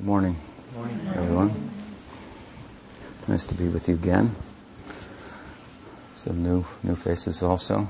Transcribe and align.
Good 0.00 0.06
morning, 0.06 0.36
morning, 0.74 0.98
everyone. 1.14 1.70
Nice 3.28 3.44
to 3.44 3.54
be 3.54 3.68
with 3.68 3.86
you 3.86 3.96
again. 3.96 4.34
Some 6.14 6.42
new 6.42 6.64
new 6.82 6.96
faces 6.96 7.42
also, 7.42 7.86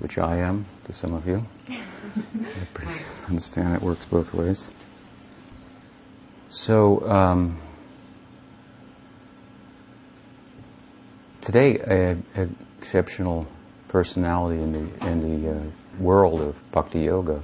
which 0.00 0.18
I 0.18 0.38
am 0.38 0.66
to 0.86 0.92
some 0.92 1.14
of 1.14 1.28
you. 1.28 1.44
I 1.68 3.04
understand 3.28 3.76
it 3.76 3.82
works 3.82 4.04
both 4.06 4.34
ways. 4.34 4.72
So 6.48 7.08
um, 7.08 7.60
today, 11.40 11.78
an 11.78 12.56
exceptional 12.80 13.46
personality 13.86 14.60
in 14.60 14.72
the 14.72 15.06
in 15.06 15.44
the 15.44 15.50
uh, 15.52 15.62
world 16.00 16.40
of 16.40 16.72
bhakti 16.72 17.02
yoga 17.02 17.42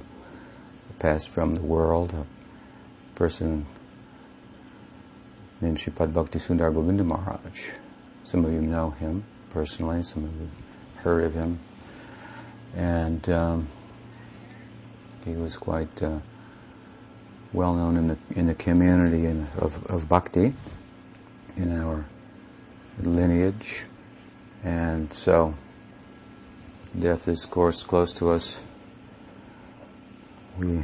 passed 0.99 1.29
from 1.29 1.53
the 1.53 1.61
world. 1.61 2.13
A 2.13 2.25
person 3.17 3.65
named 5.65 5.79
Sripad 5.79 6.13
Bhakti 6.13 6.37
Sundar 6.37 6.71
Govinda 6.71 7.03
Maharaj. 7.03 7.69
Some 8.23 8.45
of 8.45 8.53
you 8.53 8.61
know 8.61 8.91
him 8.91 9.23
personally, 9.49 10.03
some 10.03 10.25
of 10.25 10.31
you 10.39 10.49
heard 10.97 11.23
of 11.23 11.33
him. 11.33 11.59
And 12.75 13.27
um, 13.29 13.67
he 15.25 15.31
was 15.31 15.57
quite 15.57 16.03
uh, 16.03 16.19
well 17.51 17.73
known 17.73 17.97
in 17.97 18.07
the, 18.09 18.17
in 18.35 18.45
the 18.45 18.53
community 18.53 19.25
in, 19.25 19.47
of, 19.57 19.83
of 19.87 20.07
bhakti, 20.07 20.53
in 21.55 21.75
our 21.81 22.05
lineage. 23.01 23.85
And 24.63 25.11
so, 25.11 25.55
death 26.99 27.27
is, 27.27 27.43
of 27.43 27.49
course, 27.49 27.81
close 27.81 28.13
to 28.13 28.29
us. 28.29 28.59
We 30.59 30.83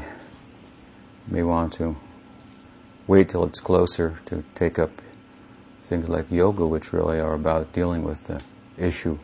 may 1.28 1.44
want 1.44 1.74
to 1.74 1.96
wait 3.08 3.30
till 3.30 3.44
it's 3.44 3.60
closer 3.60 4.20
to 4.26 4.44
take 4.56 4.78
up 4.80 5.02
things 5.82 6.08
like 6.08 6.32
yoga, 6.32 6.66
which 6.66 6.94
really 6.94 7.20
are 7.20 7.34
about 7.34 7.74
dealing 7.74 8.04
with 8.04 8.28
the 8.28 8.42
issue 8.78 9.18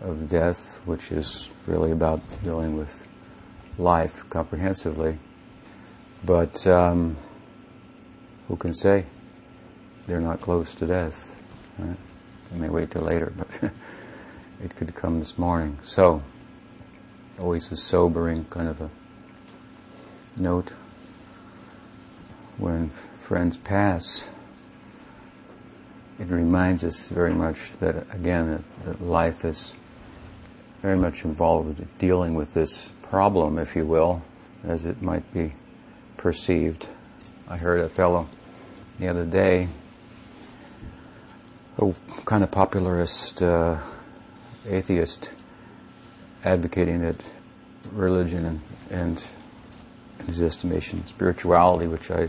of 0.00 0.28
death, 0.28 0.80
which 0.84 1.12
is 1.12 1.50
really 1.66 1.90
about 1.90 2.20
dealing 2.42 2.76
with 2.76 3.06
life 3.78 4.24
comprehensively. 4.30 5.18
But 6.24 6.66
um, 6.66 7.16
who 8.48 8.56
can 8.56 8.74
say 8.74 9.06
they're 10.06 10.20
not 10.20 10.40
close 10.40 10.74
to 10.76 10.86
death? 10.86 11.36
Right? 11.78 11.96
They 12.50 12.58
may 12.58 12.68
wait 12.68 12.90
till 12.90 13.02
later, 13.02 13.32
but 13.36 13.70
it 14.64 14.74
could 14.76 14.94
come 14.94 15.20
this 15.20 15.38
morning. 15.38 15.78
So, 15.84 16.22
always 17.38 17.70
a 17.70 17.76
sobering 17.76 18.44
kind 18.50 18.68
of 18.68 18.80
a 18.80 18.90
note 20.36 20.72
when 22.60 22.90
friends 23.18 23.56
pass, 23.56 24.28
it 26.18 26.28
reminds 26.28 26.84
us 26.84 27.08
very 27.08 27.32
much 27.32 27.72
that, 27.80 28.06
again, 28.12 28.50
that, 28.50 28.84
that 28.84 29.02
life 29.02 29.44
is 29.44 29.72
very 30.82 30.96
much 30.96 31.24
involved 31.24 31.78
with 31.78 31.98
dealing 31.98 32.34
with 32.34 32.52
this 32.54 32.90
problem, 33.02 33.58
if 33.58 33.74
you 33.74 33.86
will, 33.86 34.22
as 34.62 34.84
it 34.84 35.00
might 35.00 35.32
be 35.32 35.54
perceived. 36.16 36.86
I 37.48 37.56
heard 37.56 37.80
a 37.80 37.88
fellow 37.88 38.28
the 38.98 39.08
other 39.08 39.24
day, 39.24 39.68
a 41.78 41.94
kind 42.26 42.44
of 42.44 42.50
popularist 42.50 43.40
uh, 43.40 43.80
atheist, 44.68 45.30
advocating 46.44 47.00
that 47.00 47.16
religion 47.92 48.44
and, 48.44 48.60
and 48.90 49.24
in 50.18 50.26
his 50.26 50.42
estimation, 50.42 51.06
spirituality, 51.06 51.86
which 51.86 52.10
I 52.10 52.28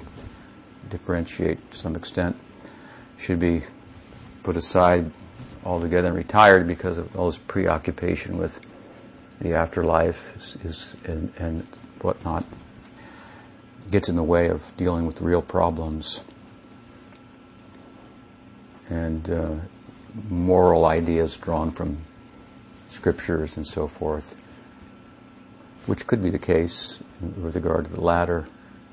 differentiate 0.92 1.72
to 1.72 1.78
some 1.78 1.96
extent, 1.96 2.36
should 3.18 3.40
be 3.40 3.64
put 4.44 4.56
aside 4.56 5.10
altogether 5.66 6.10
and 6.10 6.18
retired 6.18 6.68
because 6.68 6.98
of 6.98 7.16
all 7.16 7.32
his 7.32 7.38
preoccupation 7.38 8.38
with 8.38 8.60
the 9.40 9.54
afterlife 9.54 10.36
is, 10.36 10.58
is 10.64 10.96
and, 11.06 11.34
and 11.38 11.68
whatnot 12.02 12.46
gets 13.90 14.08
in 14.08 14.16
the 14.16 14.24
way 14.24 14.48
of 14.48 14.76
dealing 14.78 15.06
with 15.06 15.22
real 15.22 15.42
problems 15.42 16.22
and 18.90 19.30
uh, 19.30 19.56
moral 20.30 20.86
ideas 20.86 21.38
drawn 21.38 21.72
from 21.72 21.98
scriptures 22.90 23.56
and 23.58 23.66
so 23.66 23.88
forth, 23.88 24.36
which 25.86 26.06
could 26.08 26.22
be 26.22 26.30
the 26.30 26.40
case 26.40 27.00
with 27.22 27.56
regard 27.56 27.86
to 27.86 27.92
the 27.92 28.02
latter. 28.02 28.48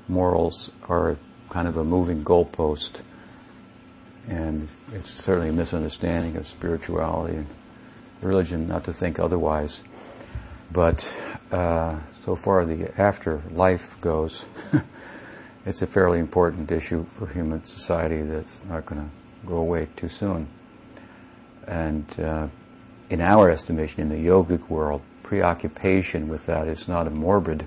Morals 0.07 0.71
are 0.87 1.17
kind 1.49 1.67
of 1.67 1.77
a 1.77 1.83
moving 1.83 2.23
goalpost. 2.23 3.01
And 4.27 4.67
it's 4.93 5.09
certainly 5.09 5.49
a 5.49 5.53
misunderstanding 5.53 6.35
of 6.37 6.47
spirituality 6.47 7.37
and 7.37 7.47
religion 8.21 8.67
not 8.67 8.83
to 8.85 8.93
think 8.93 9.19
otherwise. 9.19 9.81
But 10.71 11.11
uh, 11.51 11.97
so 12.21 12.35
far 12.35 12.65
the 12.65 12.91
afterlife 12.99 13.99
goes, 14.01 14.45
it's 15.65 15.81
a 15.81 15.87
fairly 15.87 16.19
important 16.19 16.71
issue 16.71 17.05
for 17.05 17.27
human 17.27 17.65
society 17.65 18.21
that's 18.21 18.63
not 18.65 18.85
going 18.85 19.01
to 19.01 19.47
go 19.47 19.57
away 19.57 19.87
too 19.95 20.09
soon. 20.09 20.47
And 21.67 22.05
uh, 22.19 22.47
in 23.09 23.21
our 23.21 23.49
estimation, 23.49 24.01
in 24.01 24.09
the 24.09 24.27
yogic 24.27 24.69
world, 24.69 25.01
preoccupation 25.23 26.27
with 26.27 26.45
that 26.45 26.67
is 26.67 26.87
not 26.87 27.07
a 27.07 27.11
morbid 27.11 27.65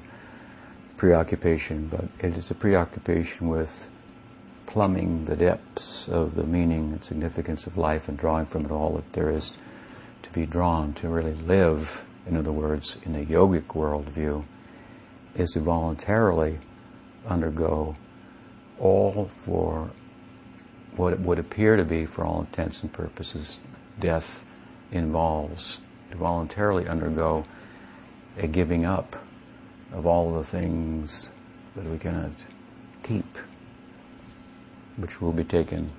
preoccupation, 1.02 1.88
but 1.88 2.04
it 2.24 2.38
is 2.38 2.48
a 2.52 2.54
preoccupation 2.54 3.48
with 3.48 3.90
plumbing 4.66 5.24
the 5.24 5.34
depths 5.34 6.06
of 6.06 6.36
the 6.36 6.44
meaning 6.44 6.92
and 6.92 7.04
significance 7.04 7.66
of 7.66 7.76
life 7.76 8.08
and 8.08 8.16
drawing 8.16 8.46
from 8.46 8.64
it 8.64 8.70
all 8.70 8.94
that 8.94 9.12
there 9.12 9.28
is 9.28 9.52
to 10.22 10.30
be 10.30 10.46
drawn, 10.46 10.92
to 10.92 11.08
really 11.08 11.34
live, 11.34 12.04
in 12.24 12.36
other 12.36 12.52
words, 12.52 12.98
in 13.02 13.16
a 13.16 13.24
yogic 13.24 13.64
worldview, 13.74 14.44
is 15.34 15.50
to 15.50 15.58
voluntarily 15.58 16.60
undergo 17.26 17.96
all 18.78 19.24
for 19.24 19.90
what 20.94 21.18
would 21.18 21.40
appear 21.40 21.74
to 21.74 21.84
be, 21.84 22.06
for 22.06 22.24
all 22.24 22.42
intents 22.42 22.80
and 22.80 22.92
purposes, 22.92 23.58
death 23.98 24.44
involves. 24.92 25.78
To 26.12 26.16
voluntarily 26.16 26.86
undergo 26.86 27.44
a 28.38 28.46
giving 28.46 28.84
up 28.84 29.16
of 29.92 30.06
all 30.06 30.32
the 30.32 30.44
things 30.44 31.30
that 31.76 31.84
we 31.84 31.98
cannot 31.98 32.32
keep, 33.02 33.38
which 34.96 35.20
will 35.20 35.32
be 35.32 35.44
taken 35.44 35.90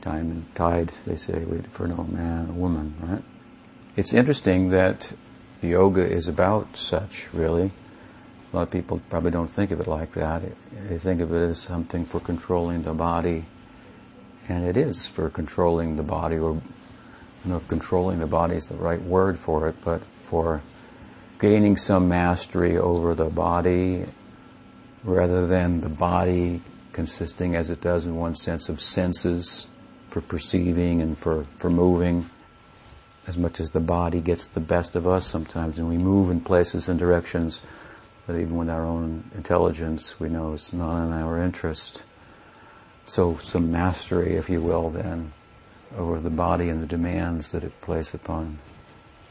time 0.00 0.30
and 0.30 0.54
tide, 0.54 0.92
they 1.06 1.16
say, 1.16 1.44
wait 1.44 1.66
for 1.68 1.86
no 1.86 2.04
man 2.04 2.48
or 2.50 2.52
woman, 2.52 2.94
right? 3.00 3.22
It's 3.96 4.14
interesting 4.14 4.70
that 4.70 5.12
yoga 5.60 6.08
is 6.08 6.28
about 6.28 6.76
such, 6.76 7.32
really. 7.32 7.72
A 8.52 8.56
lot 8.56 8.62
of 8.62 8.70
people 8.70 9.00
probably 9.10 9.30
don't 9.30 9.50
think 9.50 9.70
of 9.70 9.80
it 9.80 9.86
like 9.86 10.12
that. 10.12 10.42
They 10.72 10.98
think 10.98 11.20
of 11.20 11.32
it 11.32 11.50
as 11.50 11.58
something 11.58 12.04
for 12.04 12.20
controlling 12.20 12.82
the 12.82 12.94
body, 12.94 13.44
and 14.48 14.64
it 14.64 14.76
is 14.76 15.06
for 15.06 15.28
controlling 15.28 15.96
the 15.96 16.02
body, 16.02 16.36
or 16.36 16.52
I 16.52 16.54
don't 17.42 17.52
know 17.52 17.56
if 17.56 17.68
controlling 17.68 18.20
the 18.20 18.26
body 18.26 18.56
is 18.56 18.66
the 18.66 18.76
right 18.76 19.02
word 19.02 19.38
for 19.38 19.68
it, 19.68 19.74
but 19.84 20.02
for 20.26 20.62
gaining 21.38 21.76
some 21.76 22.08
mastery 22.08 22.76
over 22.76 23.14
the 23.14 23.28
body 23.28 24.04
rather 25.04 25.46
than 25.46 25.80
the 25.80 25.88
body 25.88 26.60
consisting 26.92 27.54
as 27.54 27.70
it 27.70 27.80
does 27.80 28.04
in 28.04 28.16
one 28.16 28.34
sense 28.34 28.68
of 28.68 28.80
senses 28.80 29.68
for 30.08 30.20
perceiving 30.20 31.00
and 31.00 31.16
for, 31.16 31.46
for 31.58 31.70
moving. 31.70 32.28
As 33.28 33.38
much 33.38 33.60
as 33.60 33.70
the 33.70 33.80
body 33.80 34.20
gets 34.20 34.48
the 34.48 34.60
best 34.60 34.96
of 34.96 35.06
us 35.06 35.26
sometimes 35.26 35.78
and 35.78 35.88
we 35.88 35.96
move 35.96 36.30
in 36.30 36.40
places 36.40 36.88
and 36.88 36.98
directions 36.98 37.60
that 38.26 38.36
even 38.36 38.56
with 38.56 38.68
our 38.68 38.84
own 38.84 39.30
intelligence 39.34 40.18
we 40.18 40.28
know 40.28 40.54
it's 40.54 40.72
not 40.72 41.06
in 41.06 41.12
our 41.12 41.38
interest. 41.40 42.02
So 43.06 43.36
some 43.36 43.70
mastery, 43.70 44.34
if 44.34 44.50
you 44.50 44.60
will, 44.60 44.90
then 44.90 45.32
over 45.96 46.20
the 46.20 46.30
body 46.30 46.68
and 46.68 46.82
the 46.82 46.86
demands 46.86 47.52
that 47.52 47.62
it 47.62 47.80
places 47.80 48.14
upon 48.14 48.58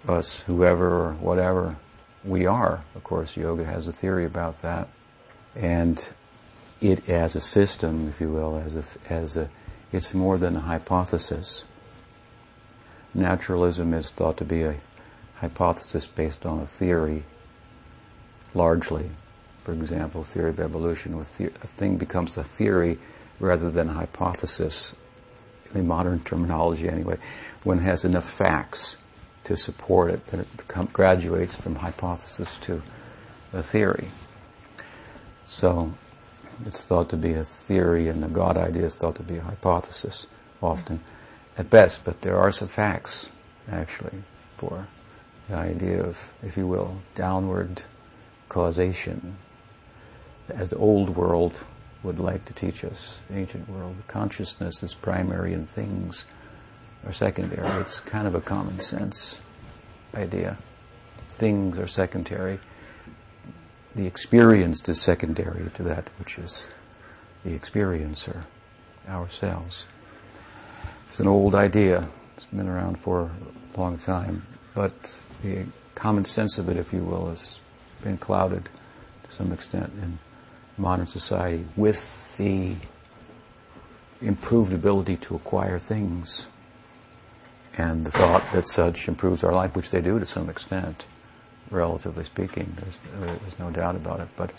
us, 0.07 0.39
whoever 0.41 0.87
or 0.87 1.13
whatever 1.13 1.75
we 2.23 2.45
are. 2.45 2.83
Of 2.95 3.03
course, 3.03 3.37
yoga 3.37 3.65
has 3.65 3.87
a 3.87 3.91
theory 3.91 4.25
about 4.25 4.61
that. 4.61 4.89
And 5.55 6.07
it 6.81 7.09
as 7.09 7.35
a 7.35 7.41
system, 7.41 8.07
if 8.07 8.21
you 8.21 8.29
will, 8.29 8.57
as 8.57 8.75
a, 8.75 9.13
as 9.13 9.37
a, 9.37 9.49
it's 9.91 10.13
more 10.13 10.37
than 10.37 10.55
a 10.55 10.61
hypothesis. 10.61 11.63
Naturalism 13.13 13.93
is 13.93 14.11
thought 14.11 14.37
to 14.37 14.45
be 14.45 14.63
a 14.63 14.75
hypothesis 15.35 16.05
based 16.07 16.45
on 16.45 16.59
a 16.59 16.67
theory, 16.67 17.23
largely. 18.53 19.09
For 19.63 19.73
example, 19.73 20.23
theory 20.23 20.51
of 20.51 20.59
evolution, 20.59 21.13
a 21.19 21.23
thing 21.23 21.97
becomes 21.97 22.37
a 22.37 22.43
theory 22.43 22.99
rather 23.39 23.69
than 23.69 23.89
a 23.89 23.93
hypothesis, 23.93 24.93
in 25.73 25.87
modern 25.87 26.19
terminology 26.21 26.87
anyway, 26.87 27.17
when 27.63 27.79
it 27.79 27.81
has 27.81 28.05
enough 28.05 28.29
facts 28.29 28.97
to 29.47 29.57
support 29.57 30.11
it, 30.11 30.27
then 30.27 30.41
it 30.41 30.57
become, 30.57 30.87
graduates 30.91 31.55
from 31.55 31.75
hypothesis 31.75 32.57
to 32.57 32.81
a 33.53 33.63
theory. 33.63 34.09
So, 35.45 35.93
It's 36.65 36.85
thought 36.85 37.09
to 37.09 37.17
be 37.17 37.33
a 37.33 37.43
theory, 37.43 38.07
and 38.07 38.23
the 38.23 38.27
God 38.27 38.57
idea 38.57 38.85
is 38.85 38.95
thought 38.95 39.15
to 39.15 39.23
be 39.23 39.37
a 39.37 39.41
hypothesis 39.41 40.27
often, 40.61 41.01
at 41.57 41.69
best. 41.69 42.03
But 42.03 42.21
there 42.21 42.37
are 42.37 42.51
some 42.51 42.67
facts, 42.67 43.29
actually, 43.71 44.23
for 44.57 44.87
the 45.47 45.55
idea 45.55 46.03
of, 46.03 46.33
if 46.41 46.57
you 46.57 46.65
will, 46.65 47.01
downward 47.13 47.83
causation, 48.49 49.37
as 50.49 50.69
the 50.69 50.77
old 50.77 51.15
world 51.15 51.59
would 52.01 52.19
like 52.19 52.45
to 52.45 52.53
teach 52.53 52.83
us, 52.83 53.21
the 53.29 53.35
ancient 53.37 53.69
world. 53.69 53.95
Consciousness 54.07 54.81
is 54.81 54.93
primary 54.93 55.53
in 55.53 55.67
things 55.67 56.25
are 57.07 57.13
secondary. 57.13 57.65
It's 57.81 58.01
kind 58.01 58.27
of 58.27 58.35
a 58.35 58.41
common 58.41 58.81
sense 58.81 59.39
idea. 60.13 60.57
Things 61.29 61.77
are 61.77 61.87
secondary. 61.87 62.59
The 63.95 64.05
experienced 64.05 64.89
is 64.89 65.01
secondary 65.01 65.69
to 65.71 65.83
that 65.83 66.09
which 66.19 66.37
is 66.37 66.67
the 67.45 67.57
experiencer, 67.57 68.43
ourselves. 69.07 69.85
It's 71.09 71.19
an 71.21 71.27
old 71.27 71.55
idea. 71.55 72.09
It's 72.35 72.45
been 72.47 72.67
around 72.67 72.99
for 72.99 73.31
a 73.75 73.79
long 73.79 73.97
time. 73.97 74.45
But 74.75 75.19
the 75.41 75.65
common 75.95 76.25
sense 76.25 76.57
of 76.57 76.67
it, 76.67 76.75
if 76.75 76.91
you 76.91 77.03
will, 77.03 77.29
has 77.29 77.61
been 78.03 78.17
clouded 78.17 78.65
to 79.23 79.31
some 79.31 79.53
extent 79.53 79.93
in 80.01 80.19
modern 80.77 81.07
society 81.07 81.65
with 81.77 82.35
the 82.37 82.75
improved 84.21 84.73
ability 84.73 85.15
to 85.15 85.35
acquire 85.35 85.79
things 85.79 86.47
and 87.77 88.05
the 88.05 88.11
thought 88.11 88.43
that 88.53 88.67
such 88.67 89.07
improves 89.07 89.43
our 89.43 89.53
life, 89.53 89.75
which 89.75 89.91
they 89.91 90.01
do 90.01 90.19
to 90.19 90.25
some 90.25 90.49
extent, 90.49 91.05
relatively 91.69 92.23
speaking. 92.23 92.75
There's, 92.75 93.39
there's 93.41 93.59
no 93.59 93.69
doubt 93.69 93.95
about 93.95 94.19
it. 94.19 94.29
But 94.35 94.51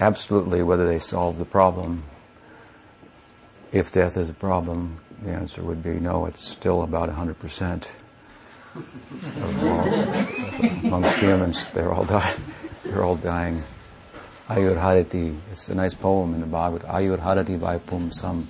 absolutely, 0.00 0.62
whether 0.62 0.86
they 0.86 0.98
solve 0.98 1.38
the 1.38 1.44
problem, 1.44 2.02
if 3.72 3.92
death 3.92 4.16
is 4.16 4.28
a 4.28 4.34
problem, 4.34 4.98
the 5.22 5.30
answer 5.30 5.62
would 5.62 5.82
be 5.82 6.00
no, 6.00 6.26
it's 6.26 6.46
still 6.46 6.82
about 6.82 7.08
100% 7.08 7.86
amongst 10.84 11.18
humans. 11.18 11.70
They're 11.70 11.92
all 11.92 12.04
dying. 12.04 12.40
They're 12.84 13.04
all 13.04 13.16
dying. 13.16 13.62
Ayur. 14.48 15.36
It's 15.52 15.68
a 15.68 15.74
nice 15.74 15.94
poem 15.94 16.34
in 16.34 16.40
the 16.40 16.46
Bhagavad. 16.46 16.82
Ayur 16.82 17.18
Harati 17.18 17.58
by 17.58 17.78
Pum 17.78 18.10
Sam. 18.10 18.46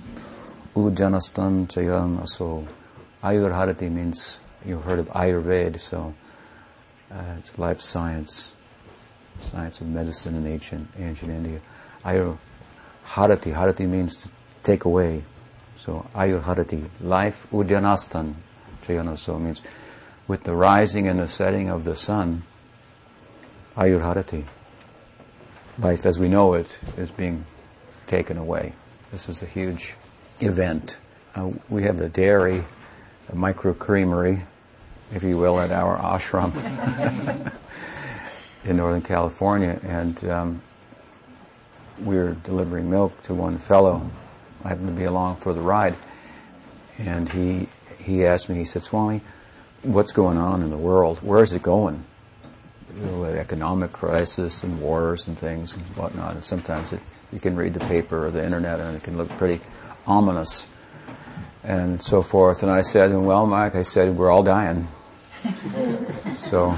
Ujanastan 0.75 1.67
Chayam 1.67 2.19
Aso. 2.19 2.67
Ayur 3.25 3.51
Harati 3.51 3.91
means, 3.91 4.39
you've 4.63 4.83
heard 4.83 4.99
of 4.99 5.07
Ayurveda, 5.07 5.79
so 5.79 6.13
uh, 7.11 7.23
it's 7.39 7.57
life 7.57 7.81
science, 7.81 8.53
science 9.41 9.81
of 9.81 9.87
medicine 9.87 10.35
in 10.35 10.45
ancient, 10.45 10.87
ancient 10.99 11.31
India. 11.31 11.59
Ayur 12.03 12.37
Harati. 13.07 13.89
Means 13.89 14.17
to 14.17 14.29
take 14.61 14.85
away. 14.85 15.23
So 15.77 16.07
Ayur 16.13 16.43
Harati. 16.43 16.87
Life 17.01 17.47
Udyanastan 17.51 18.35
Chayana 18.85 19.17
so 19.17 19.39
means 19.39 19.61
with 20.27 20.43
the 20.43 20.55
rising 20.55 21.07
and 21.07 21.19
the 21.19 21.27
setting 21.27 21.69
of 21.69 21.83
the 21.83 21.95
sun, 21.95 22.43
Ayur 23.75 24.01
Harati 24.01 24.45
life 25.77 26.05
as 26.05 26.17
we 26.17 26.27
know 26.27 26.53
it 26.53 26.77
is 26.97 27.11
being 27.11 27.45
taken 28.07 28.37
away. 28.37 28.73
This 29.11 29.29
is 29.29 29.41
a 29.41 29.45
huge 29.45 29.95
event. 30.39 30.97
Uh, 31.35 31.51
we 31.69 31.83
have 31.83 31.97
the 31.97 32.09
dairy, 32.09 32.63
a 33.29 33.35
micro 33.35 33.73
creamery, 33.73 34.43
if 35.13 35.23
you 35.23 35.37
will, 35.37 35.59
at 35.59 35.71
our 35.71 35.97
ashram 35.97 36.53
in 38.65 38.77
Northern 38.77 39.01
California, 39.01 39.79
and 39.83 40.23
um, 40.25 40.61
we 42.03 42.17
are 42.17 42.33
delivering 42.33 42.89
milk 42.89 43.21
to 43.23 43.33
one 43.33 43.57
fellow. 43.57 44.09
I 44.63 44.69
happened 44.69 44.87
to 44.87 44.93
be 44.93 45.05
along 45.05 45.37
for 45.37 45.53
the 45.53 45.61
ride, 45.61 45.95
and 46.97 47.29
he 47.29 47.69
he 47.99 48.25
asked 48.25 48.49
me. 48.49 48.55
He 48.55 48.65
said, 48.65 48.83
"Swami, 48.83 49.21
what's 49.83 50.11
going 50.11 50.37
on 50.37 50.61
in 50.61 50.69
the 50.69 50.77
world? 50.77 51.19
Where 51.19 51.41
is 51.41 51.53
it 51.53 51.61
going?" 51.61 52.03
you 52.95 53.05
know, 53.05 53.23
economic 53.25 53.91
crisis 53.91 54.63
and 54.63 54.81
wars 54.81 55.27
and 55.27 55.37
things 55.37 55.75
and 55.75 55.83
whatnot. 55.97 56.35
And 56.35 56.43
sometimes 56.43 56.93
it, 56.93 57.01
you 57.31 57.39
can 57.39 57.55
read 57.55 57.73
the 57.73 57.81
paper 57.81 58.25
or 58.25 58.31
the 58.31 58.43
internet 58.43 58.79
and 58.79 58.95
it 58.95 59.03
can 59.03 59.17
look 59.17 59.29
pretty 59.31 59.61
ominous 60.07 60.67
and 61.65 62.01
so 62.01 62.21
forth. 62.21 62.61
And 62.63 62.71
I 62.71 62.81
said, 62.81 63.13
well, 63.13 63.45
Mike, 63.47 63.75
I 63.75 63.81
said, 63.81 64.15
we're 64.15 64.29
all 64.29 64.43
dying. 64.43 64.87
so 66.35 66.77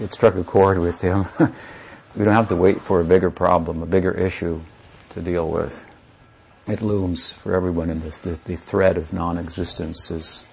it 0.00 0.14
struck 0.14 0.36
a 0.36 0.44
chord 0.44 0.78
with 0.78 1.00
him. 1.00 1.26
we 2.16 2.24
don't 2.24 2.34
have 2.34 2.48
to 2.48 2.56
wait 2.56 2.82
for 2.82 3.00
a 3.00 3.04
bigger 3.04 3.30
problem, 3.30 3.82
a 3.82 3.86
bigger 3.86 4.12
issue 4.12 4.60
to 5.10 5.20
deal 5.20 5.50
with. 5.50 5.84
It 6.68 6.82
looms 6.82 7.32
for 7.32 7.54
everyone 7.54 7.90
in 7.90 8.00
this. 8.00 8.18
The, 8.20 8.38
the 8.44 8.56
threat 8.56 8.96
of 8.96 9.12
non-existence 9.12 10.10
is, 10.10 10.44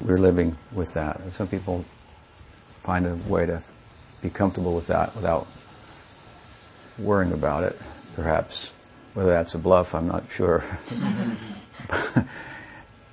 we're 0.00 0.18
living 0.18 0.56
with 0.72 0.94
that. 0.94 1.20
And 1.20 1.32
some 1.32 1.48
people 1.48 1.84
find 2.82 3.06
a 3.06 3.16
way 3.28 3.46
to 3.46 3.62
be 4.22 4.30
comfortable 4.30 4.74
with 4.74 4.86
that 4.88 5.14
without 5.14 5.46
worrying 6.98 7.32
about 7.32 7.64
it, 7.64 7.78
perhaps. 8.14 8.72
Whether 9.14 9.30
that's 9.30 9.54
a 9.54 9.58
bluff, 9.58 9.94
I'm 9.94 10.06
not 10.06 10.24
sure. 10.30 10.62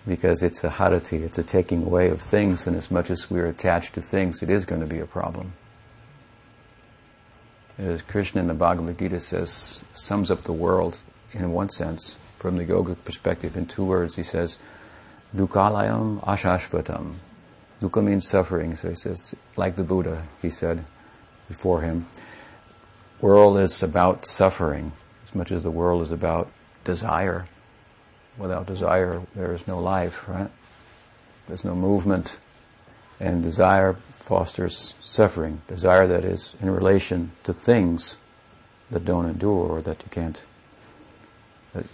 because 0.08 0.44
it's 0.44 0.64
a 0.64 0.70
harati, 0.70 1.22
it's 1.22 1.38
a 1.38 1.44
taking 1.44 1.84
away 1.84 2.10
of 2.10 2.22
things, 2.22 2.68
and 2.68 2.76
as 2.76 2.92
much 2.92 3.10
as 3.10 3.30
we're 3.30 3.48
attached 3.48 3.94
to 3.94 4.02
things, 4.02 4.44
it 4.44 4.50
is 4.50 4.66
going 4.66 4.82
to 4.82 4.88
be 4.88 5.00
a 5.00 5.06
problem. 5.06 5.54
As 7.78 8.02
Krishna 8.02 8.42
in 8.42 8.48
the 8.48 8.54
Bhagavad 8.54 9.00
Gita 9.00 9.20
says, 9.20 9.84
sums 9.94 10.30
up 10.30 10.44
the 10.44 10.54
world 10.54 10.98
in 11.32 11.52
one 11.52 11.70
sense, 11.70 12.18
from 12.38 12.58
the 12.58 12.66
yogic 12.66 13.04
perspective, 13.06 13.56
in 13.56 13.66
two 13.66 13.86
words. 13.86 14.16
He 14.16 14.24
says, 14.24 14.58
Dukkhalayam 15.36 16.24
ashashvatam. 16.24 17.16
Dukkha 17.82 18.04
means 18.04 18.28
suffering, 18.28 18.76
so 18.76 18.90
he 18.90 18.96
says, 18.96 19.34
like 19.58 19.76
the 19.76 19.84
Buddha, 19.84 20.28
he 20.42 20.50
said, 20.50 20.86
before 21.48 21.82
him. 21.82 22.06
World 23.22 23.58
is 23.58 23.82
about 23.82 24.26
suffering 24.26 24.92
as 25.26 25.34
much 25.34 25.52
as 25.52 25.64
the 25.64 25.72
world 25.72 26.02
is 26.04 26.12
about 26.12 26.52
desire. 26.84 27.46
Without 28.38 28.66
desire, 28.66 29.22
there 29.36 29.54
is 29.54 29.68
no 29.68 29.80
life, 29.80 30.28
right? 30.28 30.50
There's 31.48 31.64
no 31.64 31.76
movement. 31.76 32.38
And 33.20 33.44
desire 33.44 33.94
fosters 34.10 34.96
suffering. 35.00 35.62
Desire 35.68 36.08
that 36.08 36.26
is 36.26 36.56
in 36.62 36.70
relation 36.70 37.32
to 37.44 37.54
things 37.54 38.16
that 38.90 39.06
don't 39.06 39.26
endure 39.26 39.70
or 39.70 39.82
that 39.82 40.02
you 40.02 40.10
can't, 40.10 40.44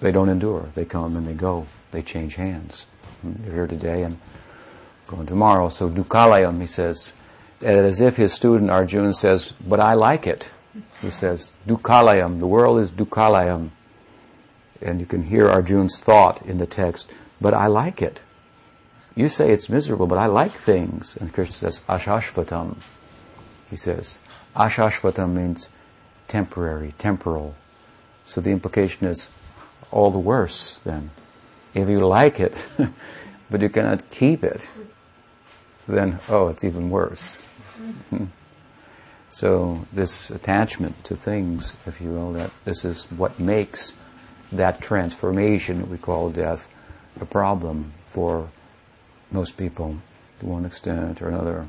they 0.02 0.12
don't 0.12 0.30
endure. 0.30 0.70
They 0.76 0.86
come 0.86 1.16
and 1.16 1.28
they 1.28 1.34
go. 1.34 1.68
They 1.92 2.02
change 2.02 2.36
hands. 2.36 2.86
Hmm, 3.22 3.44
you're 3.44 3.54
here 3.54 3.68
today 3.68 4.04
and 4.04 4.20
going 5.08 5.26
tomorrow. 5.26 5.70
So 5.70 5.90
Dukkhalayam, 5.90 6.62
he 6.62 6.68
says, 6.68 7.14
as 7.62 8.00
if 8.00 8.18
his 8.18 8.34
student 8.34 8.70
Arjuna 8.70 9.14
says, 9.14 9.54
but 9.66 9.80
I 9.80 9.94
like 9.94 10.28
it. 10.28 10.52
He 11.02 11.10
says, 11.10 11.52
Dukkhalayam, 11.68 12.40
the 12.40 12.48
world 12.48 12.80
is 12.80 12.92
Dukkhalayam. 12.92 13.70
And 14.82 15.00
you 15.00 15.06
can 15.06 15.24
hear 15.24 15.50
Arjuna's 15.50 16.00
thought 16.00 16.42
in 16.46 16.58
the 16.58 16.66
text, 16.66 17.12
but 17.42 17.54
I 17.54 17.68
like 17.68 18.02
it. 18.02 18.20
You 19.16 19.28
say 19.28 19.52
it's 19.52 19.70
miserable, 19.70 20.08
but 20.08 20.18
I 20.18 20.28
like 20.28 20.52
things. 20.52 21.18
And 21.18 21.34
Krishna 21.34 21.56
says, 21.56 21.80
Ashashvatam. 21.90 22.78
He 23.70 23.76
says, 23.76 24.18
Ashashvatam 24.56 25.34
means 25.34 25.70
temporary, 26.28 26.94
temporal. 26.98 27.56
So 28.26 28.40
the 28.40 28.52
implication 28.52 29.08
is 29.08 29.30
all 29.92 30.12
the 30.12 30.20
worse 30.20 30.80
then. 30.86 31.10
If 31.74 31.90
you 31.90 32.06
like 32.06 32.40
it, 32.40 32.56
but 33.50 33.62
you 33.62 33.70
cannot 33.70 34.10
keep 34.10 34.44
it, 34.44 34.70
then, 35.88 36.20
oh, 36.30 36.48
it's 36.48 36.64
even 36.64 36.90
worse. 36.90 37.46
Mm-hmm. 37.82 38.26
so 39.32 39.86
this 39.92 40.30
attachment 40.30 41.04
to 41.06 41.16
things, 41.16 41.74
if 41.86 42.00
you 42.00 42.10
will, 42.10 42.34
that 42.34 42.52
this 42.64 42.86
is 42.86 43.06
what 43.12 43.40
makes 43.40 43.94
that 44.52 44.82
transformation 44.82 45.90
we 45.90 45.98
call 45.98 46.30
death 46.30 46.74
a 47.20 47.26
problem 47.26 47.92
for 48.06 48.50
most 49.32 49.58
people 49.58 49.98
to 50.40 50.46
one 50.46 50.66
extent 50.66 51.22
or 51.22 51.30
another. 51.30 51.68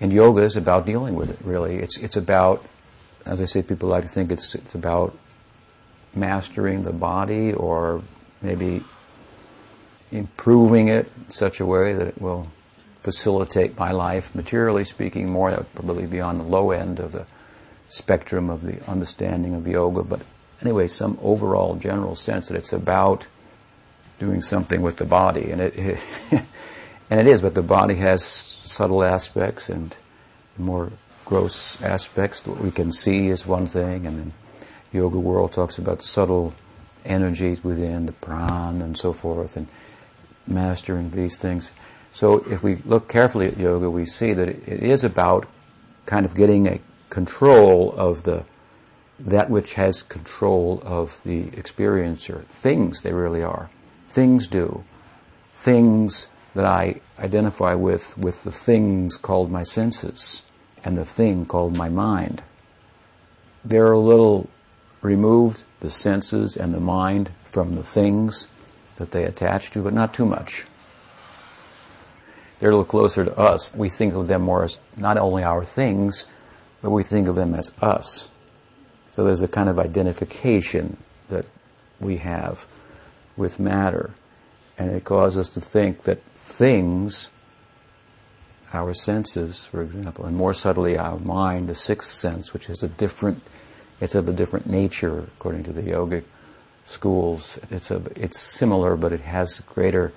And 0.00 0.12
yoga 0.12 0.42
is 0.42 0.56
about 0.56 0.86
dealing 0.86 1.14
with 1.14 1.30
it, 1.30 1.38
really. 1.44 1.76
It's, 1.76 1.98
it's 1.98 2.16
about, 2.16 2.64
as 3.24 3.40
I 3.40 3.44
say, 3.44 3.62
people 3.62 3.88
like 3.88 4.04
to 4.04 4.08
think 4.08 4.30
it's, 4.30 4.54
it's 4.54 4.74
about 4.74 5.16
mastering 6.14 6.82
the 6.82 6.92
body 6.92 7.52
or 7.52 8.02
maybe 8.40 8.84
improving 10.10 10.88
it 10.88 11.10
in 11.16 11.30
such 11.30 11.60
a 11.60 11.66
way 11.66 11.92
that 11.92 12.06
it 12.06 12.20
will 12.20 12.48
facilitate 13.00 13.78
my 13.78 13.90
life, 13.90 14.34
materially 14.34 14.84
speaking, 14.84 15.28
more. 15.28 15.50
That 15.50 15.60
would 15.60 15.74
probably 15.74 16.06
be 16.06 16.20
on 16.20 16.38
the 16.38 16.44
low 16.44 16.70
end 16.70 16.98
of 17.00 17.12
the 17.12 17.26
spectrum 17.88 18.50
of 18.50 18.62
the 18.62 18.84
understanding 18.88 19.54
of 19.54 19.66
yoga. 19.66 20.02
But 20.02 20.20
anyway, 20.62 20.88
some 20.88 21.18
overall 21.22 21.76
general 21.76 22.14
sense 22.14 22.48
that 22.48 22.56
it's 22.56 22.72
about 22.72 23.26
doing 24.18 24.42
something 24.42 24.82
with 24.82 24.96
the 24.96 25.04
body, 25.04 25.50
and 25.50 25.60
it, 25.60 25.76
it 25.76 25.98
and 27.10 27.20
it 27.20 27.26
is. 27.26 27.40
But 27.40 27.54
the 27.54 27.62
body 27.62 27.96
has 27.96 28.24
subtle 28.24 29.02
aspects 29.02 29.68
and 29.68 29.94
more 30.56 30.92
gross 31.24 31.80
aspects. 31.82 32.46
What 32.46 32.60
we 32.60 32.70
can 32.70 32.92
see 32.92 33.28
is 33.28 33.46
one 33.46 33.66
thing, 33.66 34.06
and 34.06 34.18
then 34.18 34.32
yoga 34.92 35.18
world 35.18 35.52
talks 35.52 35.78
about 35.78 36.02
subtle 36.02 36.54
energies 37.04 37.62
within 37.62 38.06
the 38.06 38.12
prana 38.12 38.84
and 38.84 38.98
so 38.98 39.12
forth, 39.12 39.56
and 39.56 39.68
mastering 40.46 41.10
these 41.10 41.38
things. 41.38 41.70
So 42.12 42.38
if 42.50 42.62
we 42.62 42.76
look 42.76 43.08
carefully 43.08 43.46
at 43.46 43.58
yoga, 43.58 43.90
we 43.90 44.06
see 44.06 44.32
that 44.32 44.48
it 44.48 44.82
is 44.82 45.04
about 45.04 45.46
kind 46.06 46.24
of 46.24 46.34
getting 46.34 46.66
a 46.66 46.80
control 47.10 47.94
of 47.96 48.22
the 48.22 48.44
that 49.18 49.50
which 49.50 49.74
has 49.74 50.02
control 50.02 50.80
of 50.84 51.20
the 51.24 51.44
experiencer. 51.46 52.44
Things 52.44 53.02
they 53.02 53.12
really 53.12 53.42
are. 53.42 53.70
Things 54.08 54.46
do. 54.46 54.84
Things 55.52 56.28
that 56.54 56.64
I 56.64 57.00
identify 57.18 57.74
with 57.74 58.16
with 58.16 58.44
the 58.44 58.52
things 58.52 59.16
called 59.16 59.50
my 59.50 59.62
senses 59.62 60.42
and 60.84 60.96
the 60.96 61.04
thing 61.04 61.46
called 61.46 61.76
my 61.76 61.88
mind. 61.88 62.42
They're 63.64 63.92
a 63.92 63.98
little 63.98 64.48
removed, 65.02 65.64
the 65.80 65.90
senses 65.90 66.56
and 66.56 66.72
the 66.72 66.80
mind, 66.80 67.30
from 67.44 67.76
the 67.76 67.82
things 67.82 68.46
that 68.96 69.10
they 69.10 69.24
attach 69.24 69.70
to, 69.72 69.82
but 69.82 69.92
not 69.92 70.14
too 70.14 70.26
much. 70.26 70.66
They're 72.58 72.70
a 72.70 72.72
little 72.72 72.84
closer 72.84 73.24
to 73.24 73.38
us. 73.38 73.74
We 73.74 73.88
think 73.88 74.14
of 74.14 74.26
them 74.26 74.42
more 74.42 74.64
as 74.64 74.78
not 74.96 75.16
only 75.16 75.44
our 75.44 75.64
things, 75.64 76.26
but 76.82 76.90
we 76.90 77.02
think 77.02 77.28
of 77.28 77.36
them 77.36 77.54
as 77.54 77.70
us. 77.80 78.28
So 79.18 79.24
there's 79.24 79.42
a 79.42 79.48
kind 79.48 79.68
of 79.68 79.80
identification 79.80 80.96
that 81.28 81.44
we 81.98 82.18
have 82.18 82.66
with 83.36 83.58
matter. 83.58 84.12
And 84.78 84.92
it 84.92 85.02
causes 85.02 85.38
us 85.38 85.50
to 85.54 85.60
think 85.60 86.04
that 86.04 86.22
things, 86.36 87.28
our 88.72 88.94
senses, 88.94 89.64
for 89.64 89.82
example, 89.82 90.24
and 90.24 90.36
more 90.36 90.54
subtly 90.54 90.96
our 90.96 91.18
mind, 91.18 91.68
the 91.68 91.74
sixth 91.74 92.14
sense, 92.14 92.52
which 92.52 92.70
is 92.70 92.84
a 92.84 92.88
different, 92.88 93.42
it's 94.00 94.14
of 94.14 94.28
a 94.28 94.32
different 94.32 94.68
nature 94.68 95.18
according 95.18 95.64
to 95.64 95.72
the 95.72 95.82
yogic 95.82 96.22
schools. 96.84 97.58
It's 97.72 97.90
a, 97.90 98.00
it's 98.14 98.38
similar, 98.38 98.94
but 98.94 99.12
it 99.12 99.22
has 99.22 99.58
greater 99.58 100.12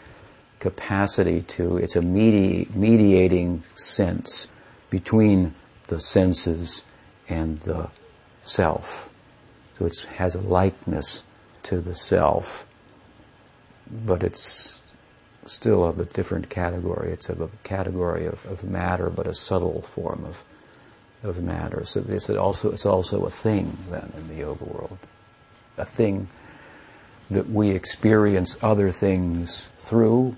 capacity 0.60 1.42
to, 1.42 1.78
it's 1.78 1.96
a 1.96 2.04
medi- 2.04 2.68
mediating 2.76 3.64
sense 3.74 4.52
between 4.92 5.56
the 5.88 6.00
senses 6.00 6.84
and 7.28 7.62
the 7.62 7.90
self. 8.44 9.14
So 9.78 9.86
it 9.86 9.98
has 10.16 10.36
a 10.36 10.42
likeness 10.42 11.24
to 11.64 11.80
the 11.80 11.96
self, 11.96 12.66
but 13.90 14.24
it's 14.24 14.82
still 15.46 15.84
of 15.84 16.00
a 16.00 16.06
different 16.06 16.50
category. 16.50 17.12
It's 17.12 17.30
of 17.30 17.42
a 17.42 17.50
category 17.64 18.26
of, 18.26 18.46
of 18.46 18.64
matter, 18.64 19.10
but 19.10 19.28
a 19.28 19.34
subtle 19.34 19.82
form 19.82 20.26
of 20.26 20.44
of 21.24 21.42
matter. 21.42 21.86
So 21.86 22.00
this 22.00 22.30
also 22.30 22.72
it's 22.72 22.86
also 22.86 23.26
a 23.26 23.30
thing 23.30 23.78
then 23.90 24.12
in 24.18 24.28
the 24.28 24.36
yoga 24.36 24.64
world, 24.64 24.98
a 25.78 25.86
thing 25.86 26.28
that 27.30 27.50
we 27.50 27.70
experience 27.70 28.58
other 28.62 28.92
things 28.92 29.70
through, 29.78 30.36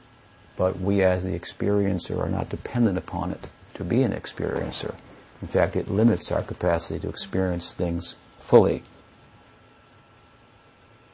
but 0.57 0.79
we 0.79 1.01
as 1.01 1.23
the 1.23 1.37
experiencer 1.37 2.19
are 2.19 2.29
not 2.29 2.49
dependent 2.49 2.97
upon 2.97 3.31
it 3.31 3.47
to 3.75 3.83
be 3.83 4.03
an 4.03 4.11
experiencer. 4.11 4.95
In 5.43 5.47
fact, 5.47 5.75
it 5.75 5.91
limits 5.91 6.31
our 6.31 6.41
capacity 6.41 6.99
to 6.99 7.09
experience 7.09 7.73
things 7.73 8.15
fully. 8.39 8.81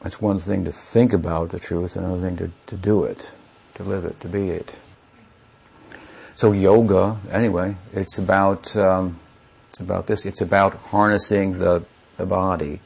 It's 0.04 0.20
one 0.20 0.38
thing 0.38 0.64
to 0.66 0.70
think 0.70 1.12
about 1.12 1.48
the 1.48 1.58
truth, 1.58 1.96
another 1.96 2.20
thing 2.20 2.36
to, 2.36 2.52
to 2.68 2.76
do 2.76 3.02
it, 3.02 3.32
to 3.74 3.82
live 3.82 4.04
it, 4.04 4.20
to 4.20 4.28
be 4.28 4.50
it. 4.50 4.76
So 6.36 6.52
yoga, 6.52 7.18
anyway, 7.32 7.74
it's 7.92 8.18
about 8.18 8.76
um, 8.76 9.18
it's 9.70 9.80
about 9.80 10.06
this. 10.06 10.24
It's 10.24 10.40
about 10.40 10.74
harnessing 10.74 11.58
the 11.58 11.82
the 12.16 12.24
body, 12.24 12.78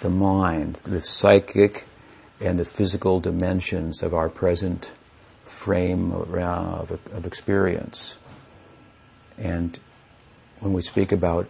the 0.00 0.08
mind, 0.08 0.76
the 0.84 1.02
psychic 1.02 1.84
and 2.40 2.58
the 2.58 2.64
physical 2.64 3.20
dimensions 3.20 4.02
of 4.02 4.14
our 4.14 4.30
present 4.30 4.92
frame 5.44 6.12
of, 6.12 6.32
of 7.12 7.26
experience. 7.26 8.16
And 9.36 9.78
when 10.62 10.72
we 10.72 10.80
speak 10.80 11.10
about 11.10 11.48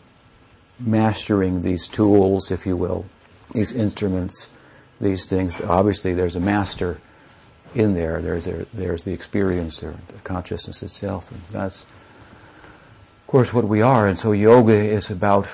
mastering 0.81 1.61
these 1.61 1.87
tools, 1.87 2.51
if 2.51 2.65
you 2.65 2.77
will, 2.77 3.05
these 3.53 3.73
instruments, 3.73 4.49
these 5.03 5.27
things, 5.27 5.61
obviously 5.61 6.15
there's 6.15 6.35
a 6.35 6.41
master 6.41 6.99
in 7.75 7.93
there. 7.95 8.23
There's 8.23 8.47
a, 8.47 8.67
there's 8.73 9.05
the 9.05 9.13
experience, 9.13 9.81
there, 9.81 9.95
the 10.09 10.19
consciousness 10.25 10.83
itself, 10.83 11.31
and 11.31 11.43
that's, 11.51 11.83
of 11.83 13.27
course, 13.27 13.53
what 13.53 13.69
we 13.69 13.83
are. 13.83 14.07
And 14.07 14.19
so 14.19 14.33
yoga 14.33 14.73
is 14.73 15.11
about 15.11 15.47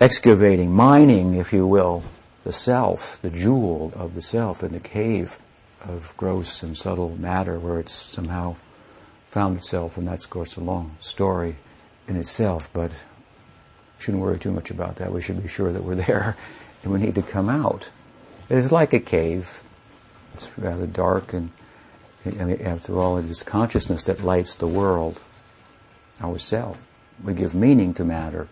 excavating, 0.00 0.72
mining, 0.72 1.34
if 1.34 1.52
you 1.52 1.64
will, 1.64 2.02
the 2.42 2.52
self, 2.52 3.22
the 3.22 3.30
jewel 3.30 3.92
of 3.94 4.16
the 4.16 4.22
self 4.22 4.64
in 4.64 4.72
the 4.72 4.80
cave 4.80 5.38
of 5.84 6.12
gross 6.16 6.64
and 6.64 6.76
subtle 6.76 7.16
matter 7.16 7.60
where 7.60 7.78
it's 7.78 7.92
somehow 7.92 8.56
found 9.30 9.56
itself, 9.56 9.96
and 9.96 10.08
that's, 10.08 10.24
of 10.24 10.30
course, 10.30 10.56
a 10.56 10.60
long 10.60 10.96
story 10.98 11.56
in 12.08 12.16
itself, 12.16 12.68
but 12.72 12.92
shouldn't 13.98 14.22
worry 14.22 14.38
too 14.38 14.52
much 14.52 14.70
about 14.70 14.96
that. 14.96 15.12
We 15.12 15.22
should 15.22 15.42
be 15.42 15.48
sure 15.48 15.72
that 15.72 15.84
we're 15.84 15.94
there 16.06 16.36
and 16.82 16.92
we 16.92 16.98
need 16.98 17.14
to 17.14 17.22
come 17.22 17.48
out. 17.48 17.88
It 18.48 18.58
is 18.58 18.72
like 18.72 18.92
a 18.92 19.00
cave. 19.00 19.62
It's 20.34 20.50
rather 20.58 20.86
dark 20.86 21.32
and, 21.32 21.50
and 22.24 22.60
after 22.60 22.98
all, 22.98 23.18
it 23.18 23.26
is 23.26 23.42
consciousness 23.42 24.04
that 24.04 24.22
lights 24.22 24.56
the 24.56 24.66
world, 24.66 25.20
ourself. 26.20 26.84
We 27.22 27.34
give 27.34 27.54
meaning 27.54 27.94
to 27.94 28.04
matter. 28.04 28.48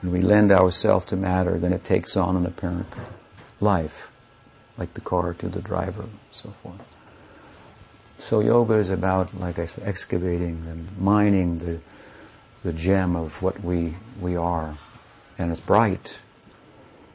When 0.00 0.12
we 0.12 0.20
lend 0.20 0.50
ourself 0.50 1.06
to 1.06 1.16
matter, 1.16 1.58
then 1.58 1.72
it 1.72 1.84
takes 1.84 2.16
on 2.16 2.36
an 2.36 2.46
apparent 2.46 2.86
life, 3.60 4.10
like 4.78 4.94
the 4.94 5.00
car 5.00 5.34
to 5.34 5.48
the 5.48 5.60
driver, 5.60 6.02
and 6.02 6.18
so 6.32 6.50
forth. 6.62 6.80
So 8.18 8.40
yoga 8.40 8.74
is 8.74 8.90
about, 8.90 9.38
like 9.38 9.58
I 9.58 9.66
said, 9.66 9.86
excavating 9.86 10.64
and 10.68 10.98
mining 10.98 11.58
the 11.58 11.80
the 12.62 12.72
gem 12.72 13.16
of 13.16 13.42
what 13.42 13.62
we 13.62 13.94
we 14.20 14.36
are, 14.36 14.78
and 15.38 15.50
it's 15.50 15.60
bright. 15.60 16.20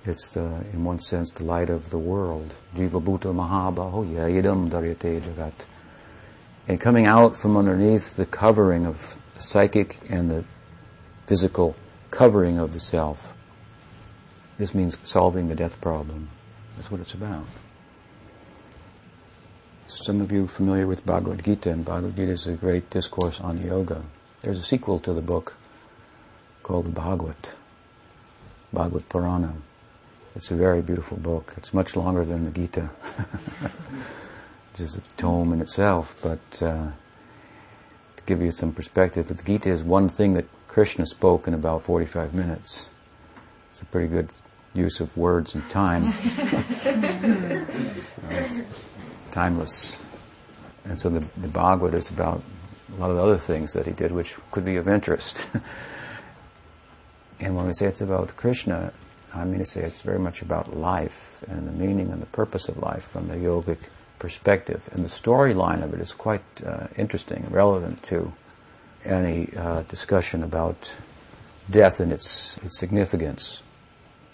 It's 0.05 0.29
the, 0.29 0.63
in 0.71 0.83
one 0.83 0.99
sense, 0.99 1.31
the 1.31 1.43
light 1.43 1.69
of 1.69 1.89
the 1.89 1.97
world. 1.97 2.53
Jiva 2.75 3.01
Bhuta 3.01 3.33
Mahabahoya 3.33 4.29
Yidam 4.29 4.69
Daryate 4.69 5.19
Jagat. 5.19 5.65
And 6.67 6.79
coming 6.79 7.07
out 7.07 7.35
from 7.35 7.57
underneath 7.57 8.15
the 8.15 8.27
covering 8.27 8.85
of 8.85 9.17
the 9.35 9.41
psychic 9.41 9.99
and 10.07 10.29
the 10.29 10.45
physical 11.25 11.75
covering 12.11 12.59
of 12.59 12.73
the 12.73 12.79
self. 12.79 13.33
This 14.59 14.75
means 14.75 14.97
solving 15.03 15.47
the 15.47 15.55
death 15.55 15.81
problem. 15.81 16.29
That's 16.75 16.91
what 16.91 17.01
it's 17.01 17.13
about. 17.13 17.45
Some 19.87 20.21
of 20.21 20.31
you 20.31 20.47
familiar 20.47 20.87
with 20.87 21.05
Bhagavad 21.05 21.43
Gita, 21.43 21.71
and 21.71 21.83
Bhagavad 21.83 22.15
Gita 22.15 22.31
is 22.31 22.47
a 22.47 22.53
great 22.53 22.89
discourse 22.89 23.39
on 23.39 23.63
yoga. 23.63 24.03
There's 24.45 24.59
a 24.59 24.63
sequel 24.63 24.99
to 24.99 25.11
the 25.11 25.23
book 25.23 25.55
called 26.61 26.85
the 26.85 26.91
Bhagavad, 26.91 27.49
Bhagavata 28.71 29.09
Purana. 29.09 29.55
It's 30.35 30.51
a 30.51 30.55
very 30.55 30.83
beautiful 30.83 31.17
book. 31.17 31.55
It's 31.57 31.73
much 31.73 31.95
longer 31.95 32.23
than 32.23 32.45
the 32.45 32.51
Gita, 32.51 32.81
which 34.71 34.81
is 34.81 34.97
a 34.97 35.01
tome 35.17 35.51
in 35.51 35.61
itself. 35.61 36.15
But 36.21 36.61
uh, 36.61 36.91
to 38.17 38.23
give 38.27 38.39
you 38.43 38.51
some 38.51 38.71
perspective, 38.71 39.29
the 39.29 39.43
Gita 39.43 39.71
is 39.71 39.81
one 39.81 40.09
thing 40.09 40.35
that 40.35 40.45
Krishna 40.67 41.07
spoke 41.07 41.47
in 41.47 41.55
about 41.55 41.81
45 41.81 42.35
minutes. 42.35 42.89
It's 43.71 43.81
a 43.81 43.85
pretty 43.85 44.09
good 44.09 44.29
use 44.75 44.99
of 44.99 45.17
words 45.17 45.55
and 45.55 45.67
time. 45.71 46.03
it's 48.29 48.61
timeless. 49.31 49.97
And 50.83 50.99
so 50.99 51.09
the, 51.09 51.25
the 51.35 51.47
Bhagavad 51.47 51.95
is 51.95 52.11
about 52.11 52.43
a 52.95 53.01
lot 53.01 53.11
of 53.11 53.17
other 53.17 53.37
things 53.37 53.73
that 53.73 53.85
he 53.85 53.91
did 53.91 54.11
which 54.11 54.35
could 54.51 54.65
be 54.65 54.77
of 54.77 54.87
interest. 54.87 55.45
and 57.39 57.55
when 57.55 57.67
we 57.67 57.73
say 57.73 57.87
it's 57.87 58.01
about 58.01 58.35
Krishna, 58.37 58.93
I 59.33 59.43
mean 59.43 59.59
to 59.59 59.65
say 59.65 59.81
it's 59.81 60.01
very 60.01 60.19
much 60.19 60.41
about 60.41 60.75
life 60.75 61.43
and 61.47 61.67
the 61.67 61.71
meaning 61.71 62.09
and 62.11 62.21
the 62.21 62.27
purpose 62.27 62.69
of 62.69 62.77
life 62.77 63.03
from 63.03 63.27
the 63.27 63.35
yogic 63.35 63.77
perspective. 64.19 64.87
And 64.93 65.03
the 65.03 65.09
storyline 65.09 65.83
of 65.83 65.93
it 65.93 65.99
is 65.99 66.13
quite 66.13 66.43
uh, 66.65 66.87
interesting 66.95 67.43
and 67.43 67.51
relevant 67.51 68.01
to 68.03 68.31
any 69.03 69.49
uh, 69.55 69.83
discussion 69.83 70.41
about 70.43 70.93
death 71.69 71.99
and 71.99 72.11
its, 72.13 72.57
its 72.63 72.79
significance 72.79 73.61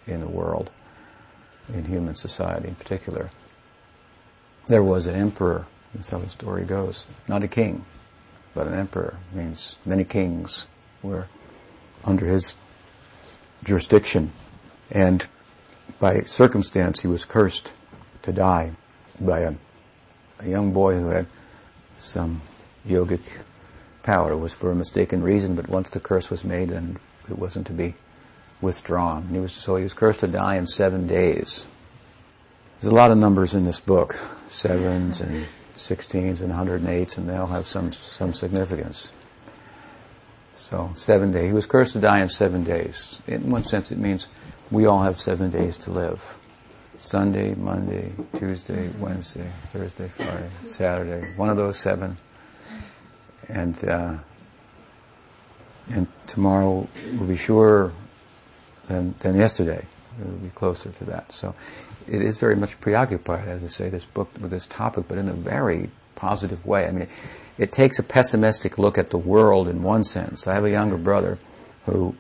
in 0.06 0.20
the 0.20 0.28
world, 0.28 0.70
in 1.74 1.86
human 1.86 2.16
society 2.16 2.68
in 2.68 2.76
particular. 2.76 3.32
There 4.68 4.84
was 4.84 5.08
an 5.08 5.16
emperor, 5.16 5.66
that's 5.94 6.10
how 6.10 6.20
the 6.20 6.30
story 6.30 6.64
goes, 6.64 7.06
not 7.28 7.44
a 7.44 7.48
king, 7.48 7.86
but 8.54 8.68
an 8.68 8.74
emperor 8.74 9.18
means 9.34 9.76
many 9.86 10.04
kings 10.04 10.68
were 11.02 11.28
under 12.04 12.26
his 12.26 12.56
jurisdiction. 13.64 14.32
And 14.90 15.26
by 16.00 16.22
circumstance, 16.22 17.02
he 17.02 17.08
was 17.08 17.26
cursed 17.26 17.74
to 18.24 18.34
die 18.34 18.72
by 19.20 19.42
a, 19.42 19.54
a 20.40 20.50
young 20.50 20.74
boy 20.74 20.96
who 20.96 21.10
had 21.10 21.28
some 21.98 22.42
yogic 22.88 23.22
power. 24.04 24.34
It 24.34 24.38
was 24.38 24.54
for 24.54 24.72
a 24.72 24.76
mistaken 24.76 25.22
reason, 25.22 25.56
but 25.56 25.70
once 25.70 25.90
the 25.90 26.00
curse 26.00 26.30
was 26.30 26.44
made, 26.44 26.70
then 26.70 26.98
it 27.30 27.38
wasn't 27.38 27.68
to 27.68 27.74
be 27.74 27.96
withdrawn. 28.60 29.24
And 29.24 29.36
he 29.36 29.40
was, 29.40 29.54
so 29.54 29.76
he 29.76 29.84
was 29.84 29.94
cursed 29.94 30.22
to 30.22 30.28
die 30.28 30.56
in 30.56 30.68
seven 30.68 31.08
days. 31.08 31.66
There's 32.80 32.92
a 32.92 32.96
lot 32.96 33.12
of 33.12 33.18
numbers 33.18 33.54
in 33.54 33.66
this 33.66 33.80
book, 33.80 34.18
sevens 34.48 35.22
and 35.22 35.46
sixteens 35.82 36.42
and 36.42 36.54
108s, 36.54 37.18
and 37.18 37.28
they 37.28 37.36
all 37.36 37.48
have 37.48 37.68
some, 37.68 37.92
some 37.92 38.34
significance. 38.34 39.12
So 40.54 40.92
seven 40.96 41.32
days. 41.32 41.48
He 41.48 41.54
was 41.54 41.66
cursed 41.66 41.94
to 41.94 42.00
die 42.00 42.20
in 42.20 42.30
seven 42.30 42.64
days. 42.64 43.20
In 43.28 43.50
one 43.50 43.64
sense, 43.64 43.92
it 43.92 43.98
means 43.98 44.28
we 44.70 44.86
all 44.86 45.04
have 45.04 45.20
seven 45.20 45.50
days 45.50 45.76
to 45.78 45.92
live. 45.92 46.38
Sunday, 46.98 47.56
Monday, 47.56 48.14
Tuesday, 48.38 48.90
Wednesday, 49.00 49.50
Thursday, 49.74 50.08
Friday, 50.08 50.50
Saturday. 50.64 51.28
One 51.36 51.50
of 51.50 51.58
those 51.58 51.80
seven. 51.80 52.16
And 53.50 53.84
uh, 53.84 54.18
and 55.90 56.08
tomorrow 56.28 56.88
will 57.18 57.28
be 57.28 57.36
sure 57.36 57.92
than 58.88 59.16
than 59.20 59.36
yesterday. 59.36 59.86
It 60.20 60.26
will 60.26 60.38
be 60.38 60.50
closer 60.50 60.90
to 60.90 61.06
that. 61.06 61.32
So 61.32 61.56
it 62.08 62.22
is 62.22 62.38
very 62.38 62.56
much 62.56 62.80
preoccupied, 62.82 63.48
as 63.48 63.64
I 63.64 63.68
say, 63.68 63.90
this 63.90 64.06
book 64.06 64.30
with 64.40 64.52
this 64.52 64.66
topic, 64.66 65.06
but 65.08 65.18
in 65.18 65.30
a 65.30 65.34
very 65.34 65.90
positive 66.16 66.66
way. 66.66 66.88
I 66.88 66.92
mean, 66.92 67.04
it, 67.04 67.10
it 67.58 67.72
takes 67.72 68.00
a 68.00 68.04
pessimistic 68.04 68.78
look 68.78 68.98
at 68.98 69.10
the 69.10 69.18
world 69.18 69.68
in 69.68 69.84
one 69.84 70.04
sense. 70.04 70.48
I 70.48 70.54
have 70.54 70.66
a 70.66 70.70
younger 70.70 70.98
brother 70.98 71.38
who, 71.86 72.16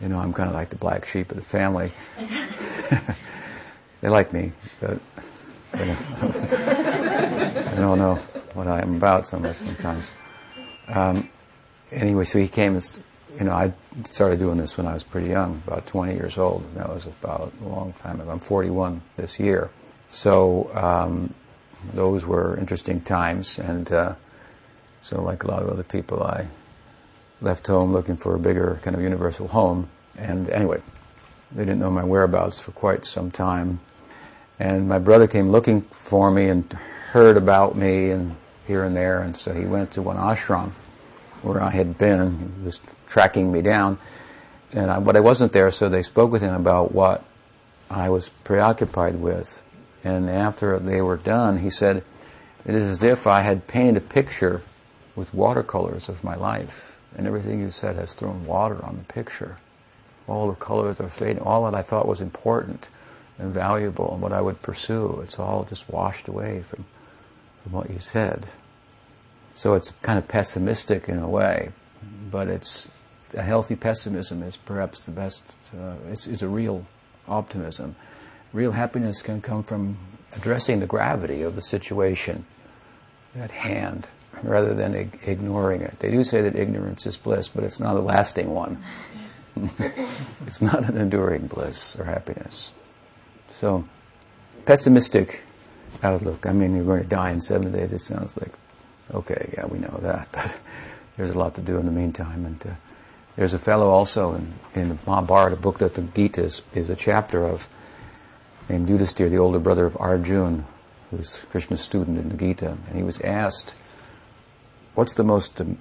you 0.00 0.08
know, 0.08 0.18
I'm 0.18 0.32
kind 0.32 0.48
of 0.48 0.54
like 0.54 0.70
the 0.70 0.76
black 0.76 1.06
sheep 1.06 1.30
of 1.30 1.36
the 1.36 1.42
family. 1.42 1.92
they 4.00 4.08
like 4.08 4.32
me, 4.32 4.52
but 4.80 5.00
you 5.78 5.86
know, 5.86 5.96
I 6.22 7.74
don't 7.76 7.98
know 7.98 8.16
what 8.54 8.68
I 8.68 8.80
am 8.80 8.96
about 8.96 9.26
so 9.26 9.38
much 9.38 9.56
sometimes. 9.56 10.10
Um, 10.88 11.28
anyway, 11.90 12.24
so 12.24 12.38
he 12.38 12.48
came 12.48 12.76
as, 12.76 12.98
you 13.38 13.44
know, 13.44 13.52
I 13.52 13.72
started 14.10 14.38
doing 14.38 14.58
this 14.58 14.76
when 14.76 14.86
I 14.86 14.94
was 14.94 15.02
pretty 15.02 15.28
young, 15.28 15.62
about 15.66 15.86
20 15.86 16.14
years 16.14 16.38
old. 16.38 16.64
That 16.74 16.88
was 16.88 17.06
about 17.06 17.52
a 17.62 17.68
long 17.68 17.92
time 17.94 18.20
ago. 18.20 18.30
I'm 18.30 18.40
41 18.40 19.02
this 19.16 19.40
year. 19.40 19.70
So 20.08 20.70
um, 20.74 21.34
those 21.92 22.24
were 22.24 22.56
interesting 22.56 23.00
times, 23.00 23.58
and 23.58 23.90
uh, 23.90 24.14
so 25.02 25.22
like 25.22 25.42
a 25.42 25.48
lot 25.48 25.62
of 25.62 25.68
other 25.68 25.82
people, 25.82 26.22
I 26.22 26.46
left 27.40 27.66
home 27.66 27.92
looking 27.92 28.16
for 28.16 28.34
a 28.34 28.38
bigger 28.38 28.80
kind 28.82 28.94
of 28.96 29.02
universal 29.02 29.48
home. 29.48 29.88
And 30.16 30.48
anyway, 30.50 30.80
they 31.52 31.64
didn't 31.64 31.80
know 31.80 31.90
my 31.90 32.04
whereabouts 32.04 32.60
for 32.60 32.70
quite 32.72 33.04
some 33.04 33.30
time. 33.30 33.80
And 34.60 34.88
my 34.88 34.98
brother 34.98 35.26
came 35.26 35.50
looking 35.50 35.82
for 35.82 36.30
me 36.30 36.48
and 36.48 36.72
heard 37.10 37.36
about 37.36 37.76
me 37.76 38.10
and 38.10 38.36
here 38.66 38.84
and 38.84 38.96
there, 38.96 39.20
and 39.20 39.36
so 39.36 39.52
he 39.52 39.66
went 39.66 39.90
to 39.92 40.02
one 40.02 40.16
ashram 40.16 40.72
where 41.44 41.62
I 41.62 41.70
had 41.70 41.98
been. 41.98 42.52
He 42.58 42.64
was 42.64 42.80
tracking 43.06 43.52
me 43.52 43.62
down, 43.62 43.98
and 44.72 44.90
I, 44.90 44.98
but 44.98 45.16
I 45.16 45.20
wasn't 45.20 45.52
there, 45.52 45.70
so 45.70 45.88
they 45.88 46.02
spoke 46.02 46.30
with 46.30 46.42
him 46.42 46.54
about 46.54 46.92
what 46.92 47.22
I 47.90 48.08
was 48.08 48.30
preoccupied 48.42 49.16
with. 49.16 49.62
And 50.02 50.28
after 50.28 50.78
they 50.78 51.00
were 51.00 51.16
done, 51.16 51.58
he 51.58 51.70
said, 51.70 52.02
"It 52.66 52.74
is 52.74 52.90
as 52.90 53.02
if 53.02 53.26
I 53.26 53.42
had 53.42 53.66
painted 53.66 53.96
a 53.96 54.00
picture 54.00 54.62
with 55.14 55.32
watercolors 55.32 56.08
of 56.08 56.24
my 56.24 56.34
life, 56.34 56.98
and 57.16 57.26
everything 57.26 57.60
you 57.60 57.70
said 57.70 57.96
has 57.96 58.14
thrown 58.14 58.46
water 58.46 58.84
on 58.84 58.96
the 58.96 59.12
picture. 59.12 59.58
All 60.26 60.48
the 60.48 60.56
colors 60.56 61.00
are 61.00 61.08
fading. 61.08 61.42
All 61.42 61.64
that 61.64 61.74
I 61.74 61.82
thought 61.82 62.08
was 62.08 62.20
important 62.20 62.88
and 63.38 63.52
valuable 63.52 64.12
and 64.12 64.22
what 64.22 64.32
I 64.32 64.40
would 64.40 64.62
pursue, 64.62 65.20
it's 65.22 65.38
all 65.38 65.66
just 65.68 65.88
washed 65.88 66.28
away 66.28 66.62
from, 66.62 66.84
from 67.62 67.72
what 67.72 67.90
you 67.90 67.98
said." 67.98 68.46
So 69.54 69.74
it's 69.74 69.92
kind 70.02 70.18
of 70.18 70.26
pessimistic 70.26 71.08
in 71.08 71.18
a 71.18 71.28
way, 71.28 71.70
but 72.30 72.48
it's 72.48 72.88
a 73.34 73.42
healthy 73.42 73.76
pessimism 73.76 74.42
is 74.42 74.56
perhaps 74.56 75.04
the 75.04 75.12
best. 75.12 75.56
Uh, 75.72 75.94
it's, 76.10 76.26
it's 76.26 76.42
a 76.42 76.48
real 76.48 76.86
optimism. 77.28 77.96
Real 78.52 78.72
happiness 78.72 79.22
can 79.22 79.40
come 79.40 79.62
from 79.62 79.96
addressing 80.36 80.80
the 80.80 80.86
gravity 80.86 81.42
of 81.42 81.54
the 81.54 81.62
situation 81.62 82.44
at 83.36 83.50
hand 83.50 84.08
rather 84.42 84.74
than 84.74 84.94
ig- 84.94 85.20
ignoring 85.26 85.80
it. 85.80 85.98
They 86.00 86.10
do 86.10 86.24
say 86.24 86.42
that 86.42 86.56
ignorance 86.56 87.06
is 87.06 87.16
bliss, 87.16 87.48
but 87.48 87.64
it's 87.64 87.80
not 87.80 87.96
a 87.96 88.00
lasting 88.00 88.50
one. 88.50 88.82
it's 90.46 90.60
not 90.60 90.88
an 90.88 90.96
enduring 90.96 91.46
bliss 91.46 91.96
or 91.96 92.04
happiness. 92.04 92.72
So, 93.50 93.88
pessimistic 94.66 95.44
outlook. 96.02 96.46
I 96.46 96.52
mean, 96.52 96.74
you're 96.74 96.84
going 96.84 97.02
to 97.02 97.08
die 97.08 97.30
in 97.30 97.40
seven 97.40 97.70
days. 97.70 97.92
It 97.92 98.00
sounds 98.00 98.36
like 98.36 98.52
Okay, 99.12 99.52
yeah, 99.56 99.66
we 99.66 99.78
know 99.78 99.98
that, 100.02 100.28
but 100.32 100.56
there's 101.16 101.30
a 101.30 101.38
lot 101.38 101.54
to 101.56 101.60
do 101.60 101.78
in 101.78 101.86
the 101.86 101.92
meantime. 101.92 102.46
And 102.46 102.66
uh, 102.66 102.74
there's 103.36 103.54
a 103.54 103.58
fellow 103.58 103.90
also 103.90 104.34
in, 104.34 104.52
in 104.74 104.88
the 104.90 104.98
Mahabharata, 105.06 105.56
book 105.56 105.78
that 105.78 105.94
the 105.94 106.02
Gita 106.02 106.42
is, 106.42 106.62
is 106.74 106.90
a 106.90 106.96
chapter 106.96 107.44
of, 107.44 107.68
named 108.68 108.88
Yudhisthira, 108.88 109.30
the 109.30 109.38
older 109.38 109.58
brother 109.58 109.84
of 109.84 109.96
Arjun, 109.98 110.64
who's 111.10 111.44
Krishna's 111.50 111.80
student 111.80 112.18
in 112.18 112.28
the 112.28 112.36
Gita. 112.36 112.76
And 112.88 112.96
he 112.96 113.02
was 113.02 113.20
asked, 113.20 113.74
what's 114.94 115.14
the 115.14 115.24
most, 115.24 115.60
um, 115.60 115.78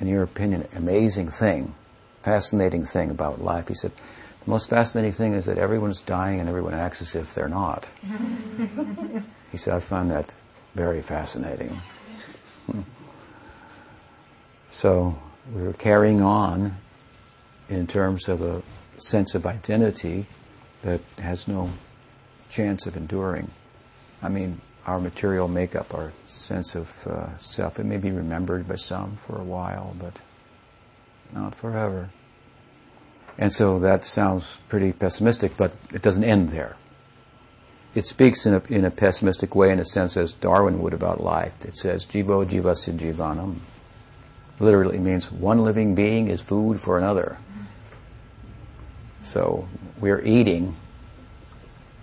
in 0.00 0.08
your 0.08 0.22
opinion, 0.22 0.66
amazing 0.74 1.28
thing, 1.28 1.74
fascinating 2.22 2.84
thing 2.84 3.10
about 3.10 3.42
life? 3.42 3.68
He 3.68 3.74
said, 3.74 3.92
the 4.44 4.50
most 4.50 4.68
fascinating 4.68 5.12
thing 5.12 5.34
is 5.34 5.46
that 5.46 5.58
everyone's 5.58 6.00
dying 6.00 6.40
and 6.40 6.48
everyone 6.48 6.74
acts 6.74 7.00
as 7.00 7.14
if 7.14 7.34
they're 7.34 7.48
not. 7.48 7.86
he 9.52 9.56
said, 9.56 9.74
I 9.74 9.80
find 9.80 10.10
that 10.10 10.34
very 10.74 11.00
fascinating. 11.00 11.80
So 14.68 15.16
we're 15.52 15.72
carrying 15.72 16.20
on 16.20 16.76
in 17.68 17.86
terms 17.86 18.28
of 18.28 18.42
a 18.42 18.62
sense 18.98 19.34
of 19.34 19.46
identity 19.46 20.26
that 20.82 21.00
has 21.18 21.48
no 21.48 21.70
chance 22.50 22.86
of 22.86 22.96
enduring. 22.96 23.50
I 24.22 24.28
mean, 24.28 24.60
our 24.86 25.00
material 25.00 25.48
makeup, 25.48 25.94
our 25.94 26.12
sense 26.26 26.74
of 26.74 27.06
uh, 27.06 27.38
self, 27.38 27.80
it 27.80 27.84
may 27.84 27.96
be 27.96 28.10
remembered 28.10 28.68
by 28.68 28.76
some 28.76 29.16
for 29.16 29.38
a 29.38 29.44
while, 29.44 29.94
but 29.98 30.18
not 31.32 31.54
forever. 31.54 32.10
And 33.38 33.52
so 33.52 33.78
that 33.78 34.04
sounds 34.04 34.58
pretty 34.68 34.92
pessimistic, 34.92 35.56
but 35.56 35.74
it 35.92 36.02
doesn't 36.02 36.24
end 36.24 36.50
there 36.50 36.76
it 37.94 38.06
speaks 38.06 38.44
in 38.44 38.54
a, 38.54 38.62
in 38.68 38.84
a 38.84 38.90
pessimistic 38.90 39.54
way, 39.54 39.70
in 39.70 39.78
a 39.78 39.84
sense, 39.84 40.16
as 40.16 40.32
Darwin 40.32 40.80
would 40.80 40.92
about 40.92 41.22
life. 41.22 41.64
It 41.64 41.76
says, 41.76 42.04
Jivo 42.06 42.44
jivasya 42.44 42.98
jivanam. 42.98 43.58
Literally 44.58 44.98
means 44.98 45.30
one 45.30 45.62
living 45.62 45.94
being 45.94 46.28
is 46.28 46.40
food 46.40 46.80
for 46.80 46.98
another. 46.98 47.38
So 49.22 49.68
we're 50.00 50.20
eating 50.22 50.76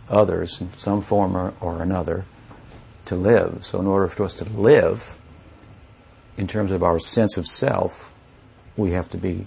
others 0.09 0.59
in 0.61 0.71
some 0.73 1.01
form 1.01 1.35
or, 1.35 1.53
or 1.59 1.81
another 1.81 2.25
to 3.05 3.15
live. 3.15 3.65
So 3.65 3.79
in 3.79 3.87
order 3.87 4.07
for 4.07 4.23
us 4.23 4.33
to 4.35 4.45
live, 4.45 5.19
in 6.37 6.47
terms 6.47 6.71
of 6.71 6.83
our 6.83 6.99
sense 6.99 7.37
of 7.37 7.47
self, 7.47 8.09
we 8.77 8.91
have 8.91 9.09
to 9.09 9.17
be 9.17 9.45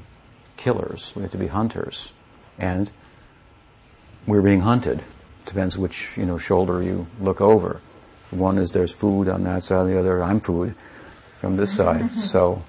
killers. 0.57 1.13
We 1.17 1.23
have 1.23 1.33
to 1.33 1.39
be 1.39 1.49
hunters. 1.49 2.13
And 2.59 2.91
we're 4.27 4.43
being 4.43 4.61
hunted 4.61 5.03
depends 5.47 5.77
which 5.77 6.17
you 6.17 6.27
know 6.27 6.39
shoulder 6.39 6.83
you 6.83 7.07
look 7.21 7.41
over. 7.41 7.81
One 8.31 8.59
is 8.59 8.73
there's 8.73 8.93
food 8.93 9.29
on 9.29 9.45
that 9.45 9.63
side, 9.63 9.87
the 9.87 9.99
other 9.99 10.23
I'm 10.23 10.41
food 10.41 10.75
from 11.41 11.57
this 11.57 11.73
side. 11.73 12.11
So 12.11 12.65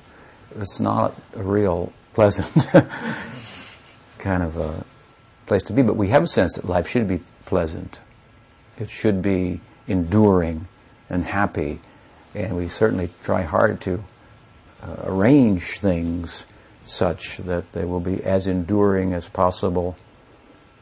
it's 0.60 0.80
not 0.80 1.16
a 1.36 1.44
real 1.44 1.92
pleasant 2.14 2.68
kind 4.20 4.44
of 4.44 4.58
a 4.58 4.84
place 5.48 5.64
to 5.64 5.74
be. 5.74 5.82
But 5.82 5.96
we 5.96 6.10
have 6.10 6.24
a 6.24 6.28
sense 6.28 6.56
that 6.56 6.66
life 6.66 6.88
should 6.88 7.08
be 7.08 7.22
pleasant. 7.46 8.00
It 8.78 8.90
should 8.90 9.22
be 9.22 9.62
enduring 9.88 10.68
and 11.10 11.24
happy, 11.24 11.80
and 12.34 12.56
we 12.56 12.68
certainly 12.68 13.10
try 13.24 13.44
hard 13.44 13.82
to 13.82 14.04
uh, 14.84 14.96
arrange 15.04 15.80
things 15.80 16.46
such 16.84 17.38
that 17.38 17.72
they 17.72 17.86
will 17.86 18.00
be 18.00 18.24
as 18.24 18.48
enduring 18.48 19.14
as 19.14 19.28
possible 19.30 19.96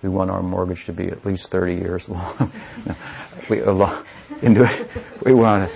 we 0.04 0.10
want 0.10 0.30
our 0.30 0.44
mortgage 0.44 0.86
to 0.86 0.94
be 0.94 1.08
at 1.08 1.26
least 1.26 1.50
30 1.50 1.76
years 1.76 2.10
long. 2.10 2.52
no, 2.86 2.96
we, 3.50 3.64
uh, 3.64 4.04
we 5.26 5.34
want 5.34 5.72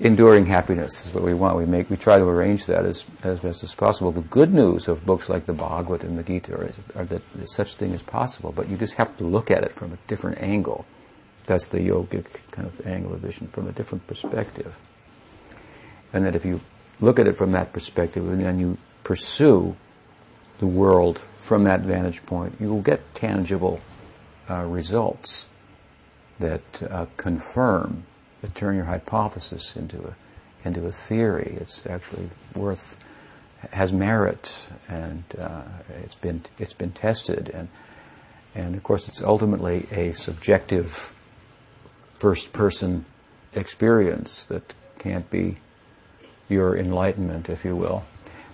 enduring 0.00 0.46
happiness 0.46 1.06
is 1.06 1.14
what 1.14 1.24
we 1.24 1.34
want. 1.34 1.56
We 1.56 1.66
make, 1.66 1.90
we 1.90 1.96
try 1.96 2.18
to 2.18 2.24
arrange 2.24 2.66
that 2.66 2.84
as, 2.84 3.04
as 3.22 3.40
best 3.40 3.64
as 3.64 3.74
possible. 3.74 4.12
The 4.12 4.20
good 4.20 4.52
news 4.52 4.88
of 4.88 5.04
books 5.04 5.28
like 5.28 5.46
the 5.46 5.52
Bhagavad 5.52 6.04
and 6.04 6.18
the 6.18 6.22
Gita 6.22 6.54
are, 6.54 6.70
are 6.94 7.04
that 7.04 7.22
such 7.48 7.76
thing 7.76 7.92
is 7.92 8.02
possible, 8.02 8.52
but 8.52 8.68
you 8.68 8.76
just 8.76 8.94
have 8.94 9.16
to 9.18 9.24
look 9.24 9.50
at 9.50 9.64
it 9.64 9.72
from 9.72 9.92
a 9.92 9.98
different 10.06 10.40
angle. 10.42 10.84
That's 11.46 11.68
the 11.68 11.78
yogic 11.78 12.26
kind 12.50 12.68
of 12.68 12.86
angle 12.86 13.14
of 13.14 13.20
vision, 13.20 13.48
from 13.48 13.68
a 13.68 13.72
different 13.72 14.06
perspective. 14.06 14.76
And 16.12 16.24
that 16.24 16.34
if 16.34 16.44
you 16.44 16.60
look 17.00 17.18
at 17.18 17.26
it 17.26 17.36
from 17.36 17.52
that 17.52 17.72
perspective 17.72 18.28
and 18.28 18.42
then 18.42 18.58
you 18.58 18.78
pursue 19.04 19.76
the 20.58 20.66
world 20.66 21.22
from 21.38 21.64
that 21.64 21.80
vantage 21.80 22.26
point, 22.26 22.56
you 22.60 22.68
will 22.68 22.82
get 22.82 23.14
tangible 23.14 23.80
uh, 24.50 24.64
results 24.64 25.46
that 26.38 26.82
uh, 26.90 27.06
confirm, 27.16 28.04
that 28.42 28.54
turn 28.54 28.76
your 28.76 28.84
hypothesis 28.84 29.74
into 29.74 30.08
a, 30.08 30.14
into 30.68 30.86
a 30.86 30.92
theory. 30.92 31.56
It's 31.60 31.86
actually 31.86 32.28
worth, 32.54 32.96
has 33.72 33.92
merit, 33.92 34.58
and 34.88 35.24
uh, 35.38 35.62
it's 36.04 36.14
been 36.14 36.42
it's 36.58 36.74
been 36.74 36.92
tested, 36.92 37.48
and 37.48 37.68
And 38.54 38.74
of 38.74 38.82
course, 38.82 39.08
it's 39.08 39.22
ultimately 39.22 39.86
a 39.92 40.12
subjective 40.12 41.14
first 42.18 42.52
person 42.52 43.04
experience 43.54 44.44
that 44.46 44.74
can't 44.98 45.30
be 45.30 45.58
your 46.48 46.76
enlightenment, 46.76 47.48
if 47.48 47.64
you 47.64 47.76
will, 47.76 48.02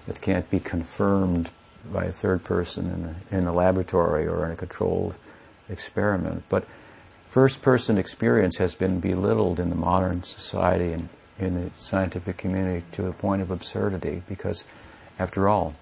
that 0.07 0.21
can't 0.21 0.51
be 0.51 0.61
confirmed 0.61 1.51
by 1.93 2.05
a 2.05 2.13
third 2.13 2.45
person 2.45 2.87
in 3.31 3.37
a, 3.37 3.39
in 3.39 3.47
a 3.47 3.53
laboratory 3.53 4.27
or 4.27 4.45
in 4.45 4.53
a 4.53 4.57
controlled 4.57 5.15
experiment. 5.69 6.45
But 6.49 6.67
first 7.29 7.63
person 7.63 7.99
experience 7.99 8.57
has 8.59 8.75
been 8.75 9.01
belittled 9.01 9.59
in 9.61 9.71
the 9.71 9.77
modern 9.77 10.23
society 10.23 10.93
and 10.93 11.09
in 11.39 11.55
the 11.55 11.71
scientific 11.79 12.37
community 12.37 12.85
to 12.93 13.07
a 13.07 13.13
point 13.13 13.43
of 13.43 13.51
absurdity 13.51 14.23
because, 14.29 14.65
after 15.19 15.49
all, 15.49 15.75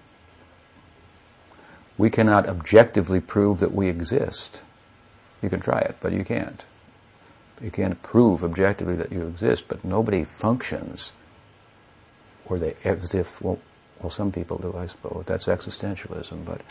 we 1.97 2.09
cannot 2.09 2.47
objectively 2.47 3.19
prove 3.19 3.59
that 3.59 3.73
we 3.73 3.87
exist. 3.87 4.61
You 5.41 5.49
can 5.49 5.59
try 5.59 5.79
it, 5.79 5.97
but 6.01 6.11
you 6.11 6.23
can't. 6.23 6.65
You 7.61 7.69
can't 7.69 8.01
prove 8.01 8.43
objectively 8.43 8.95
that 8.95 9.11
you 9.11 9.27
exist, 9.27 9.65
but 9.67 9.85
nobody 9.85 10.23
functions, 10.23 11.11
or 12.45 12.57
they 12.57 12.75
as 12.83 13.13
if 13.13 13.41
well, 13.41 13.59
well, 14.01 14.09
some 14.09 14.31
people 14.31 14.57
do, 14.57 14.75
I 14.77 14.87
suppose. 14.87 15.23
That's 15.25 15.45
existentialism, 15.45 16.45
but 16.45 16.61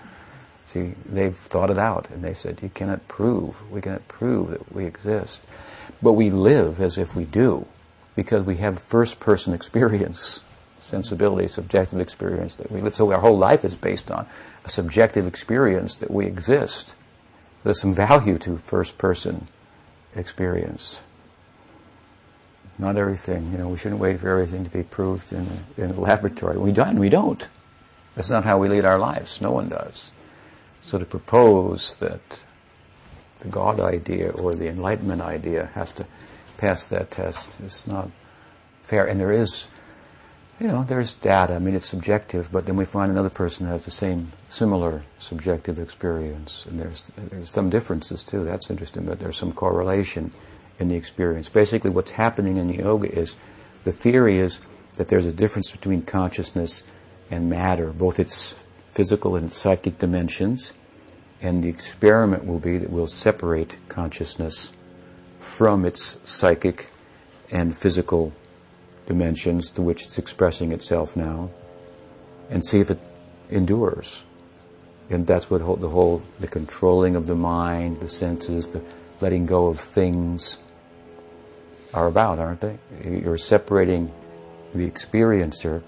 see, 0.66 0.94
they've 1.06 1.36
thought 1.36 1.70
it 1.70 1.78
out, 1.78 2.08
and 2.10 2.22
they 2.22 2.34
said 2.34 2.60
you 2.62 2.68
cannot 2.68 3.06
prove, 3.08 3.70
we 3.70 3.80
cannot 3.80 4.06
prove 4.08 4.50
that 4.50 4.72
we 4.72 4.84
exist, 4.84 5.40
but 6.02 6.12
we 6.12 6.30
live 6.30 6.80
as 6.80 6.98
if 6.98 7.14
we 7.14 7.24
do, 7.24 7.66
because 8.14 8.44
we 8.44 8.56
have 8.56 8.78
first-person 8.80 9.54
experience, 9.60 10.40
sensibility, 10.80 11.48
subjective 11.48 12.00
experience 12.00 12.56
that 12.56 12.70
we 12.70 12.80
live. 12.80 12.94
So 12.94 13.12
our 13.12 13.20
whole 13.20 13.38
life 13.38 13.64
is 13.64 13.74
based 13.74 14.10
on 14.10 14.26
a 14.64 14.70
subjective 14.70 15.26
experience 15.26 15.96
that 15.96 16.10
we 16.10 16.26
exist. 16.26 16.94
There's 17.64 17.80
some 17.80 17.94
value 17.94 18.38
to 18.38 18.56
first 18.56 18.98
person 18.98 19.48
experience. 20.14 21.00
Not 22.78 22.96
everything, 22.96 23.52
you 23.52 23.58
know, 23.58 23.68
we 23.68 23.76
shouldn't 23.76 24.00
wait 24.00 24.20
for 24.20 24.28
everything 24.28 24.64
to 24.64 24.70
be 24.70 24.82
proved 24.82 25.32
in 25.32 25.46
a, 25.46 25.82
in 25.82 25.90
a 25.90 26.00
laboratory. 26.00 26.56
We 26.56 26.72
don't, 26.72 26.98
we 26.98 27.08
don't. 27.08 27.46
That's 28.14 28.30
not 28.30 28.44
how 28.44 28.58
we 28.58 28.68
lead 28.68 28.84
our 28.84 28.98
lives. 28.98 29.40
No 29.40 29.52
one 29.52 29.68
does. 29.68 30.10
So 30.84 30.98
to 30.98 31.04
propose 31.04 31.96
that 31.98 32.20
the 33.40 33.48
God 33.48 33.78
idea 33.78 34.30
or 34.30 34.54
the 34.54 34.68
enlightenment 34.68 35.20
idea 35.20 35.70
has 35.74 35.92
to 35.92 36.06
pass 36.56 36.86
that 36.88 37.10
test 37.10 37.60
is 37.60 37.86
not 37.86 38.10
fair. 38.82 39.06
And 39.06 39.20
there 39.20 39.32
is 39.32 39.66
you 40.62 40.68
know, 40.68 40.84
there's 40.84 41.14
data. 41.14 41.54
I 41.54 41.58
mean, 41.58 41.74
it's 41.74 41.88
subjective, 41.88 42.52
but 42.52 42.66
then 42.66 42.76
we 42.76 42.84
find 42.84 43.10
another 43.10 43.30
person 43.30 43.66
has 43.66 43.84
the 43.84 43.90
same, 43.90 44.30
similar 44.48 45.02
subjective 45.18 45.80
experience, 45.80 46.66
and 46.66 46.78
there's 46.78 47.10
there's 47.16 47.50
some 47.50 47.68
differences 47.68 48.22
too. 48.22 48.44
That's 48.44 48.70
interesting, 48.70 49.04
but 49.04 49.18
there's 49.18 49.36
some 49.36 49.52
correlation 49.52 50.32
in 50.78 50.88
the 50.88 50.96
experience. 50.96 51.48
Basically, 51.48 51.90
what's 51.90 52.12
happening 52.12 52.56
in 52.56 52.68
the 52.68 52.76
yoga 52.76 53.10
is 53.12 53.36
the 53.84 53.92
theory 53.92 54.38
is 54.38 54.60
that 54.94 55.08
there's 55.08 55.26
a 55.26 55.32
difference 55.32 55.70
between 55.70 56.02
consciousness 56.02 56.84
and 57.30 57.48
matter, 57.48 57.90
both 57.92 58.18
its 58.18 58.54
physical 58.92 59.36
and 59.36 59.52
psychic 59.52 59.98
dimensions, 59.98 60.72
and 61.40 61.64
the 61.64 61.68
experiment 61.68 62.46
will 62.46 62.58
be 62.58 62.78
that 62.78 62.90
we'll 62.90 63.06
separate 63.06 63.74
consciousness 63.88 64.72
from 65.40 65.84
its 65.84 66.18
psychic 66.24 66.88
and 67.50 67.76
physical 67.76 68.32
dimensions 69.06 69.70
to 69.70 69.82
which 69.82 70.02
it's 70.02 70.18
expressing 70.18 70.72
itself 70.72 71.16
now 71.16 71.50
and 72.48 72.64
see 72.64 72.80
if 72.80 72.90
it 72.90 73.00
endures. 73.50 74.22
And 75.10 75.26
that's 75.26 75.50
what 75.50 75.58
the 75.58 75.88
whole, 75.88 76.22
the 76.38 76.46
controlling 76.46 77.16
of 77.16 77.26
the 77.26 77.34
mind, 77.34 78.00
the 78.00 78.08
senses, 78.08 78.68
the 78.68 78.82
letting 79.22 79.46
go 79.46 79.68
of 79.68 79.78
things 79.78 80.58
are 81.94 82.08
about, 82.08 82.40
aren't 82.40 82.60
they? 82.60 82.76
You're 83.04 83.38
separating 83.38 84.12
the 84.74 84.90
experiencer 84.90 85.82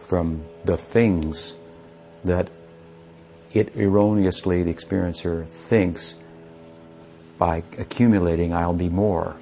from 0.00 0.44
the 0.64 0.76
things 0.76 1.54
that 2.24 2.50
it 3.52 3.76
erroneously, 3.76 4.64
the 4.64 4.74
experiencer 4.74 5.46
thinks 5.46 6.16
by 7.38 7.62
accumulating, 7.78 8.52
I'll 8.52 8.74
be 8.74 8.88
more. 8.88 9.36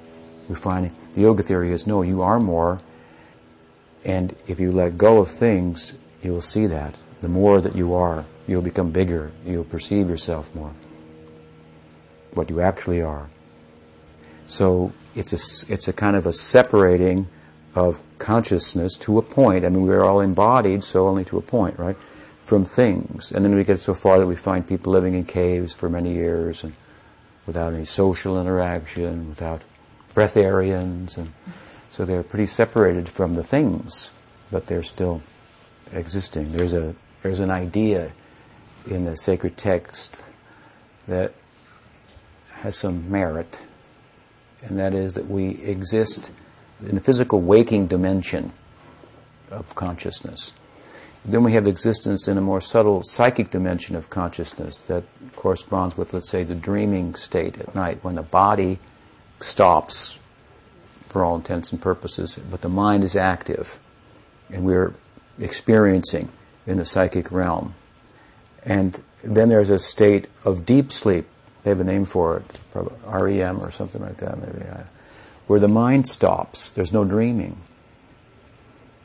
We 0.47 0.55
find 0.55 0.91
the 1.15 1.21
yoga 1.21 1.41
theory 1.41 1.71
is 1.71 1.87
no, 1.87 2.03
you 2.03 2.21
are 2.21 2.39
more, 2.39 2.79
and 4.05 4.35
if 4.47 4.59
you 4.59 4.71
let 4.71 4.97
go 4.97 5.19
of 5.19 5.29
things, 5.29 5.93
you 6.21 6.31
will 6.31 6.41
see 6.41 6.67
that. 6.67 6.95
The 7.21 7.29
more 7.29 7.61
that 7.61 7.75
you 7.75 7.95
are, 7.95 8.25
you'll 8.47 8.61
become 8.61 8.91
bigger. 8.91 9.31
You'll 9.45 9.63
perceive 9.63 10.09
yourself 10.09 10.53
more. 10.53 10.73
What 12.35 12.49
you 12.49 12.61
actually 12.61 13.01
are. 13.01 13.29
So 14.47 14.91
it's 15.15 15.33
a, 15.33 15.73
it's 15.73 15.87
a 15.87 15.93
kind 15.93 16.15
of 16.15 16.25
a 16.25 16.33
separating 16.33 17.27
of 17.75 18.03
consciousness 18.19 18.97
to 18.97 19.17
a 19.17 19.21
point. 19.21 19.65
I 19.65 19.69
mean, 19.69 19.83
we're 19.83 20.03
all 20.03 20.21
embodied, 20.21 20.83
so 20.83 21.07
only 21.07 21.25
to 21.25 21.37
a 21.37 21.41
point, 21.41 21.79
right? 21.79 21.97
From 22.41 22.65
things. 22.65 23.31
And 23.31 23.43
then 23.43 23.55
we 23.55 23.63
get 23.63 23.79
so 23.79 23.93
far 23.93 24.19
that 24.19 24.27
we 24.27 24.35
find 24.35 24.67
people 24.67 24.93
living 24.93 25.13
in 25.13 25.25
caves 25.25 25.73
for 25.73 25.89
many 25.89 26.13
years 26.13 26.63
and 26.63 26.73
without 27.45 27.73
any 27.73 27.85
social 27.85 28.39
interaction, 28.39 29.29
without 29.29 29.61
breatharians 30.13 31.17
and 31.17 31.33
so 31.93 32.05
they're 32.05 32.23
pretty 32.23 32.47
separated 32.47 33.07
from 33.07 33.35
the 33.35 33.43
things, 33.43 34.09
but 34.49 34.65
they're 34.65 34.81
still 34.81 35.21
existing. 35.91 36.51
There's 36.51 36.73
a 36.73 36.95
there's 37.21 37.39
an 37.39 37.51
idea 37.51 38.11
in 38.87 39.05
the 39.05 39.15
sacred 39.15 39.57
text 39.57 40.23
that 41.07 41.33
has 42.63 42.77
some 42.77 43.11
merit, 43.11 43.59
and 44.61 44.79
that 44.79 44.93
is 44.93 45.15
that 45.15 45.29
we 45.29 45.61
exist 45.63 46.31
in 46.79 46.95
the 46.95 47.01
physical 47.01 47.41
waking 47.41 47.87
dimension 47.87 48.53
of 49.51 49.75
consciousness. 49.75 50.53
Then 51.25 51.43
we 51.43 51.53
have 51.53 51.67
existence 51.67 52.25
in 52.25 52.37
a 52.37 52.41
more 52.41 52.61
subtle 52.61 53.03
psychic 53.03 53.51
dimension 53.51 53.97
of 53.97 54.09
consciousness 54.09 54.77
that 54.87 55.03
corresponds 55.35 55.97
with, 55.97 56.13
let's 56.13 56.29
say, 56.29 56.43
the 56.43 56.55
dreaming 56.55 57.15
state 57.15 57.57
at 57.57 57.75
night 57.75 58.01
when 58.01 58.15
the 58.15 58.21
body 58.21 58.79
stops 59.41 60.17
for 61.09 61.25
all 61.25 61.35
intents 61.35 61.73
and 61.73 61.81
purposes, 61.81 62.39
but 62.49 62.61
the 62.61 62.69
mind 62.69 63.03
is 63.03 63.17
active, 63.17 63.77
and 64.49 64.63
we're 64.63 64.93
experiencing 65.37 66.29
in 66.65 66.77
the 66.77 66.85
psychic 66.85 67.29
realm. 67.29 67.75
And 68.65 69.01
then 69.21 69.49
there's 69.49 69.69
a 69.69 69.79
state 69.79 70.29
of 70.45 70.65
deep 70.65 70.93
sleep. 70.93 71.27
They 71.63 71.69
have 71.69 71.79
a 71.79 71.85
name 71.85 72.05
for 72.05 72.37
it, 72.37 72.59
probably 72.71 72.97
REM 73.05 73.61
or 73.61 73.71
something 73.71 74.01
like 74.01 74.17
that, 74.17 74.37
maybe, 74.37 74.65
where 75.47 75.59
the 75.59 75.67
mind 75.67 76.09
stops. 76.09 76.71
There's 76.71 76.91
no 76.91 77.05
dreaming. 77.05 77.57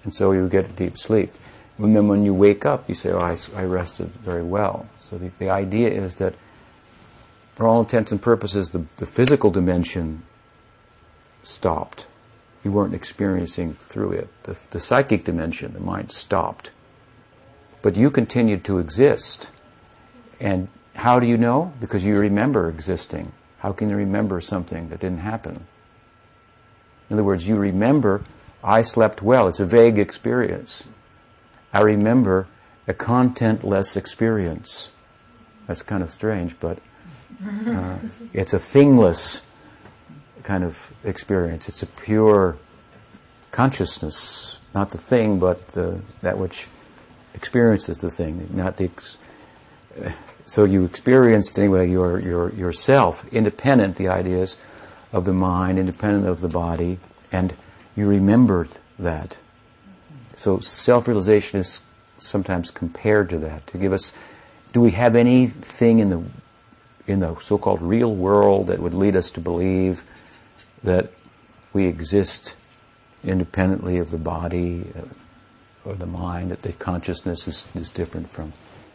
And 0.05 0.14
so 0.14 0.33
you 0.33 0.49
get 0.49 0.64
a 0.64 0.73
deep 0.73 0.99
sleep. 0.99 1.33
And 1.79 1.94
then 1.94 2.09
when 2.09 2.25
you 2.25 2.35
wake 2.35 2.66
up, 2.66 2.88
you 2.88 2.94
say, 2.94 3.11
oh, 3.11 3.18
I, 3.18 3.37
I 3.55 3.62
rested 3.64 4.09
very 4.09 4.42
well. 4.42 4.88
So 5.05 5.16
the, 5.16 5.31
the 5.38 5.51
idea 5.51 5.90
is 5.90 6.16
that, 6.16 6.35
for 7.55 7.66
all 7.68 7.81
intents 7.81 8.11
and 8.11 8.21
purposes, 8.21 8.71
the, 8.71 8.85
the 8.97 9.07
physical 9.07 9.51
dimension 9.51 10.23
stopped. 11.44 12.07
You 12.64 12.73
weren't 12.73 12.94
experiencing 12.94 13.75
through 13.75 14.12
it. 14.12 14.29
The, 14.42 14.57
the 14.71 14.81
psychic 14.81 15.25
dimension, 15.25 15.73
the 15.73 15.81
mind 15.81 16.11
stopped. 16.11 16.73
But 17.83 17.97
you 17.97 18.11
continued 18.11 18.64
to 18.64 18.79
exist. 18.79 19.51
And 20.40 20.68
how 20.99 21.21
do 21.21 21.29
you 21.29 21.37
know? 21.37 21.73
Because 21.81 22.05
you 22.05 22.17
remember 22.17 22.69
existing. 22.69 23.31
How 23.59 23.73
can 23.73 23.89
you 23.89 23.95
remember 23.95 24.41
something 24.41 24.89
that 24.89 24.99
didn't 24.99 25.21
happen? 25.21 25.67
In 27.09 27.15
other 27.15 27.23
words, 27.23 27.47
you 27.47 27.57
remember, 27.57 28.23
I 28.65 28.83
slept 28.83 29.23
well. 29.23 29.47
It's 29.47 29.61
a 29.61 29.65
vague 29.65 29.97
experience. 29.97 30.83
I 31.73 31.83
remember 31.83 32.49
a 32.89 32.95
contentless 32.95 33.97
experience. 33.97 34.91
That's 35.69 35.83
kind 35.83 36.03
of 36.03 36.11
strange, 36.11 36.59
but 36.59 36.79
uh, 37.67 37.99
it's 38.33 38.53
a 38.53 38.59
thingless 38.59 39.43
kind 40.43 40.65
of 40.65 40.93
experience. 41.05 41.69
It's 41.69 41.83
a 41.85 41.87
pure 41.87 42.57
consciousness, 43.53 44.59
not 44.75 44.91
the 44.91 44.99
thing, 44.99 45.39
but 45.39 45.69
the, 45.69 46.01
that 46.23 46.39
which 46.39 46.67
experiences 47.35 47.99
the 47.99 48.11
thing, 48.11 48.49
not 48.53 48.79
the. 48.79 48.87
Ex- 48.87 49.17
so 50.49 50.65
you 50.65 50.83
experienced 50.85 51.59
anyway 51.59 51.91
your, 51.91 52.19
your 52.19 52.51
yourself, 52.55 53.23
independent 53.31 53.97
the 53.97 54.09
ideas 54.09 54.57
of 55.13 55.27
the 55.27 55.33
mind, 55.35 55.79
independent 55.79 56.27
of 56.27 56.41
the 56.41 56.49
body, 56.49 56.99
and 57.31 57.55
you 57.95 58.09
remembered 58.09 58.71
that. 58.99 59.37
So 60.37 60.59
self-realization 60.59 61.61
is 61.61 61.83
sometimes 62.17 62.71
compared 62.71 63.29
to 63.29 63.39
that 63.41 63.67
to 63.69 63.79
give 63.79 63.93
us. 63.93 64.13
Do 64.73 64.81
we 64.81 64.93
have 64.93 65.15
anything 65.17 65.99
in 65.99 66.09
the 66.09 66.23
in 67.07 67.21
the 67.21 67.39
so-called 67.39 67.83
real 67.83 68.15
world 68.15 68.69
that 68.69 68.81
would 68.81 68.95
lead 68.95 69.17
us 69.17 69.31
to 69.31 69.41
believe 69.41 70.03
that 70.83 71.11
we 71.75 71.87
exist 71.87 72.55
independently 73.23 73.99
of 73.99 74.11
the 74.11 74.19
body 74.19 74.87
uh, 74.97 75.03
or 75.85 75.95
the 75.95 76.07
mind, 76.07 76.51
that 76.51 76.63
the 76.63 76.73
consciousness 76.73 77.49
is, 77.49 77.65
is 77.75 77.91
different 77.91 78.29
from, 78.29 78.53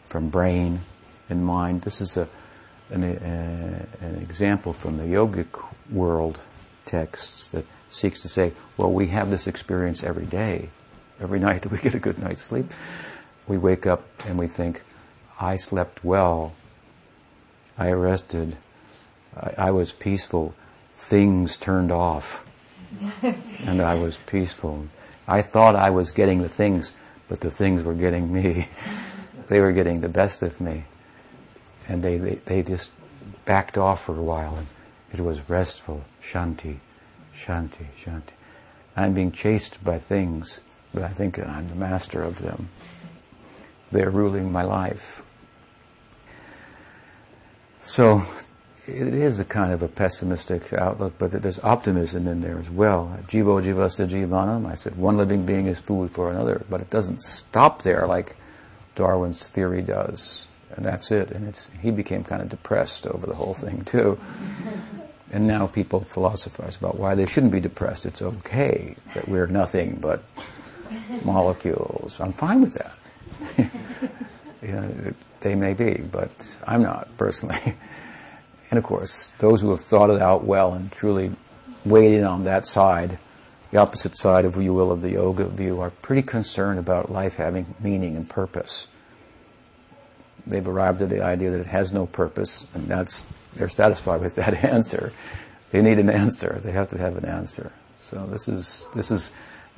from 0.08 0.28
brain 0.28 0.80
and 1.28 1.44
mind. 1.44 1.82
This 1.82 2.00
is 2.00 2.16
a, 2.16 2.28
an, 2.90 3.04
uh, 3.04 3.86
an 4.00 4.16
example 4.16 4.72
from 4.72 4.96
the 4.96 5.04
yogic 5.04 5.46
world 5.90 6.38
texts 6.84 7.48
that 7.48 7.64
seeks 7.90 8.22
to 8.22 8.28
say, 8.28 8.52
well, 8.76 8.92
we 8.92 9.08
have 9.08 9.30
this 9.30 9.46
experience 9.46 10.02
every 10.02 10.26
day. 10.26 10.70
Every 11.20 11.38
night 11.48 11.62
that 11.62 11.72
we 11.72 11.78
get 11.78 11.94
a 11.94 12.00
good 12.00 12.18
night's 12.18 12.42
sleep, 12.42 12.72
we 13.46 13.58
wake 13.58 13.86
up 13.86 14.04
and 14.26 14.38
we 14.38 14.46
think, 14.46 14.82
I 15.40 15.56
slept 15.56 16.04
well. 16.04 16.54
I 17.76 17.90
rested. 17.90 18.56
I, 19.36 19.54
I 19.58 19.70
was 19.70 19.92
peaceful. 19.92 20.54
Things 20.96 21.56
turned 21.56 21.90
off. 21.90 22.44
and 23.66 23.82
I 23.82 24.00
was 24.00 24.16
peaceful. 24.16 24.86
I 25.26 25.42
thought 25.42 25.74
I 25.74 25.90
was 25.90 26.12
getting 26.12 26.42
the 26.42 26.48
things, 26.48 26.92
but 27.28 27.40
the 27.40 27.50
things 27.50 27.82
were 27.82 27.94
getting 27.94 28.32
me. 28.32 28.68
they 29.48 29.60
were 29.60 29.72
getting 29.72 30.00
the 30.00 30.08
best 30.08 30.42
of 30.42 30.60
me. 30.60 30.84
And 31.88 32.02
they, 32.02 32.18
they, 32.18 32.34
they 32.46 32.62
just 32.62 32.90
backed 33.44 33.76
off 33.76 34.04
for 34.04 34.16
a 34.16 34.22
while 34.22 34.56
and 34.56 34.66
it 35.12 35.20
was 35.20 35.48
restful. 35.48 36.04
Shanti, 36.22 36.78
shanti, 37.34 37.86
shanti. 38.02 38.32
I'm 38.96 39.14
being 39.14 39.32
chased 39.32 39.84
by 39.84 39.98
things, 39.98 40.60
but 40.92 41.02
I 41.02 41.08
think 41.08 41.36
that 41.36 41.48
I'm 41.48 41.68
the 41.68 41.74
master 41.74 42.22
of 42.22 42.40
them. 42.40 42.68
They're 43.90 44.10
ruling 44.10 44.50
my 44.50 44.62
life. 44.62 45.22
So 47.82 48.24
it 48.86 49.14
is 49.14 49.38
a 49.38 49.44
kind 49.44 49.72
of 49.72 49.82
a 49.82 49.88
pessimistic 49.88 50.72
outlook, 50.72 51.14
but 51.18 51.30
there's 51.30 51.58
optimism 51.60 52.26
in 52.26 52.40
there 52.40 52.58
as 52.58 52.70
well. 52.70 53.18
Jivo 53.28 53.62
jivasya 53.62 54.08
jivanam, 54.08 54.66
I 54.66 54.74
said 54.74 54.96
one 54.96 55.16
living 55.16 55.46
being 55.46 55.66
is 55.66 55.80
food 55.80 56.10
for 56.10 56.30
another, 56.30 56.64
but 56.68 56.80
it 56.80 56.90
doesn't 56.90 57.22
stop 57.22 57.82
there 57.82 58.06
like 58.06 58.36
Darwin's 58.94 59.48
theory 59.48 59.82
does. 59.82 60.46
And 60.76 60.84
that's 60.84 61.10
it. 61.10 61.30
And 61.30 61.54
he 61.80 61.90
became 61.90 62.24
kind 62.24 62.42
of 62.42 62.48
depressed 62.48 63.06
over 63.06 63.26
the 63.26 63.34
whole 63.34 63.54
thing 63.54 63.84
too. 63.84 64.18
And 65.32 65.46
now 65.46 65.66
people 65.66 66.00
philosophize 66.00 66.76
about 66.76 66.98
why 66.98 67.14
they 67.14 67.26
shouldn't 67.26 67.52
be 67.52 67.60
depressed. 67.60 68.06
It's 68.06 68.22
okay 68.22 68.96
that 69.14 69.28
we're 69.28 69.46
nothing 69.46 69.98
but 70.00 70.22
molecules. 71.24 72.20
I'm 72.20 72.32
fine 72.32 72.60
with 72.60 72.74
that. 72.74 72.98
you 74.62 74.72
know, 74.72 75.14
they 75.40 75.54
may 75.54 75.74
be, 75.74 75.94
but 75.94 76.56
I'm 76.66 76.82
not 76.82 77.16
personally. 77.16 77.76
And 78.70 78.78
of 78.78 78.84
course, 78.84 79.32
those 79.38 79.60
who 79.60 79.70
have 79.70 79.82
thought 79.82 80.10
it 80.10 80.20
out 80.20 80.42
well 80.42 80.72
and 80.72 80.90
truly 80.90 81.30
weighed 81.84 82.14
in 82.14 82.24
on 82.24 82.42
that 82.42 82.66
side, 82.66 83.18
the 83.70 83.78
opposite 83.78 84.16
side, 84.16 84.44
if 84.44 84.56
you 84.56 84.74
will, 84.74 84.90
of 84.90 85.00
the 85.00 85.12
yoga 85.12 85.44
view, 85.44 85.80
are 85.80 85.90
pretty 85.90 86.22
concerned 86.22 86.80
about 86.80 87.08
life 87.08 87.36
having 87.36 87.74
meaning 87.78 88.16
and 88.16 88.28
purpose. 88.28 88.88
They've 90.46 90.66
arrived 90.66 91.00
at 91.02 91.08
the 91.08 91.22
idea 91.22 91.50
that 91.50 91.60
it 91.60 91.66
has 91.66 91.92
no 91.92 92.06
purpose, 92.06 92.66
and 92.74 92.86
that's 92.86 93.26
they're 93.54 93.68
satisfied 93.68 94.20
with 94.20 94.34
that 94.36 94.64
answer. 94.64 95.12
They 95.70 95.82
need 95.82 95.98
an 95.98 96.10
answer. 96.10 96.58
They 96.62 96.72
have 96.72 96.90
to 96.90 96.98
have 96.98 97.16
an 97.16 97.24
answer. 97.24 97.72
So 98.02 98.26
this 98.26 98.48
is 98.48 98.86
this 98.94 99.10
is 99.10 99.32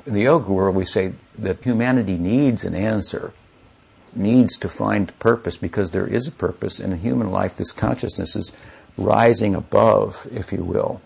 in 0.07 0.14
the 0.14 0.22
yoga 0.22 0.52
world 0.52 0.76
we 0.76 0.85
say 0.85 1.14
that 1.38 1.62
humanity 1.62 2.16
needs 2.16 2.64
an 2.64 2.74
answer 2.74 3.33
needs 4.16 4.57
to 4.59 4.68
find 4.68 5.16
purpose 5.18 5.57
because 5.57 5.90
there 5.90 6.07
is 6.07 6.26
a 6.26 6.33
purpose 6.33 6.81
in 6.81 6.98
human 6.98 7.31
life. 7.31 7.57
This 7.57 7.72
consciousness 7.72 8.35
is 8.35 8.52
rising 8.96 9.55
above, 9.55 10.26
if 10.33 10.52
you 10.52 10.64
will, 10.64 11.00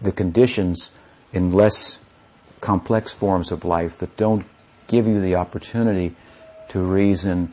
the 0.00 0.12
conditions 0.12 0.90
in 1.32 1.52
less 1.52 1.98
complex 2.60 3.12
forms 3.12 3.52
of 3.52 3.64
life 3.64 3.98
that 3.98 4.16
don't 4.16 4.46
give 4.86 5.06
you 5.06 5.20
the 5.20 5.34
opportunity 5.34 6.14
to 6.70 6.80
reason. 6.80 7.52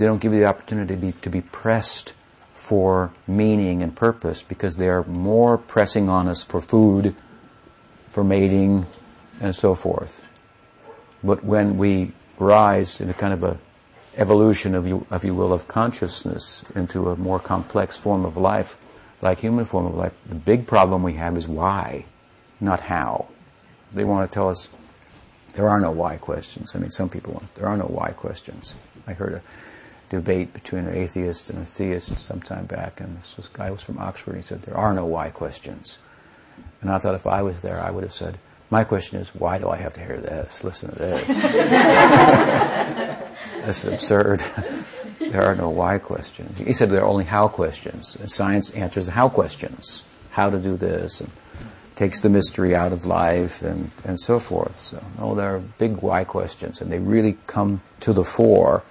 They 0.00 0.06
don't 0.06 0.18
give 0.18 0.32
you 0.32 0.38
the 0.38 0.46
opportunity 0.46 0.94
to 0.94 1.00
be, 1.00 1.12
to 1.12 1.28
be 1.28 1.42
pressed 1.42 2.14
for 2.54 3.12
meaning 3.26 3.82
and 3.82 3.94
purpose 3.94 4.42
because 4.42 4.76
they 4.76 4.88
are 4.88 5.04
more 5.04 5.58
pressing 5.58 6.08
on 6.08 6.26
us 6.26 6.42
for 6.42 6.62
food, 6.62 7.14
for 8.08 8.24
mating, 8.24 8.86
and 9.42 9.54
so 9.54 9.74
forth. 9.74 10.26
But 11.22 11.44
when 11.44 11.76
we 11.76 12.12
rise 12.38 12.98
in 13.02 13.10
a 13.10 13.12
kind 13.12 13.34
of 13.34 13.44
a 13.44 13.58
evolution 14.16 14.74
of 14.74 14.86
you, 14.86 15.06
if 15.10 15.22
you 15.22 15.34
will, 15.34 15.52
of 15.52 15.68
consciousness 15.68 16.64
into 16.74 17.10
a 17.10 17.16
more 17.16 17.38
complex 17.38 17.98
form 17.98 18.24
of 18.24 18.38
life, 18.38 18.78
like 19.20 19.40
human 19.40 19.66
form 19.66 19.84
of 19.84 19.94
life, 19.94 20.16
the 20.26 20.34
big 20.34 20.66
problem 20.66 21.02
we 21.02 21.12
have 21.12 21.36
is 21.36 21.46
why, 21.46 22.06
not 22.58 22.80
how. 22.80 23.26
They 23.92 24.04
want 24.04 24.30
to 24.30 24.34
tell 24.34 24.48
us 24.48 24.68
there 25.52 25.68
are 25.68 25.78
no 25.78 25.90
why 25.90 26.16
questions. 26.16 26.74
I 26.74 26.78
mean, 26.78 26.90
some 26.90 27.10
people 27.10 27.34
want, 27.34 27.54
there 27.54 27.66
are 27.66 27.76
no 27.76 27.84
why 27.84 28.12
questions. 28.12 28.74
I 29.06 29.12
heard 29.12 29.34
a 29.34 29.42
debate 30.10 30.52
between 30.52 30.86
an 30.86 30.94
atheist 30.94 31.48
and 31.48 31.60
a 31.60 31.64
theist 31.64 32.18
some 32.18 32.42
time 32.42 32.66
back, 32.66 33.00
and 33.00 33.18
this 33.18 33.36
was, 33.36 33.48
guy 33.48 33.70
was 33.70 33.80
from 33.80 33.98
Oxford, 33.98 34.32
and 34.32 34.42
he 34.42 34.46
said, 34.46 34.62
there 34.62 34.76
are 34.76 34.92
no 34.92 35.06
why 35.06 35.30
questions. 35.30 35.98
And 36.82 36.90
I 36.90 36.98
thought 36.98 37.14
if 37.14 37.26
I 37.26 37.42
was 37.42 37.62
there, 37.62 37.80
I 37.80 37.90
would 37.90 38.02
have 38.02 38.12
said, 38.12 38.38
my 38.70 38.84
question 38.84 39.18
is, 39.18 39.34
why 39.34 39.58
do 39.58 39.68
I 39.68 39.76
have 39.76 39.94
to 39.94 40.04
hear 40.04 40.20
this? 40.20 40.62
Listen 40.62 40.90
to 40.90 40.96
this. 40.96 41.26
this 43.66 43.84
is 43.84 43.92
absurd. 43.92 44.44
there 45.18 45.44
are 45.44 45.56
no 45.56 45.70
why 45.70 45.98
questions. 45.98 46.58
He 46.58 46.72
said 46.72 46.90
there 46.90 47.02
are 47.02 47.08
only 47.08 47.24
how 47.24 47.48
questions. 47.48 48.16
And 48.16 48.30
science 48.30 48.70
answers 48.70 49.06
the 49.06 49.12
how 49.12 49.28
questions. 49.28 50.02
How 50.30 50.50
to 50.50 50.58
do 50.58 50.76
this, 50.76 51.20
and 51.20 51.30
takes 51.96 52.20
the 52.20 52.28
mystery 52.28 52.74
out 52.74 52.92
of 52.92 53.04
life, 53.04 53.62
and, 53.62 53.90
and 54.04 54.18
so 54.18 54.38
forth. 54.38 54.80
So, 54.80 55.02
oh, 55.18 55.34
there 55.34 55.56
are 55.56 55.60
big 55.60 55.96
why 55.96 56.24
questions, 56.24 56.80
and 56.80 56.90
they 56.90 56.98
really 56.98 57.36
come 57.46 57.82
to 58.00 58.12
the 58.12 58.24
fore 58.24 58.84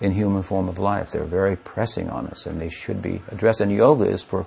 in 0.00 0.12
human 0.12 0.42
form 0.42 0.68
of 0.68 0.78
life. 0.78 1.10
They're 1.10 1.24
very 1.24 1.56
pressing 1.56 2.10
on 2.10 2.26
us, 2.26 2.46
and 2.46 2.60
they 2.60 2.68
should 2.68 3.00
be 3.00 3.22
addressed. 3.28 3.60
And 3.60 3.72
yoga 3.72 4.04
is 4.04 4.22
for 4.22 4.46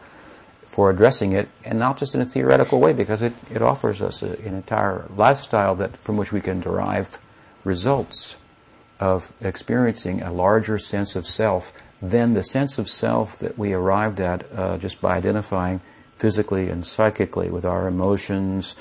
for 0.67 0.91
addressing 0.91 1.31
it, 1.31 1.49
and 1.65 1.79
not 1.79 1.97
just 1.97 2.13
in 2.13 2.21
a 2.21 2.25
theoretical 2.25 2.79
way, 2.79 2.93
because 2.93 3.23
it, 3.23 3.33
it 3.51 3.61
offers 3.61 4.03
us 4.03 4.21
a, 4.21 4.37
an 4.45 4.53
entire 4.53 5.05
lifestyle 5.15 5.73
that 5.75 5.97
from 5.97 6.15
which 6.15 6.31
we 6.31 6.39
can 6.39 6.61
derive 6.61 7.17
results 7.63 8.35
of 8.99 9.33
experiencing 9.41 10.21
a 10.21 10.31
larger 10.31 10.77
sense 10.77 11.15
of 11.15 11.25
self 11.25 11.73
than 12.01 12.33
the 12.33 12.43
sense 12.43 12.77
of 12.77 12.87
self 12.87 13.39
that 13.39 13.57
we 13.57 13.73
arrived 13.73 14.19
at 14.19 14.45
uh, 14.55 14.77
just 14.77 15.01
by 15.01 15.17
identifying 15.17 15.81
physically 16.17 16.69
and 16.69 16.85
psychically 16.85 17.49
with 17.49 17.65
our 17.65 17.87
emotions 17.87 18.75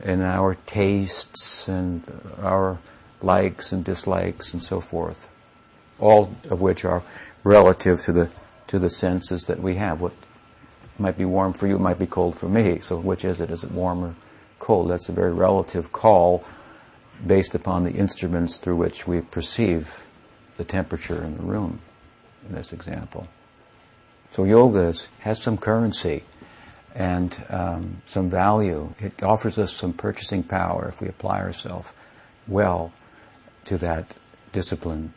and 0.00 0.22
our 0.22 0.54
tastes 0.66 1.68
and 1.68 2.02
our 2.40 2.78
likes 3.22 3.72
and 3.72 3.84
dislikes 3.84 4.52
and 4.52 4.62
so 4.62 4.80
forth, 4.80 5.28
all 5.98 6.30
of 6.50 6.60
which 6.60 6.84
are 6.84 7.02
relative 7.44 8.00
to 8.02 8.12
the 8.12 8.30
to 8.68 8.78
the 8.78 8.90
senses 8.90 9.44
that 9.44 9.60
we 9.60 9.76
have. 9.76 10.00
What 10.00 10.12
might 10.98 11.16
be 11.16 11.24
warm 11.24 11.52
for 11.52 11.66
you, 11.66 11.78
might 11.78 11.98
be 11.98 12.06
cold 12.06 12.36
for 12.36 12.48
me. 12.48 12.80
So 12.80 12.96
which 12.98 13.24
is 13.24 13.40
it? 13.40 13.50
Is 13.50 13.64
it 13.64 13.70
warm 13.70 14.04
or 14.04 14.14
cold? 14.58 14.90
That's 14.90 15.08
a 15.08 15.12
very 15.12 15.32
relative 15.32 15.92
call 15.92 16.44
based 17.24 17.54
upon 17.54 17.84
the 17.84 17.92
instruments 17.92 18.58
through 18.58 18.76
which 18.76 19.06
we 19.06 19.20
perceive 19.20 20.04
the 20.56 20.64
temperature 20.64 21.22
in 21.22 21.36
the 21.36 21.42
room, 21.42 21.80
in 22.48 22.54
this 22.54 22.72
example. 22.72 23.28
So 24.32 24.44
yoga 24.44 24.94
has 25.20 25.42
some 25.42 25.56
currency 25.56 26.24
and 26.94 27.44
um, 27.50 28.02
some 28.06 28.30
value. 28.30 28.94
It 28.98 29.22
offers 29.22 29.58
us 29.58 29.72
some 29.72 29.92
purchasing 29.92 30.42
power 30.42 30.88
if 30.88 31.00
we 31.00 31.08
apply 31.08 31.40
ourselves 31.40 31.92
well 32.48 32.92
to 33.66 33.78
that 33.78 34.16
discipline. 34.52 35.12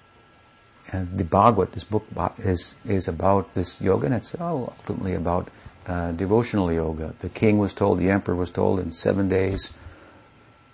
And 0.91 1.17
the 1.17 1.23
Bhagavad, 1.23 1.73
this 1.73 1.84
book, 1.84 2.06
is, 2.39 2.75
is 2.86 3.08
about 3.08 3.54
this 3.54 3.80
yoga, 3.80 4.08
and 4.08 4.15
it's 4.15 4.34
ultimately 4.39 5.13
about 5.13 5.49
uh, 5.88 6.12
devotional 6.13 6.71
yoga. 6.71 7.13
The 7.19 7.30
king 7.30 7.60
was 7.60 7.73
told, 7.73 7.99
the 7.99 8.10
emperor 8.10 8.36
was 8.36 8.49
told, 8.49 8.80
in 8.80 8.91
seven 8.91 9.30
days 9.30 9.71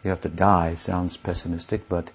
you 0.03 0.09
have 0.09 0.21
to 0.21 0.29
die. 0.29 0.75
Sounds 0.75 1.17
pessimistic, 1.17 1.89
but 1.89 2.11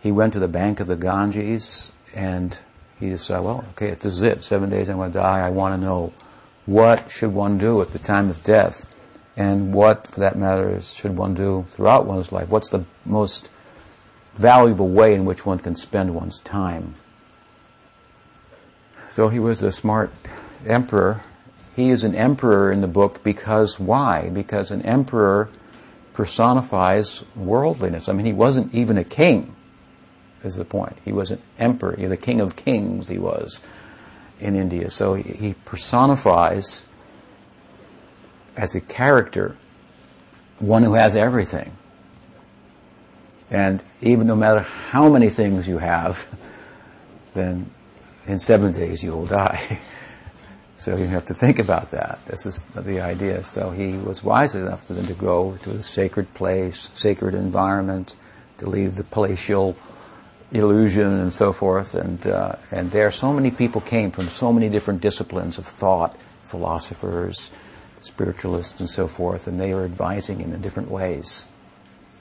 he 0.00 0.10
went 0.10 0.32
to 0.32 0.40
the 0.40 0.48
bank 0.48 0.80
of 0.80 0.86
the 0.86 0.96
Ganges 0.96 1.92
and 2.14 2.58
he 2.98 3.10
decided, 3.10 3.44
well, 3.44 3.64
okay, 3.70 3.90
this 3.90 4.14
is 4.14 4.22
it. 4.22 4.44
Seven 4.44 4.70
days 4.70 4.88
I'm 4.88 4.96
going 4.96 5.12
to 5.12 5.18
die. 5.18 5.40
I 5.40 5.50
want 5.50 5.74
to 5.74 5.84
know 5.84 6.12
what 6.66 7.10
should 7.10 7.32
one 7.32 7.58
do 7.58 7.82
at 7.82 7.92
the 7.92 7.98
time 7.98 8.30
of 8.30 8.42
death, 8.42 8.88
and 9.36 9.74
what, 9.74 10.06
for 10.06 10.20
that 10.20 10.36
matter, 10.36 10.80
should 10.80 11.16
one 11.16 11.34
do 11.34 11.66
throughout 11.70 12.06
one's 12.06 12.32
life. 12.32 12.48
What's 12.48 12.70
the 12.70 12.84
most 13.04 13.50
valuable 14.34 14.88
way 14.88 15.14
in 15.14 15.24
which 15.24 15.44
one 15.44 15.58
can 15.58 15.74
spend 15.74 16.14
one's 16.14 16.40
time? 16.40 16.94
So 19.14 19.28
he 19.28 19.38
was 19.38 19.62
a 19.62 19.72
smart 19.72 20.10
emperor 20.66 21.20
he 21.76 21.90
is 21.90 22.04
an 22.04 22.14
emperor 22.14 22.70
in 22.70 22.80
the 22.80 22.88
book 22.88 23.22
because 23.24 23.80
why? 23.80 24.28
Because 24.28 24.70
an 24.70 24.82
emperor 24.82 25.48
personifies 26.12 27.24
worldliness. 27.34 28.08
I 28.08 28.12
mean, 28.12 28.26
he 28.26 28.32
wasn't 28.32 28.72
even 28.72 28.96
a 28.96 29.04
king, 29.04 29.56
is 30.44 30.54
the 30.54 30.64
point. 30.64 30.96
He 31.04 31.12
was 31.12 31.32
an 31.32 31.42
emperor, 31.58 31.96
the 31.96 32.16
king 32.16 32.40
of 32.40 32.54
kings, 32.54 33.08
he 33.08 33.18
was 33.18 33.60
in 34.38 34.54
India. 34.54 34.90
So 34.90 35.14
he 35.14 35.54
personifies 35.64 36.84
as 38.56 38.76
a 38.76 38.80
character 38.80 39.56
one 40.60 40.84
who 40.84 40.94
has 40.94 41.16
everything. 41.16 41.76
And 43.50 43.82
even 44.00 44.28
no 44.28 44.36
matter 44.36 44.60
how 44.60 45.08
many 45.08 45.28
things 45.28 45.66
you 45.66 45.78
have, 45.78 46.28
then 47.34 47.70
in 48.26 48.38
seven 48.38 48.72
days 48.72 49.02
you 49.02 49.12
will 49.12 49.26
die. 49.26 49.78
So 50.76 50.98
you 50.98 51.06
have 51.06 51.24
to 51.26 51.34
think 51.34 51.58
about 51.58 51.92
that. 51.92 52.18
This 52.26 52.44
is 52.44 52.62
the 52.74 53.00
idea. 53.00 53.42
So 53.42 53.70
he 53.70 53.96
was 53.96 54.22
wise 54.22 54.54
enough 54.54 54.86
to, 54.88 55.02
to 55.02 55.14
go 55.14 55.56
to 55.62 55.70
a 55.70 55.82
sacred 55.82 56.34
place, 56.34 56.90
sacred 56.92 57.34
environment, 57.34 58.14
to 58.58 58.68
leave 58.68 58.96
the 58.96 59.04
palatial 59.04 59.76
illusion 60.52 61.10
and 61.10 61.32
so 61.32 61.54
forth. 61.54 61.94
And, 61.94 62.26
uh, 62.26 62.56
and 62.70 62.90
there, 62.90 63.10
so 63.10 63.32
many 63.32 63.50
people 63.50 63.80
came 63.80 64.10
from 64.10 64.28
so 64.28 64.52
many 64.52 64.68
different 64.68 65.00
disciplines 65.00 65.56
of 65.56 65.66
thought, 65.66 66.18
philosophers, 66.42 67.50
spiritualists, 68.02 68.78
and 68.78 68.90
so 68.90 69.08
forth, 69.08 69.46
and 69.46 69.58
they 69.58 69.72
were 69.72 69.86
advising 69.86 70.38
him 70.40 70.52
in 70.52 70.60
different 70.60 70.90
ways 70.90 71.46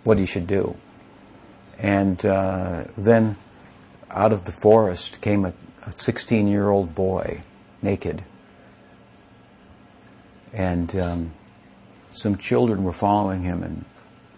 what 0.05 0.17
he 0.17 0.25
should 0.25 0.47
do. 0.47 0.77
And 1.77 2.25
uh, 2.25 2.85
then 2.97 3.35
out 4.09 4.31
of 4.31 4.45
the 4.45 4.53
forest 4.53 5.19
came 5.19 5.43
a 5.43 5.53
16 5.95 6.47
year 6.47 6.69
old 6.69 6.95
boy, 6.95 7.41
naked. 7.81 8.23
And 10.53 10.95
um, 10.95 11.31
some 12.11 12.37
children 12.37 12.83
were 12.83 12.93
following 12.93 13.41
him 13.41 13.63
and, 13.63 13.85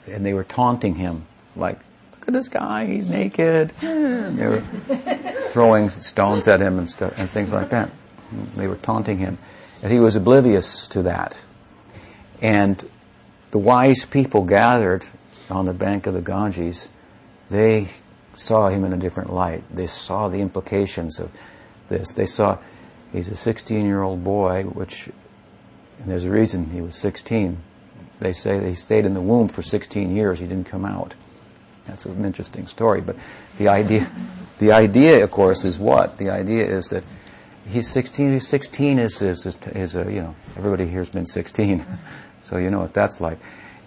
and 0.09 0.25
they 0.25 0.33
were 0.33 0.43
taunting 0.43 0.95
him, 0.95 1.25
like, 1.55 1.79
look 2.11 2.27
at 2.27 2.33
this 2.33 2.47
guy, 2.47 2.85
he's 2.85 3.09
naked. 3.09 3.73
And 3.81 4.37
they 4.37 4.47
were 4.47 4.61
throwing 5.49 5.89
stones 5.89 6.47
at 6.47 6.61
him 6.61 6.79
and, 6.79 6.89
stuff, 6.89 7.17
and 7.17 7.29
things 7.29 7.51
like 7.51 7.69
that. 7.69 7.89
They 8.55 8.67
were 8.67 8.77
taunting 8.77 9.17
him. 9.17 9.37
And 9.83 9.91
he 9.91 9.99
was 9.99 10.15
oblivious 10.15 10.87
to 10.89 11.03
that. 11.03 11.39
And 12.41 12.83
the 13.51 13.57
wise 13.59 14.05
people 14.05 14.43
gathered 14.43 15.05
on 15.49 15.65
the 15.65 15.73
bank 15.73 16.07
of 16.07 16.13
the 16.13 16.21
Ganges, 16.21 16.89
they 17.49 17.89
saw 18.35 18.69
him 18.69 18.83
in 18.83 18.93
a 18.93 18.97
different 18.97 19.33
light. 19.33 19.63
They 19.73 19.87
saw 19.87 20.27
the 20.27 20.39
implications 20.39 21.19
of 21.19 21.31
this. 21.89 22.13
They 22.13 22.25
saw 22.25 22.57
he's 23.11 23.29
a 23.29 23.35
16 23.35 23.85
year 23.85 24.03
old 24.03 24.23
boy, 24.23 24.63
which, 24.63 25.09
and 25.99 26.09
there's 26.09 26.25
a 26.25 26.31
reason 26.31 26.69
he 26.71 26.81
was 26.81 26.95
16. 26.95 27.57
They 28.19 28.33
say 28.33 28.67
he 28.67 28.75
stayed 28.75 29.05
in 29.05 29.13
the 29.13 29.21
womb 29.21 29.47
for 29.47 29.61
16 29.61 30.15
years, 30.15 30.39
he 30.39 30.47
didn't 30.47 30.67
come 30.67 30.85
out. 30.85 31.15
That's 31.85 32.05
an 32.05 32.25
interesting 32.25 32.67
story, 32.67 33.01
but 33.01 33.15
the 33.57 33.67
idea, 33.67 34.09
the 34.59 34.71
idea, 34.71 35.23
of 35.23 35.31
course, 35.31 35.65
is 35.65 35.77
what? 35.77 36.17
The 36.17 36.29
idea 36.29 36.65
is 36.65 36.87
that 36.87 37.03
he's 37.69 37.89
16. 37.89 38.33
He's 38.33 38.47
16 38.47 38.99
is, 38.99 39.21
is, 39.21 39.45
is, 39.45 39.95
a, 39.95 40.11
you 40.11 40.21
know, 40.21 40.35
everybody 40.57 40.87
here's 40.87 41.09
been 41.09 41.25
16, 41.25 41.85
so 42.41 42.57
you 42.57 42.69
know 42.69 42.79
what 42.79 42.93
that's 42.93 43.19
like 43.21 43.37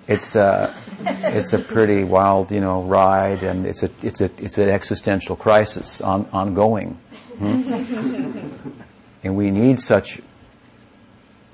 it's 0.09 0.35
a, 0.35 0.75
it's 1.01 1.53
a 1.53 1.59
pretty 1.59 2.03
wild, 2.03 2.51
you 2.51 2.61
know, 2.61 2.83
ride, 2.83 3.43
and 3.43 3.67
it's 3.67 3.83
a, 3.83 3.91
it's 4.03 4.23
a, 4.23 4.31
it's 4.39 4.57
an 4.57 4.71
existential 4.71 5.37
crisis 5.37 6.01
on, 6.01 6.27
ongoing. 6.33 6.99
Hmm? 7.37 8.49
and 9.23 9.37
we 9.37 9.51
need 9.51 9.81
such 9.81 10.21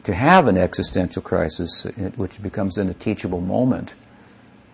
to 0.04 0.14
have 0.14 0.46
an 0.46 0.56
existential 0.56 1.20
crisis, 1.20 1.84
which 2.16 2.40
becomes 2.40 2.78
in 2.78 2.88
a 2.88 2.94
teachable 2.94 3.40
moment, 3.40 3.96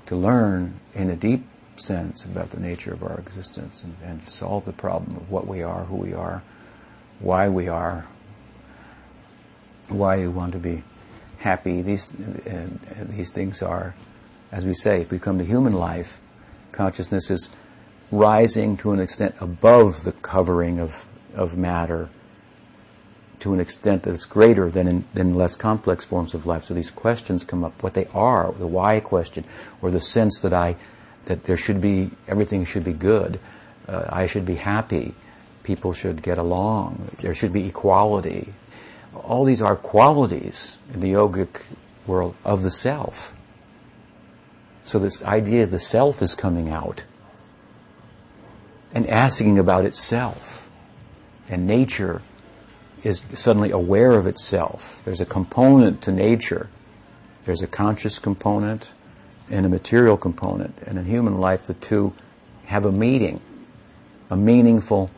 to 0.07 0.17
learn 0.17 0.79
in 0.95 1.09
a 1.09 1.17
deep 1.17 1.45
sense 1.77 2.25
about 2.25 2.51
the 2.51 2.61
nature 2.61 2.93
of 2.93 3.03
our 3.03 3.19
existence 3.19 3.83
and, 3.83 3.97
and 4.05 4.29
solve 4.29 4.67
the 4.67 4.73
problem 4.73 5.17
of 5.17 5.31
what 5.31 5.47
we 5.47 5.63
are, 5.63 5.85
who 5.85 5.97
we 5.97 6.13
are, 6.13 6.43
why 7.21 7.49
we 7.49 7.69
are, 7.69 8.07
why 9.89 10.19
we 10.19 10.29
want 10.29 10.53
to 10.53 10.59
be 10.59 10.83
happy. 11.41 11.83
These, 11.83 12.13
uh, 12.21 12.69
these 13.01 13.31
things 13.31 13.63
are, 13.63 13.95
as 14.53 14.65
we 14.65 14.75
say, 14.75 15.01
if 15.01 15.11
we 15.11 15.19
come 15.19 15.39
to 15.39 15.45
human 15.45 15.73
life, 15.73 16.21
consciousness 16.71 17.31
is 17.31 17.49
rising 18.13 18.77
to 18.77 18.93
an 18.93 19.01
extent 19.01 19.35
above 19.41 20.05
the 20.05 20.13
covering 20.13 20.79
of, 20.79 21.07
of 21.35 21.57
matter 21.57 22.09
to 23.41 23.55
an 23.55 23.61
extent 23.61 24.03
that 24.03 24.11
is 24.11 24.27
greater 24.27 24.71
than 24.71 24.87
in, 24.87 25.05
than 25.15 25.35
less 25.35 25.57
complex 25.57 26.05
forms 26.05 26.35
of 26.35 26.45
life. 26.47 26.65
So 26.65 26.75
these 26.75 26.91
questions 26.91 27.43
come 27.43 27.65
up, 27.65 27.83
what 27.83 27.95
they 27.95 28.07
are, 28.13 28.53
the 28.53 28.67
why 28.67 29.01
question, 29.01 29.45
or 29.81 29.91
the 29.91 30.01
sense 30.01 30.41
that 30.41 30.53
I, 30.53 30.77
that 31.25 31.45
there 31.45 31.57
should 31.57 31.81
be, 31.81 32.11
everything 32.29 32.67
should 32.67 32.85
be 32.85 32.93
good, 32.93 33.41
uh, 33.89 34.05
I 34.11 34.27
should 34.27 34.45
be 34.45 34.57
happy, 34.57 35.15
people 35.63 35.95
should 35.95 36.23
get 36.23 36.37
along, 36.37 37.13
there 37.19 37.35
should 37.35 37.53
be 37.53 37.67
equality, 37.67 38.53
all 39.15 39.45
these 39.45 39.63
are 39.63 39.77
qualities 39.77 40.79
in 40.93 41.01
the 41.01 41.13
yogic 41.13 41.63
world 42.07 42.35
of 42.45 42.63
the 42.63 42.71
self. 42.71 43.35
So 44.85 44.99
this 44.99 45.25
idea 45.25 45.65
of 45.65 45.71
the 45.71 45.79
self 45.79 46.23
is 46.23 46.35
coming 46.35 46.69
out 46.69 47.05
and 48.93 49.07
asking 49.09 49.59
about 49.59 49.85
itself. 49.85 50.69
And 51.49 51.67
nature 51.67 52.23
is 53.03 53.23
suddenly 53.35 53.71
aware 53.71 54.13
of 54.13 54.27
itself. 54.27 55.01
There's 55.05 55.21
a 55.21 55.27
component 55.27 56.03
to 56.03 56.13
nature. 56.13 56.69
There's 57.45 57.63
a 57.63 57.67
conscious 57.67 58.19
component 58.19 58.93
and 59.49 59.67
a 59.67 59.69
material 59.69 60.17
component. 60.17 60.79
And 60.87 60.99
in 60.99 61.05
human 61.07 61.39
life, 61.39 61.65
the 61.65 61.75
two 61.75 62.15
have 62.67 62.85
a 62.85 62.93
meeting, 62.93 63.41
a 64.29 64.37
meaningful 64.37 65.11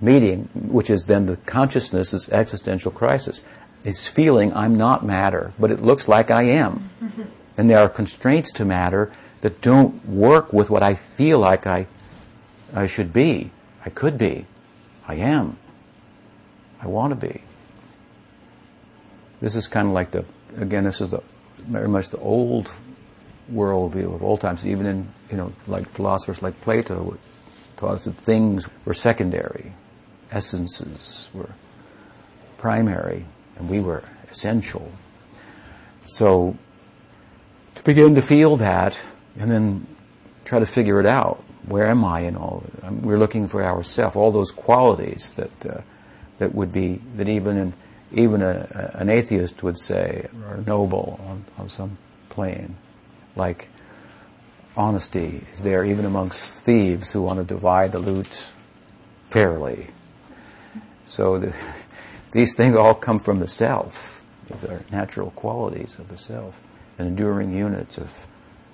meeting, 0.00 0.48
which 0.54 0.90
is 0.90 1.04
then 1.04 1.26
the 1.26 1.36
consciousness 1.36 2.28
existential 2.30 2.90
crisis. 2.90 3.42
It's 3.84 4.06
feeling 4.06 4.52
I'm 4.54 4.76
not 4.76 5.04
matter, 5.04 5.52
but 5.58 5.70
it 5.70 5.80
looks 5.80 6.08
like 6.08 6.30
I 6.30 6.42
am. 6.42 6.88
And 7.56 7.68
there 7.68 7.80
are 7.80 7.90
constraints 7.90 8.52
to 8.52 8.64
matter 8.64 9.12
that 9.42 9.60
don't 9.60 10.06
work 10.06 10.50
with 10.50 10.70
what 10.70 10.82
I 10.82 10.94
feel 10.94 11.38
like 11.38 11.66
I, 11.66 11.88
I 12.72 12.86
should 12.86 13.12
be, 13.12 13.50
I 13.84 13.90
could 13.90 14.16
be, 14.16 14.46
I 15.06 15.16
am, 15.16 15.58
I 16.80 16.86
want 16.86 17.10
to 17.20 17.26
be. 17.28 17.42
This 19.42 19.56
is 19.56 19.66
kind 19.66 19.88
of 19.88 19.92
like 19.92 20.10
the, 20.12 20.24
again, 20.56 20.84
this 20.84 21.02
is 21.02 21.10
the, 21.10 21.22
very 21.58 21.88
much 21.88 22.08
the 22.08 22.18
old 22.18 22.72
worldview 23.52 24.14
of 24.14 24.22
old 24.22 24.40
times, 24.40 24.64
even 24.64 24.86
in, 24.86 25.08
you 25.30 25.36
know, 25.36 25.52
like 25.66 25.86
philosophers 25.86 26.40
like 26.40 26.58
Plato 26.62 27.18
taught 27.76 27.96
us 27.96 28.04
that 28.04 28.14
things 28.14 28.66
were 28.86 28.94
secondary 28.94 29.72
essences 30.30 31.28
were 31.32 31.50
primary 32.58 33.24
and 33.56 33.68
we 33.68 33.80
were 33.80 34.04
essential. 34.30 34.90
So 36.06 36.56
to 37.74 37.82
begin 37.82 38.14
to 38.14 38.22
feel 38.22 38.56
that 38.56 38.98
and 39.38 39.50
then 39.50 39.86
try 40.44 40.58
to 40.58 40.66
figure 40.66 41.00
it 41.00 41.06
out. 41.06 41.42
Where 41.66 41.86
am 41.86 42.04
I 42.04 42.20
in 42.20 42.36
all 42.36 42.64
of 42.64 42.84
it? 42.84 43.04
We're 43.04 43.18
looking 43.18 43.46
for 43.46 43.62
ourselves, 43.62 44.16
all 44.16 44.32
those 44.32 44.50
qualities 44.50 45.32
that 45.32 45.66
uh, 45.66 45.80
that 46.40 46.54
would 46.54 46.72
be 46.72 47.00
that 47.16 47.28
even 47.28 47.56
in, 47.56 47.72
even 48.12 48.42
a, 48.42 48.90
an 48.94 49.08
atheist 49.10 49.62
would 49.62 49.78
say 49.78 50.26
are 50.48 50.56
noble 50.66 51.20
on, 51.28 51.44
on 51.58 51.68
some 51.68 51.98
plane, 52.30 52.76
like 53.36 53.68
honesty 54.76 55.44
is 55.52 55.62
there 55.62 55.84
even 55.84 56.06
amongst 56.06 56.64
thieves 56.64 57.12
who 57.12 57.20
want 57.20 57.38
to 57.38 57.44
divide 57.44 57.92
the 57.92 57.98
loot 57.98 58.42
fairly. 59.24 59.88
So 61.10 61.38
the, 61.38 61.52
these 62.30 62.56
things 62.56 62.76
all 62.76 62.94
come 62.94 63.18
from 63.18 63.40
the 63.40 63.48
self. 63.48 64.24
These 64.48 64.64
are 64.64 64.84
natural 64.90 65.32
qualities 65.32 65.98
of 65.98 66.08
the 66.08 66.16
self, 66.16 66.60
an 66.98 67.06
enduring 67.06 67.52
unit 67.52 67.98
of 67.98 68.26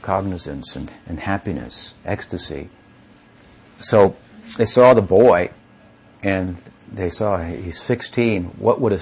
cognizance 0.03 0.77
and, 0.77 0.92
and 1.07 1.18
happiness, 1.18 1.94
ecstasy. 2.05 2.68
So 3.81 4.16
they 4.59 4.66
saw 4.66 4.94
the 4.94 5.03
boy, 5.03 5.51
and 6.22 6.59
they 6.92 7.09
saw 7.09 7.42
he's 7.42 7.81
16. 7.81 8.44
What 8.59 8.81
would 8.81 8.92
a, 8.92 9.01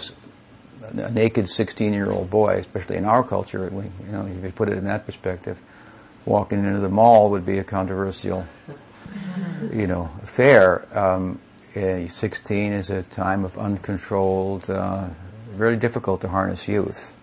a 0.82 1.10
naked 1.10 1.46
16-year-old 1.46 2.30
boy, 2.30 2.58
especially 2.58 2.96
in 2.96 3.04
our 3.04 3.24
culture, 3.24 3.68
we, 3.68 3.84
you 3.84 4.12
know, 4.12 4.26
if 4.26 4.44
you 4.44 4.52
put 4.52 4.68
it 4.68 4.78
in 4.78 4.84
that 4.84 5.06
perspective, 5.06 5.60
walking 6.24 6.64
into 6.64 6.80
the 6.80 6.88
mall 6.88 7.30
would 7.30 7.44
be 7.44 7.58
a 7.58 7.64
controversial, 7.64 8.46
you 9.72 9.88
know, 9.88 10.10
affair. 10.22 10.86
Um, 10.96 11.40
uh, 11.76 12.08
16 12.08 12.72
is 12.72 12.90
a 12.90 13.02
time 13.02 13.44
of 13.44 13.58
uncontrolled, 13.58 14.70
uh, 14.70 15.08
very 15.52 15.76
difficult 15.76 16.20
to 16.20 16.28
harness 16.28 16.68
youth. 16.68 17.14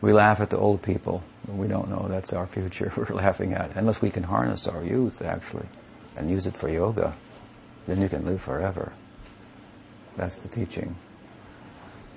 We 0.00 0.12
laugh 0.12 0.40
at 0.40 0.50
the 0.50 0.58
old 0.58 0.82
people. 0.82 1.22
We 1.46 1.68
don't 1.68 1.88
know 1.88 2.06
that's 2.08 2.32
our 2.32 2.46
future 2.46 2.92
we're 2.96 3.14
laughing 3.14 3.52
at. 3.52 3.74
Unless 3.76 4.02
we 4.02 4.10
can 4.10 4.24
harness 4.24 4.66
our 4.66 4.82
youth, 4.82 5.22
actually, 5.22 5.66
and 6.16 6.30
use 6.30 6.46
it 6.46 6.56
for 6.56 6.68
yoga, 6.68 7.14
then 7.86 8.00
you 8.00 8.08
can 8.08 8.24
live 8.24 8.40
forever. 8.40 8.92
That's 10.16 10.36
the 10.36 10.48
teaching. 10.48 10.96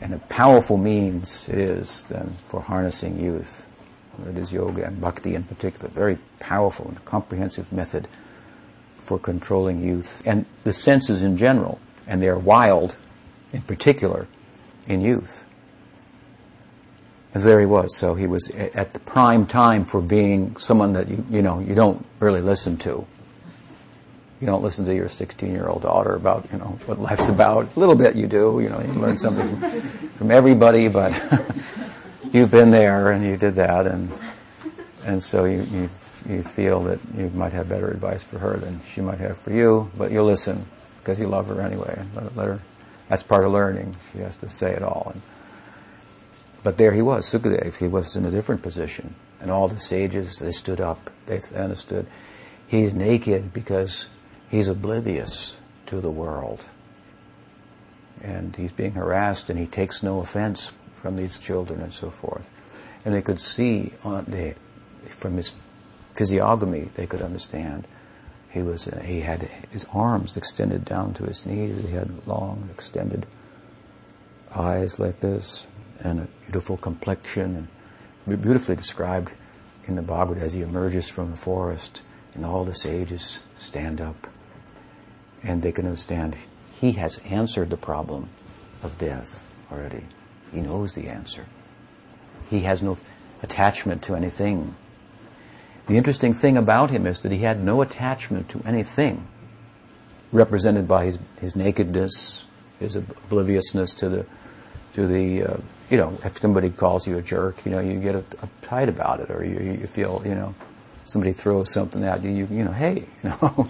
And 0.01 0.13
a 0.13 0.19
powerful 0.19 0.77
means 0.77 1.47
it 1.47 1.57
is 1.57 2.03
then 2.03 2.35
for 2.47 2.61
harnessing 2.61 3.19
youth. 3.19 3.65
It 4.27 4.37
is 4.37 4.51
yoga 4.51 4.85
and 4.85 4.99
bhakti 4.99 5.35
in 5.35 5.43
particular. 5.43 5.89
Very 5.89 6.17
powerful 6.39 6.87
and 6.87 7.03
comprehensive 7.05 7.71
method 7.71 8.07
for 9.05 9.19
controlling 9.19 9.83
youth 9.83 10.21
and 10.25 10.45
the 10.63 10.73
senses 10.73 11.21
in 11.21 11.37
general, 11.37 11.79
and 12.07 12.21
they're 12.21 12.37
wild 12.37 12.97
in 13.53 13.61
particular 13.61 14.27
in 14.87 14.99
youth. 15.01 15.45
As 17.35 17.43
there 17.43 17.59
he 17.59 17.65
was, 17.65 17.95
so 17.95 18.15
he 18.15 18.27
was 18.27 18.49
at 18.49 18.93
the 18.93 18.99
prime 18.99 19.45
time 19.45 19.85
for 19.85 20.01
being 20.01 20.57
someone 20.57 20.93
that 20.93 21.07
you, 21.07 21.25
you 21.29 21.41
know 21.41 21.59
you 21.59 21.75
don't 21.75 22.05
really 22.19 22.41
listen 22.41 22.77
to. 22.79 23.05
You 24.41 24.47
don't 24.47 24.63
listen 24.63 24.85
to 24.85 24.95
your 24.95 25.07
16 25.07 25.51
year 25.51 25.67
old 25.67 25.83
daughter 25.83 26.13
about, 26.13 26.47
you 26.51 26.57
know, 26.57 26.77
what 26.85 26.99
life's 26.99 27.29
about. 27.29 27.75
A 27.75 27.79
little 27.79 27.95
bit 27.95 28.15
you 28.15 28.27
do, 28.27 28.59
you 28.61 28.69
know, 28.69 28.81
you 28.81 28.91
learn 28.93 29.17
something 29.17 29.59
from, 29.59 29.81
from 30.17 30.31
everybody, 30.31 30.87
but 30.87 31.13
you've 32.33 32.51
been 32.51 32.71
there 32.71 33.11
and 33.11 33.25
you 33.25 33.37
did 33.37 33.55
that 33.55 33.87
and, 33.87 34.11
and 35.05 35.23
so 35.23 35.45
you, 35.45 35.61
you, 35.71 35.89
you 36.27 36.43
feel 36.43 36.83
that 36.83 36.99
you 37.15 37.29
might 37.29 37.53
have 37.53 37.69
better 37.69 37.89
advice 37.89 38.23
for 38.23 38.39
her 38.39 38.57
than 38.57 38.81
she 38.89 39.01
might 39.01 39.19
have 39.19 39.37
for 39.37 39.51
you, 39.51 39.91
but 39.97 40.11
you'll 40.11 40.25
listen 40.25 40.65
because 40.99 41.19
you 41.19 41.27
love 41.27 41.47
her 41.47 41.61
anyway. 41.61 42.03
Let, 42.15 42.35
let 42.35 42.47
her, 42.47 42.59
that's 43.09 43.23
part 43.23 43.45
of 43.45 43.51
learning. 43.51 43.95
She 44.11 44.19
has 44.19 44.35
to 44.37 44.49
say 44.49 44.71
it 44.71 44.81
all. 44.81 45.11
And, 45.13 45.21
but 46.63 46.77
there 46.77 46.93
he 46.93 47.01
was, 47.01 47.29
Sukadev. 47.29 47.75
He 47.75 47.87
was 47.87 48.15
in 48.15 48.25
a 48.25 48.31
different 48.31 48.63
position. 48.63 49.13
And 49.39 49.51
all 49.51 49.67
the 49.67 49.79
sages, 49.79 50.39
they 50.39 50.51
stood 50.51 50.81
up. 50.81 51.11
They 51.27 51.39
understood. 51.55 52.07
He's 52.67 52.93
naked 52.93 53.53
because 53.53 54.07
he's 54.49 54.67
oblivious 54.67 55.57
to 55.85 56.01
the 56.01 56.09
world. 56.09 56.65
And 58.23 58.55
he's 58.55 58.71
being 58.71 58.93
harassed 58.93 59.51
and 59.51 59.59
he 59.59 59.67
takes 59.67 60.01
no 60.01 60.19
offense 60.19 60.71
from 60.95 61.17
these 61.17 61.39
children 61.39 61.81
and 61.81 61.93
so 61.93 62.09
forth. 62.09 62.49
And 63.03 63.13
they 63.13 63.21
could 63.21 63.39
see 63.39 63.93
on 64.03 64.25
the, 64.27 64.55
from 65.09 65.37
his 65.37 65.53
physiognomy, 66.15 66.89
they 66.95 67.05
could 67.05 67.21
understand. 67.21 67.87
He 68.49 68.61
was, 68.61 68.87
uh, 68.87 69.01
he 69.03 69.21
had 69.21 69.49
his 69.71 69.85
arms 69.93 70.37
extended 70.37 70.85
down 70.85 71.13
to 71.15 71.25
his 71.25 71.45
knees. 71.45 71.77
He 71.77 71.91
had 71.93 72.25
long, 72.27 72.69
extended 72.71 73.25
eyes 74.55 74.99
like 74.99 75.19
this 75.19 75.67
and 75.99 76.21
a 76.21 76.27
beautiful 76.45 76.77
complexion 76.77 77.67
and 78.25 78.41
beautifully 78.41 78.75
described 78.75 79.35
in 79.85 79.95
the 79.95 80.01
Bhagavad 80.01 80.41
as 80.41 80.53
he 80.53 80.61
emerges 80.61 81.07
from 81.07 81.31
the 81.31 81.37
forest 81.37 82.01
and 82.33 82.45
all 82.45 82.63
the 82.63 82.73
sages 82.73 83.45
stand 83.57 84.01
up 84.01 84.27
and 85.43 85.61
they 85.61 85.71
can 85.71 85.85
understand 85.85 86.35
he 86.79 86.93
has 86.93 87.19
answered 87.19 87.69
the 87.69 87.77
problem 87.77 88.29
of 88.83 88.97
death 88.97 89.45
already. 89.71 90.03
He 90.51 90.61
knows 90.61 90.95
the 90.95 91.07
answer. 91.07 91.45
He 92.49 92.61
has 92.61 92.81
no 92.81 92.97
attachment 93.41 94.03
to 94.03 94.15
anything. 94.15 94.75
The 95.87 95.97
interesting 95.97 96.33
thing 96.33 96.57
about 96.57 96.89
him 96.89 97.05
is 97.05 97.21
that 97.21 97.31
he 97.31 97.39
had 97.39 97.63
no 97.63 97.81
attachment 97.81 98.49
to 98.49 98.61
anything 98.65 99.27
represented 100.31 100.87
by 100.87 101.05
his, 101.05 101.19
his 101.39 101.55
nakedness, 101.55 102.43
his 102.79 102.95
obliviousness 102.95 103.93
to 103.95 104.09
the, 104.09 104.25
to 104.93 105.07
the 105.07 105.43
uh, 105.43 105.57
you 105.89 105.97
know, 105.97 106.17
if 106.23 106.39
somebody 106.39 106.69
calls 106.69 107.07
you 107.07 107.17
a 107.17 107.21
jerk, 107.21 107.63
you 107.65 107.71
know, 107.71 107.79
you 107.79 107.99
get 107.99 108.15
uptight 108.15 108.87
about 108.87 109.19
it, 109.19 109.29
or 109.29 109.45
you, 109.45 109.59
you 109.59 109.87
feel, 109.87 110.21
you 110.25 110.33
know, 110.33 110.55
somebody 111.05 111.31
throws 111.31 111.71
something 111.71 112.03
at 112.03 112.23
you, 112.23 112.31
you, 112.31 112.47
you 112.49 112.63
know, 112.63 112.71
hey, 112.71 113.07
you 113.23 113.29
know. 113.29 113.67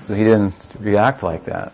so 0.00 0.14
he 0.14 0.24
didn't 0.24 0.68
react 0.78 1.22
like 1.22 1.44
that. 1.44 1.72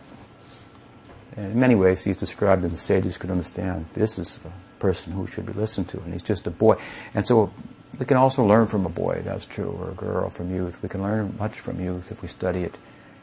And 1.36 1.52
in 1.52 1.58
many 1.58 1.74
ways, 1.74 2.04
he's 2.04 2.16
described, 2.16 2.62
and 2.62 2.72
the 2.72 2.78
sages 2.78 3.18
could 3.18 3.30
understand 3.30 3.86
this 3.94 4.18
is 4.18 4.38
a 4.44 4.80
person 4.80 5.12
who 5.12 5.26
should 5.26 5.46
be 5.46 5.52
listened 5.52 5.88
to, 5.88 6.00
and 6.00 6.12
he's 6.12 6.22
just 6.22 6.46
a 6.46 6.50
boy. 6.50 6.76
And 7.12 7.26
so 7.26 7.52
we 7.98 8.06
can 8.06 8.16
also 8.16 8.44
learn 8.44 8.66
from 8.66 8.86
a 8.86 8.90
boy, 8.90 9.22
that's 9.24 9.46
true, 9.46 9.76
or 9.80 9.90
a 9.90 9.94
girl 9.94 10.30
from 10.30 10.54
youth. 10.54 10.82
We 10.82 10.88
can 10.88 11.02
learn 11.02 11.36
much 11.38 11.60
from 11.60 11.80
youth 11.80 12.10
if 12.10 12.22
we 12.22 12.28
study 12.28 12.62
it 12.62 12.76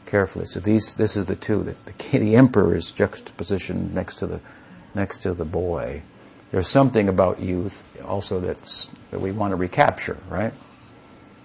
carefully. 0.06 0.46
So 0.46 0.60
these, 0.60 0.94
this 0.94 1.16
is 1.16 1.26
the 1.26 1.36
two. 1.36 1.62
The, 1.62 1.76
the, 1.84 2.18
the 2.18 2.36
emperor 2.36 2.74
is 2.74 2.90
juxtaposition 2.90 3.94
next 3.94 4.16
to 4.16 4.26
the 4.26 4.40
next 4.94 5.20
to 5.20 5.34
the 5.34 5.44
boy. 5.44 6.02
There's 6.50 6.68
something 6.68 7.08
about 7.08 7.40
youth 7.40 7.82
also 8.04 8.40
that's, 8.40 8.90
that 9.10 9.20
we 9.20 9.32
want 9.32 9.52
to 9.52 9.56
recapture, 9.56 10.18
right? 10.28 10.52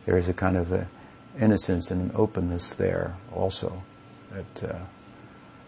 There's 0.05 0.27
a 0.27 0.33
kind 0.33 0.57
of 0.57 0.71
a 0.71 0.87
innocence 1.39 1.91
and 1.91 2.11
openness 2.13 2.71
there 2.71 3.15
also 3.33 3.83
that 4.31 4.71
uh, 4.71 4.79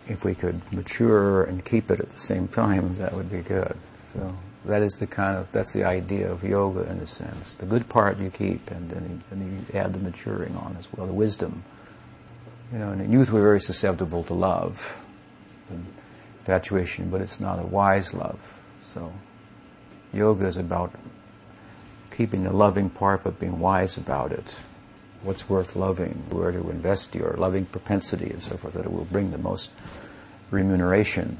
if 0.07 0.26
we 0.26 0.36
could 0.36 0.62
mature 0.74 1.43
and 1.43 1.64
keep 1.64 1.91
it 1.91 1.99
at 1.99 2.10
the 2.10 2.20
same 2.20 2.47
time, 2.47 2.95
that 2.95 3.14
would 3.14 3.32
be 3.32 3.39
good. 3.39 3.78
So 4.14 4.36
that 4.66 4.82
is 4.82 4.93
the 4.99 5.07
kind 5.07 5.38
of 5.38 5.51
that's 5.51 5.74
the 5.74 5.84
idea 5.84 6.32
of 6.32 6.43
yoga 6.43 6.82
in 6.89 6.97
a 6.99 7.07
sense. 7.07 7.55
The 7.55 7.66
good 7.66 7.88
part 7.89 8.20
you 8.20 8.30
keep, 8.30 8.70
and 8.72 8.89
then 8.89 9.03
you, 9.10 9.20
and 9.32 9.66
you 9.74 9.80
add 9.80 9.93
the 9.93 9.99
maturing 9.99 10.55
on 10.57 10.76
as 10.80 10.88
well, 10.93 11.07
the 11.07 11.14
wisdom. 11.14 11.64
You 12.72 12.80
know, 12.80 12.91
in 12.91 13.12
youth 13.12 13.32
we're 13.32 13.41
very 13.41 13.62
susceptible 13.62 14.24
to 14.26 14.34
love. 14.34 15.01
And 15.70 15.86
infatuation, 16.49 17.10
but 17.10 17.22
it's 17.22 17.39
not 17.39 17.60
a 17.60 17.64
wise 17.64 18.14
love. 18.14 18.57
So, 18.82 19.14
yoga 20.12 20.47
is 20.47 20.57
about 20.57 20.91
keeping 22.10 22.43
the 22.43 22.51
loving 22.51 22.89
part, 22.89 23.24
but 23.24 23.39
being 23.39 23.60
wise 23.60 23.97
about 23.97 24.32
it. 24.32 24.57
What's 25.22 25.47
worth 25.47 25.76
loving, 25.76 26.24
where 26.32 26.51
to 26.51 26.70
invest 26.70 27.14
your 27.14 27.36
loving 27.38 27.66
propensity, 27.66 28.32
and 28.32 28.41
so 28.41 28.57
forth, 28.57 28.74
that 28.74 28.86
it 28.86 28.91
will 28.91 29.05
bring 29.05 29.32
the 29.32 29.38
most 29.38 29.72
remuneration. 30.49 31.38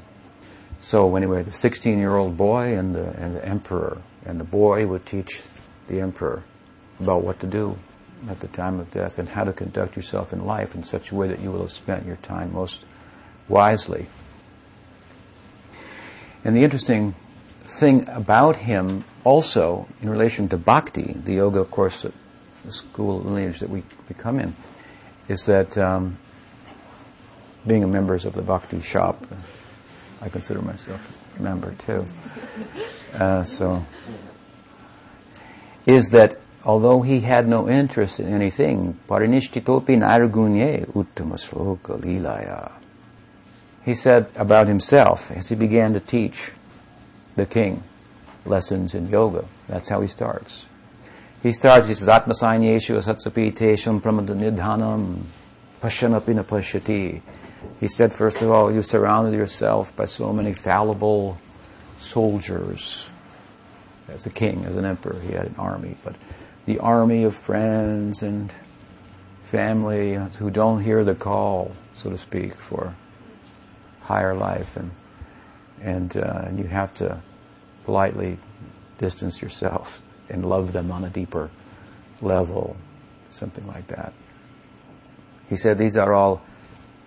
So, 0.80 1.14
anyway, 1.16 1.42
the 1.42 1.52
16 1.52 1.98
year 1.98 2.16
old 2.16 2.36
boy 2.36 2.76
and 2.76 2.94
the, 2.94 3.10
and 3.10 3.36
the 3.36 3.44
emperor, 3.44 4.00
and 4.24 4.40
the 4.40 4.44
boy 4.44 4.86
would 4.86 5.04
teach 5.04 5.42
the 5.88 6.00
emperor 6.00 6.42
about 6.98 7.22
what 7.22 7.40
to 7.40 7.46
do 7.46 7.76
at 8.28 8.40
the 8.40 8.48
time 8.48 8.80
of 8.80 8.90
death 8.90 9.18
and 9.18 9.28
how 9.28 9.44
to 9.44 9.52
conduct 9.52 9.96
yourself 9.96 10.32
in 10.32 10.44
life 10.44 10.74
in 10.74 10.82
such 10.82 11.10
a 11.10 11.14
way 11.14 11.28
that 11.28 11.40
you 11.40 11.50
will 11.50 11.62
have 11.62 11.72
spent 11.72 12.06
your 12.06 12.16
time 12.16 12.52
most 12.52 12.84
wisely. 13.48 14.06
And 16.44 16.56
the 16.56 16.64
interesting 16.64 17.14
thing 17.62 18.08
about 18.08 18.56
him 18.56 19.04
also 19.24 19.86
in 20.00 20.08
relation 20.08 20.48
to 20.48 20.56
bhakti, 20.56 21.12
the 21.12 21.34
yoga, 21.34 21.60
of 21.60 21.70
course, 21.70 22.02
the 22.64 22.72
school 22.72 23.20
lineage 23.20 23.60
that 23.60 23.70
we, 23.70 23.82
we 24.08 24.14
come 24.16 24.40
in, 24.40 24.54
is 25.28 25.46
that 25.46 25.76
um, 25.76 26.18
being 27.66 27.84
a 27.84 27.86
members 27.86 28.24
of 28.24 28.34
the 28.34 28.42
bhakti 28.42 28.80
shop, 28.80 29.26
I 30.20 30.28
consider 30.28 30.62
myself 30.62 31.00
a 31.38 31.42
member 31.42 31.74
too. 31.86 32.06
Uh, 33.14 33.44
so, 33.44 33.84
is 35.86 36.10
that 36.10 36.38
although 36.64 37.02
he 37.02 37.20
had 37.20 37.48
no 37.48 37.68
interest 37.68 38.20
in 38.20 38.32
anything, 38.32 38.98
parinishthitopi 39.08 39.98
nargunye 39.98 40.86
uttama 40.92 41.36
lilaya 42.00 42.72
he 43.84 43.94
said 43.94 44.30
about 44.36 44.68
himself 44.68 45.30
as 45.30 45.48
he 45.48 45.54
began 45.54 45.92
to 45.94 46.00
teach 46.00 46.52
the 47.36 47.46
king 47.46 47.82
lessons 48.44 48.94
in 48.94 49.08
yoga. 49.08 49.44
That's 49.68 49.88
how 49.88 50.00
he 50.00 50.08
starts. 50.08 50.66
He 51.42 51.52
starts, 51.52 51.88
he 51.88 51.94
says, 51.94 52.08
Atmasanyeshu 52.08 53.02
asatsapitesham 53.02 54.00
pramadhanidhanam 54.00 55.22
pashanapina 55.80 56.44
pashyati. 56.44 57.22
He 57.78 57.88
said, 57.88 58.12
first 58.12 58.42
of 58.42 58.50
all, 58.50 58.72
you 58.72 58.82
surrounded 58.82 59.36
yourself 59.36 59.94
by 59.96 60.06
so 60.06 60.32
many 60.32 60.52
fallible 60.52 61.38
soldiers. 61.98 63.08
As 64.08 64.26
a 64.26 64.30
king, 64.30 64.64
as 64.64 64.76
an 64.76 64.84
emperor, 64.84 65.20
he 65.20 65.32
had 65.32 65.46
an 65.46 65.54
army, 65.58 65.96
but 66.02 66.16
the 66.66 66.78
army 66.80 67.24
of 67.24 67.34
friends 67.34 68.22
and 68.22 68.52
family 69.44 70.14
who 70.14 70.50
don't 70.50 70.82
hear 70.82 71.04
the 71.04 71.14
call, 71.14 71.72
so 71.94 72.10
to 72.10 72.18
speak, 72.18 72.54
for 72.54 72.94
higher 74.02 74.34
life, 74.34 74.76
and 74.76 74.90
and 75.80 76.16
uh, 76.16 76.42
and 76.46 76.58
you 76.58 76.66
have 76.66 76.92
to 76.94 77.20
politely 77.84 78.38
distance 78.98 79.40
yourself 79.40 80.02
and 80.28 80.44
love 80.44 80.72
them 80.72 80.90
on 80.90 81.04
a 81.04 81.08
deeper 81.08 81.50
level, 82.20 82.76
something 83.30 83.66
like 83.66 83.86
that. 83.88 84.12
He 85.48 85.56
said 85.56 85.78
these 85.78 85.96
are 85.96 86.12
all 86.12 86.42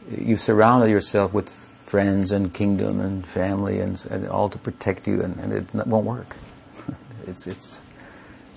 you 0.10 0.36
surrounded 0.36 0.90
yourself 0.90 1.34
with 1.34 1.50
friends 1.50 2.32
and 2.32 2.54
kingdom 2.54 3.00
and 3.00 3.26
family 3.26 3.80
and, 3.80 4.04
and 4.10 4.28
all 4.28 4.50
to 4.50 4.58
protect 4.58 5.08
you, 5.08 5.22
and, 5.22 5.40
and 5.40 5.54
it 5.54 5.88
won't 5.88 6.06
work. 6.06 6.36
it's 7.28 7.48
it's 7.48 7.80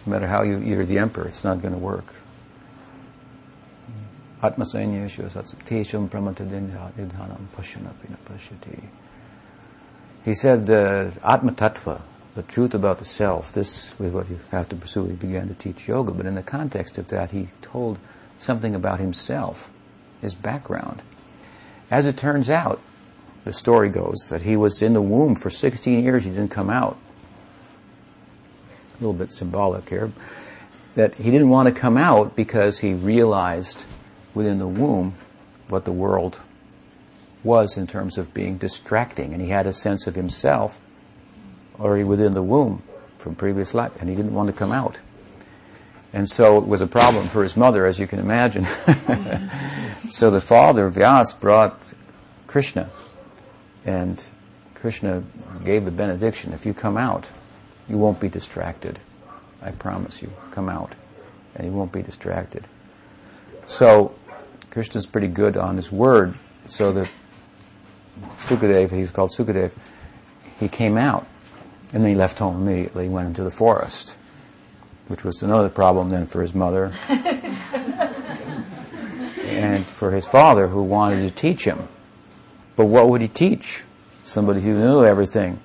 no 0.07 0.12
matter 0.12 0.26
how 0.26 0.42
you, 0.42 0.59
you're 0.59 0.86
the 0.86 0.99
emperor, 0.99 1.26
it's 1.26 1.44
not 1.44 1.61
going 1.61 1.74
to 1.74 1.78
work. 1.78 2.14
He 10.24 10.34
said 10.34 10.66
the 10.66 11.12
Atma 11.24 11.53
Tattva, 11.53 12.03
the 12.34 12.42
truth 12.42 12.74
about 12.74 12.99
the 12.99 13.05
self, 13.05 13.53
this 13.53 13.92
is 13.99 14.12
what 14.12 14.28
you 14.28 14.38
have 14.51 14.68
to 14.68 14.76
pursue. 14.76 15.07
He 15.07 15.14
began 15.14 15.49
to 15.49 15.55
teach 15.55 15.88
yoga, 15.88 16.12
but 16.12 16.26
in 16.26 16.34
the 16.34 16.42
context 16.42 16.99
of 16.99 17.09
that, 17.09 17.30
he 17.30 17.49
told 17.62 17.99
something 18.38 18.74
about 18.74 19.01
himself, 19.01 19.70
his 20.20 20.34
background. 20.34 21.03
As 21.91 22.07
it 22.07 22.16
turns 22.16 22.51
out, 22.51 22.80
the 23.45 23.53
story 23.53 23.89
goes 23.89 24.28
that 24.30 24.43
he 24.43 24.57
was 24.57 24.82
in 24.82 24.93
the 24.95 25.03
womb 25.03 25.37
for 25.37 25.51
16 25.51 26.03
years, 26.03 26.24
he 26.24 26.30
didn't 26.30 26.51
come 26.51 26.70
out. 26.70 26.97
A 28.99 29.03
little 29.03 29.12
bit 29.12 29.30
symbolic 29.30 29.89
here. 29.89 30.11
That 30.95 31.14
he 31.16 31.30
didn't 31.30 31.51
want 31.51 31.68
to 31.68 31.74
come 31.74 31.97
out 31.97 32.34
because 32.34 32.78
he 32.78 32.95
realized 32.95 33.84
within 34.34 34.59
the 34.59 34.66
womb 34.66 35.14
what 35.68 35.84
the 35.84 35.93
world 35.93 36.41
was 37.45 37.76
in 37.76 37.87
terms 37.87 38.18
of 38.18 38.34
being 38.34 38.57
distracting. 38.59 39.32
And 39.32 39.41
he 39.41 39.51
had 39.51 39.66
a 39.66 39.72
sense 39.72 40.07
of 40.07 40.16
himself 40.16 40.80
already 41.78 42.05
within 42.05 42.34
the 42.34 42.43
womb 42.43 42.82
from 43.18 43.34
previous 43.34 43.74
life, 43.74 43.93
and 44.01 44.09
he 44.09 44.16
didn't 44.16 44.34
want 44.34 44.49
to 44.49 44.53
come 44.53 44.72
out. 44.72 44.99
And 46.12 46.28
so 46.28 46.59
it 46.59 46.66
was 46.66 46.80
a 46.80 46.87
problem 46.87 47.28
for 47.28 47.43
his 47.43 47.57
mother, 47.57 47.87
as 47.87 47.99
you 47.99 48.07
can 48.07 48.18
imagine. 48.18 48.66
So 50.11 50.30
the 50.30 50.40
father, 50.40 50.90
Vyas, 50.90 51.38
brought 51.38 51.92
Krishna, 52.46 52.90
and 53.84 54.22
Krishna 54.74 55.22
gave 55.64 55.84
the 55.84 55.90
benediction 55.90 56.52
if 56.52 56.64
you 56.64 56.74
come 56.74 56.96
out, 56.96 57.28
you 57.88 57.98
won't 57.98 58.20
be 58.20 58.28
distracted. 58.28 58.98
I 59.62 59.72
promise 59.72 60.22
you, 60.22 60.32
come 60.52 60.68
out, 60.68 60.94
and 61.54 61.66
you 61.66 61.72
won't 61.72 61.92
be 61.92 62.02
distracted. 62.02 62.64
So, 63.66 64.14
Krishna's 64.70 65.07
pretty 65.07 65.28
good 65.28 65.57
on 65.57 65.76
his 65.76 65.90
word, 65.90 66.36
so 66.68 66.92
the 66.92 67.11
Sukadev, 68.38 68.90
he's 68.92 69.11
called 69.11 69.32
Sukadev, 69.32 69.72
he 70.61 70.68
came 70.68 70.96
out, 70.96 71.26
and 71.92 72.02
then 72.02 72.11
he 72.11 72.16
left 72.16 72.38
home 72.38 72.66
immediately, 72.66 73.09
went 73.09 73.28
into 73.28 73.42
the 73.42 73.50
forest, 73.50 74.16
which 75.09 75.24
was 75.24 75.42
another 75.42 75.68
problem 75.68 76.11
then 76.11 76.26
for 76.26 76.42
his 76.42 76.54
mother. 76.54 76.92
and 79.47 79.84
for 79.84 80.11
his 80.11 80.26
father 80.26 80.68
who 80.68 80.82
wanted 80.82 81.26
to 81.26 81.34
teach 81.34 81.64
him. 81.64 81.88
But 82.76 82.86
what 82.86 83.09
would 83.09 83.20
he 83.20 83.28
teach? 83.28 83.84
Somebody 84.24 84.61
who 84.61 84.78
knew 84.78 85.05
everything 85.05 85.61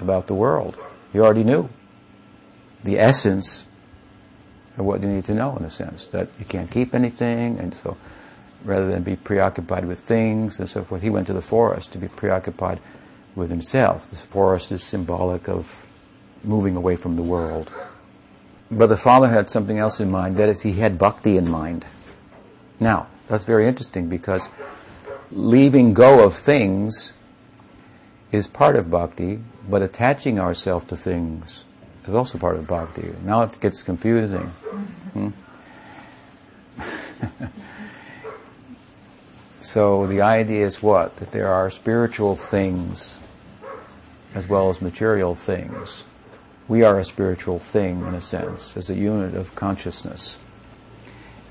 about 0.00 0.26
the 0.26 0.34
world. 0.34 0.78
He 1.12 1.20
already 1.20 1.44
knew 1.44 1.68
the 2.84 2.98
essence 2.98 3.64
of 4.76 4.84
what 4.84 5.02
you 5.02 5.08
need 5.08 5.24
to 5.26 5.34
know 5.34 5.56
in 5.56 5.64
a 5.64 5.70
sense, 5.70 6.06
that 6.06 6.28
you 6.38 6.44
can't 6.44 6.70
keep 6.70 6.94
anything, 6.94 7.58
and 7.58 7.74
so 7.74 7.96
rather 8.64 8.90
than 8.90 9.02
be 9.02 9.16
preoccupied 9.16 9.84
with 9.84 10.00
things 10.00 10.58
and 10.58 10.68
so 10.68 10.84
forth, 10.84 11.02
he 11.02 11.10
went 11.10 11.26
to 11.26 11.32
the 11.32 11.42
forest 11.42 11.92
to 11.92 11.98
be 11.98 12.08
preoccupied 12.08 12.80
with 13.34 13.50
himself. 13.50 14.08
The 14.10 14.16
forest 14.16 14.72
is 14.72 14.82
symbolic 14.82 15.48
of 15.48 15.86
moving 16.44 16.76
away 16.76 16.96
from 16.96 17.16
the 17.16 17.22
world. 17.22 17.70
But 18.70 18.86
the 18.86 18.96
father 18.96 19.28
had 19.28 19.50
something 19.50 19.78
else 19.78 20.00
in 20.00 20.10
mind, 20.10 20.36
that 20.36 20.48
is, 20.48 20.62
he 20.62 20.72
had 20.72 20.98
bhakti 20.98 21.36
in 21.36 21.50
mind. 21.50 21.84
Now, 22.80 23.06
that's 23.28 23.44
very 23.44 23.66
interesting 23.66 24.08
because 24.08 24.48
leaving 25.30 25.94
go 25.94 26.22
of 26.24 26.36
things 26.36 27.12
is 28.30 28.46
part 28.46 28.76
of 28.76 28.90
bhakti, 28.90 29.40
but 29.68 29.82
attaching 29.82 30.38
ourselves 30.38 30.84
to 30.86 30.96
things 30.96 31.64
is 32.06 32.14
also 32.14 32.38
part 32.38 32.56
of 32.56 32.66
bhakti. 32.66 33.12
Now 33.24 33.42
it 33.42 33.60
gets 33.60 33.82
confusing. 33.82 34.46
Hmm? 35.14 35.28
so 39.60 40.06
the 40.06 40.22
idea 40.22 40.66
is 40.66 40.82
what? 40.82 41.16
That 41.16 41.32
there 41.32 41.48
are 41.48 41.70
spiritual 41.70 42.36
things 42.36 43.18
as 44.34 44.48
well 44.48 44.70
as 44.70 44.80
material 44.80 45.34
things. 45.34 46.04
We 46.68 46.82
are 46.82 46.98
a 46.98 47.04
spiritual 47.04 47.58
thing 47.58 48.06
in 48.06 48.14
a 48.14 48.20
sense, 48.20 48.76
as 48.76 48.88
a 48.88 48.94
unit 48.94 49.34
of 49.34 49.54
consciousness. 49.54 50.38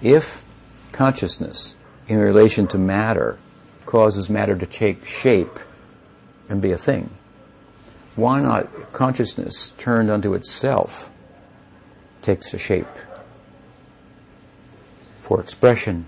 If 0.01 0.43
consciousness 0.91 1.75
in 2.07 2.17
relation 2.17 2.67
to 2.67 2.77
matter 2.77 3.37
causes 3.85 4.29
matter 4.29 4.55
to 4.55 4.65
take 4.65 5.05
shape 5.05 5.59
and 6.49 6.61
be 6.61 6.71
a 6.71 6.77
thing. 6.77 7.09
Why 8.15 8.41
not 8.41 8.91
consciousness 8.91 9.69
turned 9.77 10.09
unto 10.09 10.33
itself 10.33 11.09
takes 12.21 12.53
a 12.53 12.57
shape 12.57 12.87
for 15.19 15.39
expression? 15.39 16.05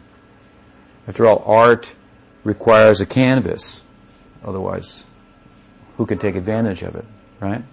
After 1.08 1.26
all, 1.26 1.44
art 1.46 1.94
requires 2.44 3.02
a 3.02 3.06
canvas. 3.06 3.82
Otherwise, 4.44 5.06
who 5.98 6.06
can 6.06 6.18
take 6.18 6.36
advantage 6.36 6.84
of 6.84 6.96
it, 6.96 7.06
right? 7.40 7.64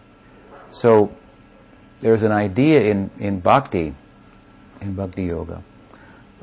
So, 0.70 1.14
there's 2.00 2.22
an 2.22 2.32
idea 2.32 2.82
in, 2.82 3.10
in 3.18 3.40
bhakti, 3.40 3.94
in 4.80 4.94
bhakti 4.94 5.24
yoga, 5.24 5.62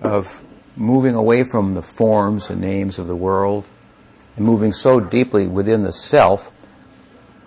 of 0.02 0.42
moving 0.78 1.16
away 1.16 1.44
from 1.44 1.74
the 1.74 1.82
forms 1.82 2.50
and 2.50 2.62
names 2.62 3.00
of 3.00 3.08
the 3.08 3.16
world 3.16 3.66
and 4.36 4.46
moving 4.46 4.72
so 4.72 5.00
deeply 5.00 5.48
within 5.48 5.84
the 5.84 5.92
self, 5.92 6.52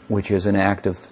which 0.08 0.30
is 0.30 0.46
an 0.46 0.56
act 0.56 0.86
of 0.86 1.06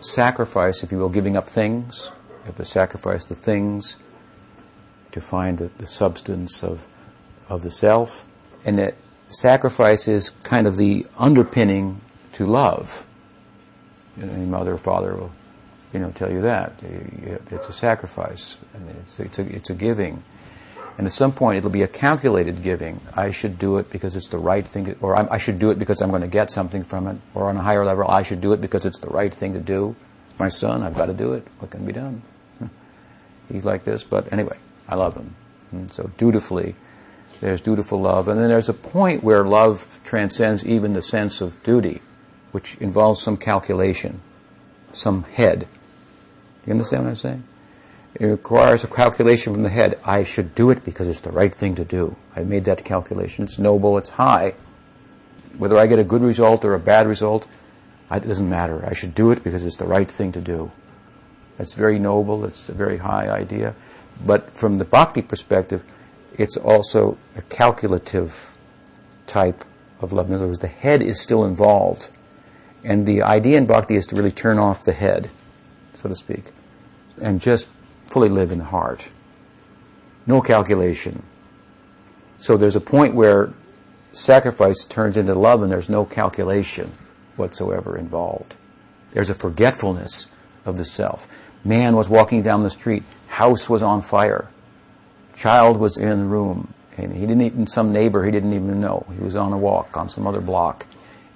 sacrifice, 0.00 0.82
if 0.82 0.92
you 0.92 0.98
will, 0.98 1.08
giving 1.08 1.36
up 1.36 1.48
things. 1.48 2.10
You 2.40 2.46
have 2.46 2.56
to 2.56 2.64
sacrifice 2.64 3.24
the 3.24 3.34
things 3.34 3.96
to 5.12 5.20
find 5.20 5.58
the, 5.58 5.70
the 5.78 5.86
substance 5.86 6.62
of, 6.62 6.86
of 7.48 7.62
the 7.62 7.70
self. 7.70 8.26
And 8.64 8.78
that 8.78 8.94
sacrifice 9.28 10.06
is 10.06 10.30
kind 10.42 10.66
of 10.66 10.76
the 10.76 11.06
underpinning 11.18 12.00
to 12.34 12.46
love. 12.46 13.06
You 14.16 14.26
know, 14.26 14.32
any 14.32 14.44
mother 14.44 14.74
or 14.74 14.78
father 14.78 15.14
will, 15.14 15.32
you 15.94 16.00
know, 16.00 16.10
tell 16.10 16.30
you 16.30 16.42
that. 16.42 16.74
It's 17.50 17.68
a 17.68 17.72
sacrifice. 17.72 18.58
and 18.74 18.90
it's, 18.90 19.20
it's, 19.20 19.38
a, 19.38 19.56
it's 19.56 19.70
a 19.70 19.74
giving. 19.74 20.22
And 21.02 21.08
at 21.08 21.12
some 21.12 21.32
point, 21.32 21.58
it'll 21.58 21.68
be 21.68 21.82
a 21.82 21.88
calculated 21.88 22.62
giving. 22.62 23.00
I 23.16 23.32
should 23.32 23.58
do 23.58 23.78
it 23.78 23.90
because 23.90 24.14
it's 24.14 24.28
the 24.28 24.38
right 24.38 24.64
thing, 24.64 24.84
to, 24.84 24.96
or 25.00 25.16
I 25.16 25.36
should 25.36 25.58
do 25.58 25.72
it 25.72 25.78
because 25.80 26.00
I'm 26.00 26.10
going 26.10 26.22
to 26.22 26.28
get 26.28 26.48
something 26.48 26.84
from 26.84 27.08
it. 27.08 27.16
Or 27.34 27.48
on 27.48 27.56
a 27.56 27.60
higher 27.60 27.84
level, 27.84 28.06
I 28.06 28.22
should 28.22 28.40
do 28.40 28.52
it 28.52 28.60
because 28.60 28.86
it's 28.86 29.00
the 29.00 29.08
right 29.08 29.34
thing 29.34 29.54
to 29.54 29.58
do. 29.58 29.96
My 30.38 30.48
son, 30.48 30.84
I've 30.84 30.94
got 30.94 31.06
to 31.06 31.12
do 31.12 31.32
it. 31.32 31.44
What 31.58 31.72
can 31.72 31.84
be 31.84 31.92
done? 31.92 32.22
He's 33.52 33.64
like 33.64 33.82
this, 33.82 34.04
but 34.04 34.32
anyway, 34.32 34.56
I 34.88 34.94
love 34.94 35.16
him. 35.16 35.34
And 35.72 35.92
so 35.92 36.08
dutifully, 36.18 36.76
there's 37.40 37.60
dutiful 37.60 38.00
love. 38.00 38.28
And 38.28 38.38
then 38.38 38.48
there's 38.48 38.68
a 38.68 38.72
point 38.72 39.24
where 39.24 39.42
love 39.42 39.98
transcends 40.04 40.64
even 40.64 40.92
the 40.92 41.02
sense 41.02 41.40
of 41.40 41.60
duty, 41.64 42.00
which 42.52 42.76
involves 42.76 43.20
some 43.20 43.36
calculation, 43.36 44.20
some 44.92 45.24
head. 45.24 45.66
You 46.64 46.74
understand 46.74 47.02
what 47.02 47.10
I'm 47.10 47.16
saying? 47.16 47.44
It 48.14 48.26
requires 48.26 48.84
a 48.84 48.88
calculation 48.88 49.54
from 49.54 49.62
the 49.62 49.70
head. 49.70 49.98
I 50.04 50.22
should 50.22 50.54
do 50.54 50.70
it 50.70 50.84
because 50.84 51.08
it's 51.08 51.22
the 51.22 51.32
right 51.32 51.54
thing 51.54 51.74
to 51.76 51.84
do. 51.84 52.16
I 52.36 52.42
made 52.44 52.64
that 52.66 52.84
calculation. 52.84 53.44
It's 53.44 53.58
noble, 53.58 53.96
it's 53.96 54.10
high. 54.10 54.54
Whether 55.56 55.78
I 55.78 55.86
get 55.86 55.98
a 55.98 56.04
good 56.04 56.22
result 56.22 56.64
or 56.64 56.74
a 56.74 56.78
bad 56.78 57.06
result, 57.06 57.46
it 58.10 58.26
doesn't 58.26 58.48
matter. 58.48 58.84
I 58.86 58.92
should 58.92 59.14
do 59.14 59.30
it 59.30 59.42
because 59.42 59.64
it's 59.64 59.76
the 59.76 59.86
right 59.86 60.10
thing 60.10 60.32
to 60.32 60.40
do. 60.40 60.70
That's 61.56 61.74
very 61.74 61.98
noble, 61.98 62.44
it's 62.44 62.68
a 62.68 62.72
very 62.72 62.98
high 62.98 63.28
idea. 63.28 63.74
But 64.24 64.52
from 64.52 64.76
the 64.76 64.84
bhakti 64.84 65.22
perspective, 65.22 65.82
it's 66.36 66.56
also 66.56 67.16
a 67.36 67.42
calculative 67.42 68.50
type 69.26 69.64
of 70.00 70.12
love. 70.12 70.28
In 70.28 70.34
other 70.34 70.46
words, 70.46 70.58
the 70.58 70.68
head 70.68 71.00
is 71.00 71.20
still 71.20 71.44
involved. 71.44 72.10
And 72.84 73.06
the 73.06 73.22
idea 73.22 73.58
in 73.58 73.66
bhakti 73.66 73.96
is 73.96 74.06
to 74.06 74.16
really 74.16 74.30
turn 74.30 74.58
off 74.58 74.82
the 74.82 74.92
head, 74.92 75.30
so 75.94 76.08
to 76.08 76.16
speak, 76.16 76.52
and 77.20 77.40
just 77.40 77.68
fully 78.12 78.28
live 78.28 78.52
in 78.52 78.58
the 78.58 78.64
heart. 78.64 79.08
No 80.26 80.40
calculation. 80.40 81.22
So 82.38 82.56
there's 82.56 82.76
a 82.76 82.80
point 82.80 83.14
where 83.14 83.52
sacrifice 84.12 84.84
turns 84.84 85.16
into 85.16 85.34
love 85.34 85.62
and 85.62 85.72
there's 85.72 85.88
no 85.88 86.04
calculation 86.04 86.92
whatsoever 87.36 87.96
involved. 87.96 88.54
There's 89.12 89.30
a 89.30 89.34
forgetfulness 89.34 90.26
of 90.64 90.76
the 90.76 90.84
self. 90.84 91.26
Man 91.64 91.96
was 91.96 92.08
walking 92.08 92.42
down 92.42 92.62
the 92.62 92.70
street. 92.70 93.02
House 93.28 93.68
was 93.68 93.82
on 93.82 94.02
fire. 94.02 94.48
Child 95.34 95.78
was 95.78 95.98
in 95.98 96.18
the 96.18 96.24
room. 96.24 96.74
And 96.98 97.12
he 97.14 97.20
didn't 97.20 97.40
even, 97.40 97.66
some 97.66 97.92
neighbor 97.92 98.24
he 98.24 98.30
didn't 98.30 98.52
even 98.52 98.80
know. 98.80 99.06
He 99.16 99.24
was 99.24 99.34
on 99.34 99.52
a 99.52 99.58
walk 99.58 99.96
on 99.96 100.10
some 100.10 100.26
other 100.26 100.40
block. 100.40 100.86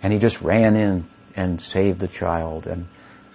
And 0.03 0.12
he 0.12 0.18
just 0.18 0.43
ran 0.43 0.77
in 0.77 1.07
and 1.35 1.61
saved 1.61 2.01
the 2.01 2.09
child. 2.09 2.66
And 2.66 2.89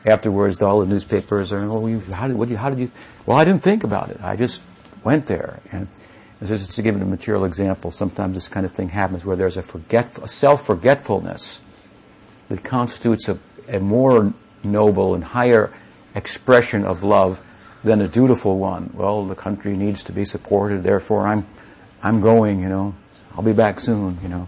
afterwards, 0.06 0.62
all 0.62 0.82
the 0.82 0.86
newspapers 0.86 1.52
are, 1.52 1.60
oh, 1.62 1.88
you, 1.88 2.00
how 2.00 2.28
did, 2.28 2.36
what, 2.36 2.50
how 2.50 2.70
did 2.70 2.80
you, 2.80 2.92
well, 3.26 3.38
I 3.38 3.46
didn't 3.46 3.64
think 3.64 3.84
about 3.84 4.10
it. 4.10 4.20
I 4.22 4.36
just 4.36 4.62
went 5.04 5.28
there. 5.28 5.60
And 5.72 5.88
just 6.44 6.72
to 6.72 6.82
give 6.82 6.96
it 6.96 7.02
a 7.02 7.06
material 7.06 7.46
example, 7.46 7.92
sometimes 7.92 8.36
this 8.36 8.48
kind 8.48 8.66
of 8.66 8.72
thing 8.72 8.90
happens 8.90 9.24
where 9.24 9.36
there's 9.36 9.58
a 9.58 9.62
forget, 9.62 10.18
a 10.22 10.28
self-forgetfulness 10.28 11.62
that 12.50 12.64
constitutes 12.64 13.30
a, 13.30 13.38
a 13.68 13.80
more 13.80 14.34
noble 14.64 15.16
and 15.16 15.24
higher 15.24 15.72
expression 16.16 16.84
of 16.84 17.04
love 17.04 17.42
than 17.84 18.02
a 18.02 18.08
dutiful 18.08 18.58
one. 18.58 18.92
Well, 18.94 19.26
the 19.26 19.36
country 19.36 19.76
needs 19.76 20.04
to 20.04 20.12
be 20.12 20.26
supported, 20.26 20.84
therefore 20.84 21.28
I'm, 21.28 21.48
I'm 22.04 22.22
going, 22.22 22.60
you 22.60 22.70
know, 22.70 22.96
I'll 23.36 23.44
be 23.44 23.54
back 23.54 23.80
soon, 23.80 24.20
you 24.22 24.30
know. 24.30 24.48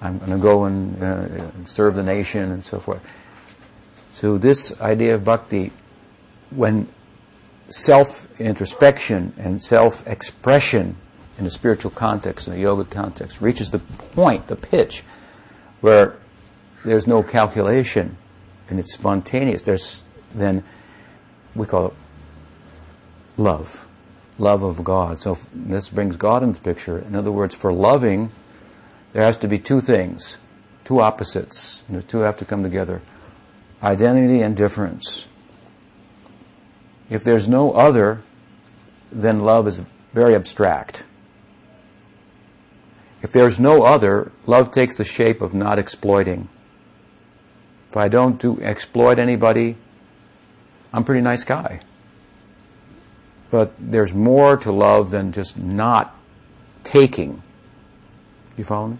I'm 0.00 0.18
going 0.18 0.30
to 0.32 0.38
go 0.38 0.64
and 0.64 1.02
uh, 1.02 1.66
serve 1.66 1.94
the 1.94 2.02
nation 2.02 2.50
and 2.50 2.62
so 2.62 2.78
forth. 2.78 3.02
So 4.10 4.38
this 4.38 4.78
idea 4.80 5.14
of 5.14 5.24
bhakti, 5.24 5.72
when 6.50 6.88
self-introspection 7.68 9.32
and 9.38 9.62
self-expression 9.62 10.96
in 11.38 11.46
a 11.46 11.50
spiritual 11.50 11.90
context, 11.90 12.46
in 12.46 12.54
a 12.54 12.56
yoga 12.56 12.84
context, 12.84 13.40
reaches 13.40 13.70
the 13.70 13.78
point, 13.78 14.46
the 14.46 14.56
pitch, 14.56 15.02
where 15.80 16.16
there's 16.84 17.06
no 17.06 17.22
calculation 17.22 18.16
and 18.68 18.78
it's 18.78 18.94
spontaneous, 18.94 19.62
there's 19.62 20.02
then, 20.34 20.64
we 21.54 21.66
call 21.66 21.88
it 21.88 21.92
love. 23.36 23.86
Love 24.38 24.62
of 24.62 24.82
God. 24.82 25.20
So 25.20 25.38
this 25.52 25.88
brings 25.90 26.16
God 26.16 26.42
into 26.42 26.60
the 26.60 26.64
picture. 26.64 26.98
In 26.98 27.14
other 27.14 27.30
words, 27.30 27.54
for 27.54 27.72
loving, 27.72 28.32
there 29.12 29.22
has 29.22 29.36
to 29.38 29.48
be 29.48 29.58
two 29.58 29.80
things, 29.80 30.38
two 30.84 31.00
opposites. 31.00 31.82
Know, 31.88 32.00
two 32.00 32.18
have 32.20 32.38
to 32.38 32.44
come 32.44 32.62
together 32.62 33.00
identity 33.82 34.40
and 34.40 34.56
difference. 34.56 35.26
If 37.10 37.24
there's 37.24 37.48
no 37.48 37.72
other, 37.72 38.22
then 39.12 39.44
love 39.44 39.66
is 39.66 39.84
very 40.12 40.34
abstract. 40.34 41.04
If 43.22 43.32
there's 43.32 43.58
no 43.58 43.84
other, 43.84 44.32
love 44.46 44.70
takes 44.70 44.96
the 44.96 45.04
shape 45.04 45.40
of 45.40 45.54
not 45.54 45.78
exploiting. 45.78 46.48
If 47.90 47.96
I 47.96 48.08
don't 48.08 48.40
do 48.40 48.60
exploit 48.60 49.18
anybody, 49.18 49.76
I'm 50.92 51.02
a 51.02 51.04
pretty 51.04 51.22
nice 51.22 51.44
guy. 51.44 51.80
But 53.50 53.72
there's 53.78 54.12
more 54.12 54.56
to 54.58 54.72
love 54.72 55.10
than 55.10 55.32
just 55.32 55.58
not 55.58 56.14
taking. 56.82 57.42
You 58.56 58.64
follow 58.64 58.88
me? 58.88 58.98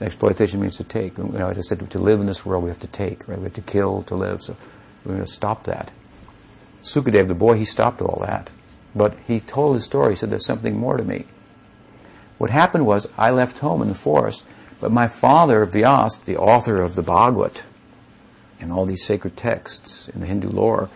Exploitation 0.00 0.60
means 0.60 0.76
to 0.76 0.84
take. 0.84 1.16
You 1.16 1.24
know, 1.24 1.48
as 1.48 1.58
I 1.58 1.62
said, 1.62 1.90
to 1.90 1.98
live 1.98 2.20
in 2.20 2.26
this 2.26 2.44
world, 2.44 2.64
we 2.64 2.68
have 2.70 2.80
to 2.80 2.86
take, 2.86 3.28
right? 3.28 3.38
We 3.38 3.44
have 3.44 3.54
to 3.54 3.62
kill 3.62 4.02
to 4.04 4.14
live. 4.14 4.42
So 4.42 4.56
we're 5.04 5.14
going 5.14 5.24
to 5.24 5.32
stop 5.32 5.64
that. 5.64 5.90
Sukadeva, 6.82 7.28
the 7.28 7.34
boy, 7.34 7.54
he 7.56 7.64
stopped 7.64 8.00
all 8.00 8.22
that. 8.26 8.50
But 8.94 9.16
he 9.26 9.40
told 9.40 9.76
his 9.76 9.84
story. 9.84 10.12
He 10.12 10.16
said, 10.16 10.30
there's 10.30 10.46
something 10.46 10.76
more 10.76 10.96
to 10.96 11.04
me. 11.04 11.26
What 12.38 12.50
happened 12.50 12.86
was, 12.86 13.08
I 13.16 13.30
left 13.30 13.58
home 13.58 13.82
in 13.82 13.88
the 13.88 13.94
forest, 13.94 14.44
but 14.80 14.92
my 14.92 15.06
father, 15.06 15.66
Vyas, 15.66 16.24
the 16.24 16.36
author 16.36 16.80
of 16.82 16.94
the 16.94 17.02
Bhagavad, 17.02 17.62
and 18.60 18.72
all 18.72 18.86
these 18.86 19.04
sacred 19.04 19.36
texts 19.36 20.08
in 20.08 20.20
the 20.20 20.26
Hindu 20.26 20.48
lore, 20.48 20.88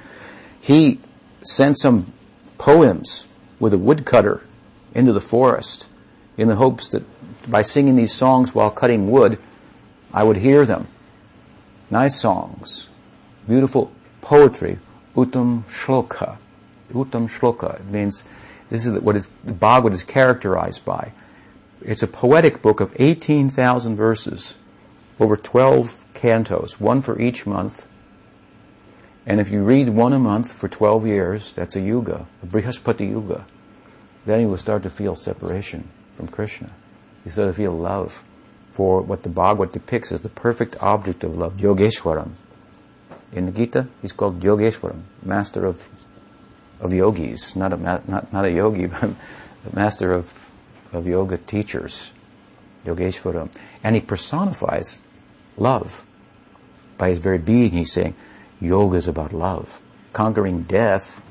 he 0.61 1.01
sent 1.43 1.79
some 1.79 2.13
poems 2.59 3.27
with 3.59 3.73
a 3.73 3.79
woodcutter 3.79 4.43
into 4.95 5.13
the 5.13 5.21
forest 5.21 5.89
in 6.37 6.49
the 6.49 6.57
hopes 6.57 6.89
that 6.91 7.03
by 7.51 7.63
singing 7.63 7.97
these 7.97 8.15
songs 8.15 8.55
while 8.55 8.71
cutting 8.71 9.11
wood, 9.11 9.39
I 10.13 10.23
would 10.25 10.37
hear 10.37 10.67
them. 10.67 10.89
Nice 11.91 12.21
songs, 12.21 12.89
beautiful 13.49 13.93
poetry, 14.21 14.79
uttam 15.15 15.65
shloka. 15.65 16.37
Uttam 16.93 17.29
shloka 17.29 17.85
means 17.87 18.25
this 18.71 18.87
is 18.87 19.01
what 19.01 19.17
is, 19.17 19.29
the 19.45 19.53
Bhagavad 19.53 19.93
is 19.93 20.05
characterized 20.05 20.85
by. 20.85 21.13
It's 21.83 22.03
a 22.03 22.07
poetic 22.07 22.63
book 22.63 22.81
of 22.81 22.95
18,000 22.99 23.97
verses, 23.97 24.57
over 25.19 25.37
12 25.37 26.07
cantos, 26.15 26.81
one 26.81 27.03
for 27.03 27.21
each 27.21 27.47
month. 27.47 27.87
And 29.27 29.41
if 29.41 29.51
you 29.51 29.63
read 29.63 29.91
one 29.91 30.13
a 30.13 30.19
month 30.19 30.53
for 30.53 30.69
12 30.69 31.07
years, 31.07 31.53
that's 31.53 31.77
a 31.77 31.81
yuga, 31.81 32.27
a 32.43 32.47
Brihaspati 32.47 33.09
yuga. 33.11 33.47
Then 34.27 34.41
you 34.41 34.49
will 34.49 34.59
start 34.59 34.83
to 34.85 34.91
feel 34.91 35.17
separation 35.17 35.89
from 36.17 36.29
Krishna. 36.29 36.71
You 37.25 37.31
start 37.31 37.49
to 37.49 37.55
feel 37.55 37.73
love 37.73 38.23
for 38.71 39.01
what 39.01 39.23
the 39.23 39.29
Bhagavad 39.29 39.73
depicts 39.73 40.13
as 40.13 40.21
the 40.21 40.29
perfect 40.29 40.77
object 40.81 41.25
of 41.25 41.37
love, 41.37 41.55
Yogeshwaram. 41.57 42.33
In 43.33 43.47
the 43.47 43.53
Gita, 43.53 43.87
he's 44.03 44.13
called 44.13 44.41
Yogeshwaram, 44.41 45.03
master 45.23 45.65
of 45.65 45.89
of 46.81 46.93
yogis, 46.93 47.55
not 47.55 47.73
a 47.73 47.77
not 47.77 48.33
not 48.33 48.45
a 48.45 48.51
yogi, 48.51 48.87
but 48.87 49.15
master 49.73 50.13
of 50.13 50.51
of 50.93 51.07
yoga 51.07 51.39
teachers, 51.39 52.11
Yogeshwaram, 52.85 53.53
and 53.85 53.95
he 53.95 54.01
personifies 54.01 54.99
love 55.57 56.05
by 56.99 57.11
his 57.11 57.19
very 57.19 57.39
being. 57.39 57.71
He's 57.71 57.93
saying, 57.93 58.15
yoga 58.61 58.97
is 58.97 59.09
about 59.09 59.33
love. 59.33 59.81
Conquering 60.13 60.63
death 60.63 61.23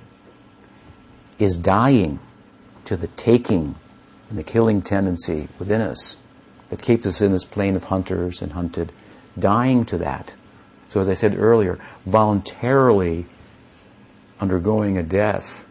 is 1.38 1.58
dying 1.58 2.20
to 2.86 2.96
the 2.96 3.08
taking 3.08 3.76
and 4.30 4.40
the 4.40 4.44
killing 4.44 4.82
tendency 4.82 5.50
within 5.58 5.82
us 5.82 6.18
that 6.70 6.82
keeps 6.82 7.06
us 7.06 7.22
in 7.22 7.32
this 7.32 7.44
plane 7.44 7.76
of 7.76 7.86
hunters 7.86 8.42
and 8.42 8.54
hunted, 8.54 8.92
dying 9.38 9.86
to 9.86 9.98
that. 9.98 10.34
So 10.90 11.00
as 11.00 11.08
I 11.08 11.14
said 11.14 11.38
earlier, 11.38 11.80
voluntarily 12.06 13.28
undergoing 14.40 14.98
a 14.98 15.04
death 15.04 15.68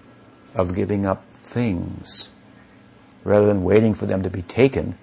of 0.55 0.75
giving 0.75 1.05
up 1.05 1.25
things 1.35 2.31
rather 3.25 3.47
than 3.47 3.65
waiting 3.65 3.95
for 3.95 4.07
them 4.07 4.23
to 4.23 4.31
be 4.31 4.43
taken 4.43 4.97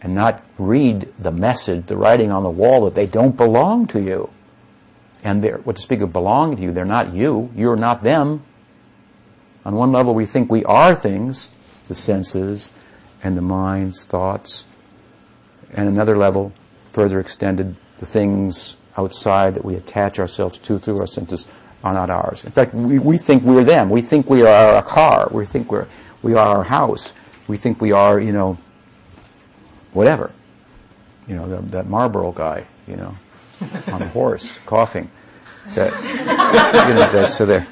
and 0.00 0.14
not 0.14 0.42
read 0.58 1.12
the 1.18 1.32
message, 1.32 1.86
the 1.86 1.96
writing 1.96 2.30
on 2.30 2.44
the 2.44 2.50
wall 2.50 2.84
that 2.84 2.94
they 2.94 3.06
don't 3.06 3.36
belong 3.36 3.88
to 3.88 4.00
you. 4.00 4.30
And 5.24 5.42
they're, 5.42 5.58
what 5.58 5.74
to 5.74 5.82
speak 5.82 6.00
of 6.02 6.12
belonging 6.12 6.58
to 6.58 6.62
you, 6.62 6.72
they're 6.72 6.84
not 6.84 7.12
you, 7.12 7.50
you're 7.56 7.76
not 7.76 8.04
them. 8.04 8.44
On 9.64 9.74
one 9.74 9.90
level 9.90 10.14
we 10.14 10.24
think 10.24 10.52
we 10.52 10.64
are 10.64 10.94
things, 10.94 11.48
the 11.88 11.96
senses 11.96 12.70
and 13.24 13.36
the 13.36 13.42
mind's 13.42 14.04
thoughts. 14.04 14.64
And 15.72 15.88
another 15.88 16.16
level, 16.16 16.52
further 16.92 17.18
extended, 17.18 17.74
the 17.98 18.06
things 18.06 18.76
outside 18.98 19.54
that 19.54 19.64
we 19.64 19.76
attach 19.76 20.18
ourselves 20.18 20.58
to 20.58 20.78
through 20.78 20.98
our 20.98 21.06
senses 21.06 21.46
are 21.84 21.94
not 21.94 22.10
ours. 22.10 22.44
In 22.44 22.50
fact, 22.50 22.74
we, 22.74 22.98
we 22.98 23.16
think 23.16 23.44
we're 23.44 23.64
them. 23.64 23.88
We 23.88 24.02
think 24.02 24.28
we 24.28 24.42
are 24.42 24.76
a 24.76 24.82
car. 24.82 25.28
We 25.30 25.46
think 25.46 25.70
we're, 25.70 25.86
we 26.22 26.34
are 26.34 26.58
our 26.58 26.64
house. 26.64 27.12
We 27.46 27.56
think 27.56 27.80
we 27.80 27.92
are, 27.92 28.18
you 28.18 28.32
know, 28.32 28.58
whatever. 29.92 30.32
You 31.28 31.36
know, 31.36 31.48
the, 31.48 31.62
that 31.70 31.86
Marlboro 31.86 32.32
guy, 32.32 32.66
you 32.88 32.96
know, 32.96 33.14
on 33.92 34.02
a 34.02 34.08
horse, 34.08 34.58
coughing. 34.66 35.10
That, 35.74 35.92
you 36.88 36.94
know, 36.94 37.26
so 37.26 37.46
they're, 37.46 37.66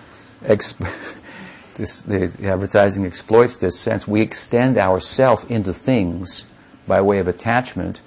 exp- 0.44 0.78
this, 1.74 2.02
the 2.02 2.30
advertising 2.44 3.04
exploits 3.04 3.56
this 3.56 3.78
sense. 3.78 4.06
We 4.06 4.20
extend 4.20 4.78
ourself 4.78 5.50
into 5.50 5.72
things 5.72 6.44
by 6.86 7.00
way 7.00 7.18
of 7.18 7.26
attachment, 7.26 8.00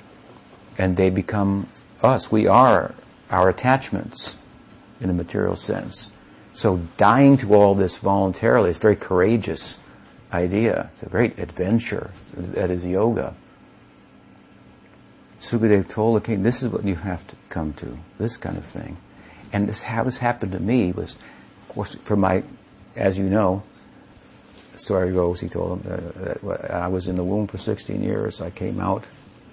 and 0.78 0.95
they 0.95 1.09
become 1.09 1.67
us. 2.01 2.32
We 2.32 2.47
are 2.47 2.93
our 3.30 3.49
attachments 3.49 4.36
in 4.99 5.09
a 5.09 5.13
material 5.13 5.55
sense. 5.55 6.11
So 6.53 6.82
dying 6.97 7.38
to 7.38 7.55
all 7.55 7.75
this 7.75 7.97
voluntarily 7.97 8.71
is 8.71 8.77
a 8.77 8.82
very 8.82 8.95
courageous 8.95 9.80
idea. 10.34 10.89
It's 10.93 11.03
a 11.03 11.09
great 11.09 11.39
adventure. 11.39 12.11
That 12.34 12.69
is 12.69 12.86
yoga. 12.86 13.36
Sukadev 15.41 15.89
told 15.89 16.17
the 16.17 16.25
king, 16.25 16.43
this 16.43 16.61
is 16.61 16.69
what 16.69 16.84
you 16.84 16.95
have 16.95 17.25
to 17.27 17.36
come 17.49 17.73
to, 17.75 17.97
this 18.17 18.36
kind 18.36 18.57
of 18.57 18.65
thing. 18.65 18.97
And 19.53 19.69
this, 19.69 19.84
how 19.84 20.03
this 20.03 20.17
happened 20.17 20.51
to 20.51 20.59
me 20.59 20.91
was, 20.91 21.15
of 21.15 21.69
course, 21.69 21.95
for 22.03 22.17
my, 22.17 22.43
as 22.95 23.17
you 23.17 23.30
know, 23.30 23.63
story 24.75 25.11
goes, 25.11 25.39
he 25.39 25.49
told 25.49 25.82
him, 25.82 25.91
uh, 25.91 26.34
that 26.43 26.71
I 26.71 26.88
was 26.88 27.07
in 27.07 27.15
the 27.15 27.23
womb 27.23 27.47
for 27.47 27.57
16 27.57 28.01
years, 28.01 28.41
I 28.41 28.49
came 28.49 28.80
out, 28.80 29.05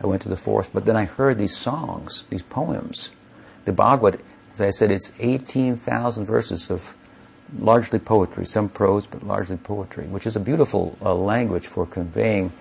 I 0.03 0.07
went 0.07 0.23
to 0.23 0.29
the 0.29 0.37
forest, 0.37 0.71
but 0.73 0.85
then 0.85 0.97
I 0.97 1.05
heard 1.05 1.39
these 1.39 1.57
songs, 1.57 2.25
these 2.31 2.43
poems. 2.43 3.11
The 3.67 3.73
Bhagavad 3.73 4.21
as 4.57 4.63
I 4.63 4.71
said, 4.71 4.91
it's 4.91 5.13
18,000 5.19 6.25
verses 6.25 6.71
of 6.71 6.97
largely 7.59 7.99
poetry, 7.99 8.47
some 8.47 8.71
prose, 8.71 9.07
but 9.07 9.23
largely 9.23 9.59
poetry, 9.59 10.07
which 10.07 10.27
is 10.27 10.35
a 10.35 10.41
beautiful 10.41 10.97
uh, 11.03 11.15
language 11.15 11.67
for 11.67 11.85
conveying 11.85 12.53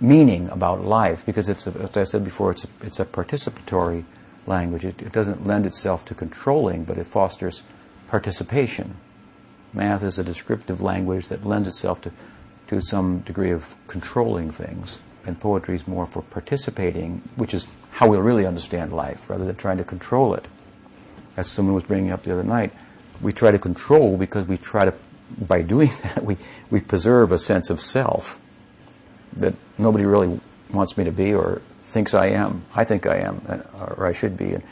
meaning 0.00 0.48
about 0.48 0.82
life, 0.82 1.26
because 1.26 1.50
it's, 1.50 1.66
a, 1.66 1.70
as 1.82 1.94
I 1.98 2.04
said 2.04 2.24
before, 2.24 2.50
it's 2.52 2.64
a, 2.64 2.68
it's 2.80 2.98
a 2.98 3.04
participatory 3.04 4.04
language. 4.46 4.86
It, 4.86 5.02
it 5.02 5.12
doesn't 5.12 5.46
lend 5.46 5.66
itself 5.66 6.06
to 6.06 6.14
controlling, 6.14 6.84
but 6.84 6.96
it 6.96 7.04
fosters 7.04 7.62
participation. 8.08 8.96
Math 9.74 10.02
is 10.02 10.18
a 10.18 10.24
descriptive 10.24 10.80
language 10.80 11.28
that 11.28 11.44
lends 11.44 11.68
itself 11.68 12.00
to, 12.00 12.12
to 12.68 12.80
some 12.80 13.18
degree 13.18 13.50
of 13.50 13.76
controlling 13.86 14.50
things, 14.50 14.98
and 15.26 15.38
poetry 15.38 15.74
is 15.74 15.86
more 15.86 16.06
for 16.06 16.22
participating, 16.22 17.20
which 17.36 17.52
is 17.52 17.66
how 18.00 18.08
we'll 18.08 18.22
really 18.22 18.46
understand 18.46 18.94
life, 18.94 19.28
rather 19.28 19.44
than 19.44 19.54
trying 19.56 19.76
to 19.76 19.84
control 19.84 20.32
it 20.32 20.46
as 21.36 21.46
someone 21.46 21.74
was 21.74 21.84
bringing 21.84 22.10
up 22.10 22.22
the 22.22 22.32
other 22.32 22.42
night, 22.42 22.72
we 23.20 23.30
try 23.30 23.50
to 23.50 23.58
control 23.58 24.16
because 24.16 24.48
we 24.48 24.56
try 24.56 24.86
to, 24.86 24.94
by 25.38 25.60
doing 25.60 25.90
that, 26.02 26.24
we, 26.24 26.38
we 26.70 26.80
preserve 26.80 27.30
a 27.30 27.36
sense 27.36 27.68
of 27.68 27.78
self 27.78 28.40
that 29.34 29.52
nobody 29.76 30.06
really 30.06 30.40
wants 30.70 30.96
me 30.96 31.04
to 31.04 31.12
be 31.12 31.34
or 31.34 31.60
thinks 31.82 32.14
I 32.14 32.28
am. 32.28 32.64
I 32.74 32.84
think 32.84 33.06
I 33.06 33.18
am, 33.18 33.42
or 33.78 34.06
I 34.06 34.12
should 34.12 34.34
be. 34.34 34.54
And 34.54 34.62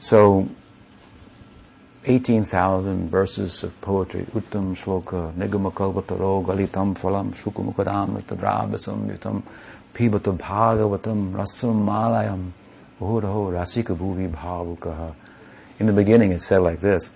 so, 0.00 0.48
18,000 2.06 3.10
verses 3.10 3.62
of 3.62 3.78
poetry, 3.82 4.22
Uttam 4.32 4.74
Shloka, 4.74 5.34
Nigamakavattaro, 5.34 6.46
Galitam 6.46 6.98
Phalam, 6.98 7.34
Shukumukadam, 7.34 8.22
Tadrabasam, 8.22 9.14
Yutam, 9.14 9.42
Pibata 9.92 10.34
Bhagavatam, 10.34 11.32
Rasam 11.32 11.84
Malayam, 11.84 12.52
Rasika 13.00 13.96
Bhuvi 13.96 14.30
Bhavukaha 14.30 15.14
in 15.80 15.86
the 15.86 15.92
beginning 15.92 16.30
it 16.30 16.42
said 16.42 16.58
like 16.58 16.80
this, 16.80 17.10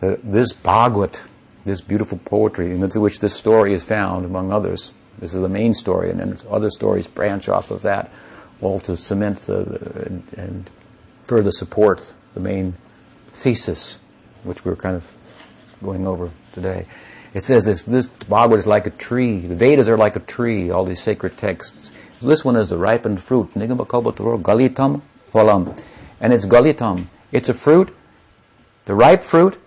that 0.00 0.20
this 0.30 0.52
Bhagavad, 0.52 1.18
this 1.64 1.80
beautiful 1.80 2.18
poetry 2.18 2.72
in 2.72 2.80
which 2.80 3.20
this 3.20 3.34
story 3.34 3.72
is 3.72 3.84
found, 3.84 4.26
among 4.26 4.52
others, 4.52 4.92
this 5.18 5.32
is 5.34 5.40
the 5.40 5.48
main 5.48 5.72
story, 5.72 6.10
and 6.10 6.20
then 6.20 6.36
other 6.50 6.70
stories 6.70 7.06
branch 7.06 7.48
off 7.48 7.70
of 7.70 7.82
that, 7.82 8.10
all 8.60 8.80
to 8.80 8.96
cement 8.96 9.38
the, 9.42 9.60
and, 10.06 10.24
and 10.36 10.70
further 11.24 11.52
support 11.52 12.12
the 12.34 12.40
main 12.40 12.74
thesis, 13.28 13.98
which 14.42 14.64
we're 14.64 14.76
kind 14.76 14.96
of 14.96 15.16
going 15.82 16.06
over 16.06 16.30
today. 16.52 16.86
It 17.34 17.42
says 17.42 17.64
this, 17.66 17.84
this 17.84 18.08
Bhagavad 18.08 18.58
is 18.58 18.66
like 18.66 18.86
a 18.86 18.90
tree. 18.90 19.40
The 19.40 19.54
Vedas 19.54 19.88
are 19.88 19.98
like 19.98 20.16
a 20.16 20.20
tree, 20.20 20.70
all 20.70 20.84
these 20.84 21.02
sacred 21.02 21.36
texts. 21.36 21.92
This 22.20 22.44
one 22.44 22.56
is 22.56 22.68
the 22.68 22.78
ripened 22.78 23.22
fruit, 23.22 23.54
Galitam 23.54 25.02
Phalam. 25.32 25.80
And 26.20 26.32
it's 26.32 26.44
Galitam. 26.44 27.06
It's 27.32 27.48
a 27.48 27.54
fruit 27.54 27.94
the 28.88 28.94
ripe 28.94 29.22
fruit, 29.22 29.60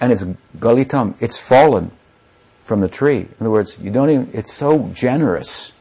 and 0.00 0.12
it's 0.12 0.24
galitam, 0.58 1.14
it's 1.20 1.38
fallen 1.38 1.92
from 2.64 2.80
the 2.80 2.88
tree. 2.88 3.18
In 3.20 3.36
other 3.40 3.50
words, 3.50 3.78
you 3.80 3.88
don't 3.88 4.10
even, 4.10 4.30
it's 4.32 4.52
so 4.52 4.88
generous 4.88 5.72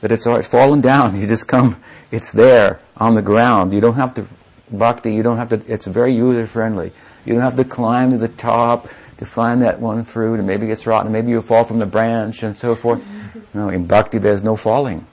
that 0.00 0.10
it's 0.10 0.26
already 0.26 0.44
fallen 0.44 0.80
down. 0.80 1.14
You 1.20 1.26
just 1.26 1.46
come, 1.46 1.76
it's 2.10 2.32
there 2.32 2.80
on 2.96 3.14
the 3.16 3.20
ground. 3.22 3.74
You 3.74 3.82
don't 3.82 3.96
have 3.96 4.14
to, 4.14 4.26
bhakti, 4.70 5.14
you 5.14 5.22
don't 5.22 5.36
have 5.36 5.50
to, 5.50 5.62
it's 5.70 5.86
very 5.86 6.14
user 6.14 6.46
friendly. 6.46 6.92
You 7.26 7.34
don't 7.34 7.42
have 7.42 7.56
to 7.56 7.64
climb 7.64 8.12
to 8.12 8.16
the 8.16 8.28
top 8.28 8.88
to 9.18 9.26
find 9.26 9.60
that 9.60 9.78
one 9.78 10.02
fruit 10.02 10.38
and 10.38 10.46
maybe 10.46 10.70
it's 10.70 10.86
rotten, 10.86 11.12
maybe 11.12 11.28
you 11.32 11.42
fall 11.42 11.64
from 11.64 11.80
the 11.80 11.86
branch 11.86 12.42
and 12.42 12.56
so 12.56 12.74
forth. 12.74 13.04
No, 13.54 13.68
in 13.68 13.86
bhakti 13.86 14.16
there's 14.16 14.42
no 14.42 14.56
falling. 14.56 15.06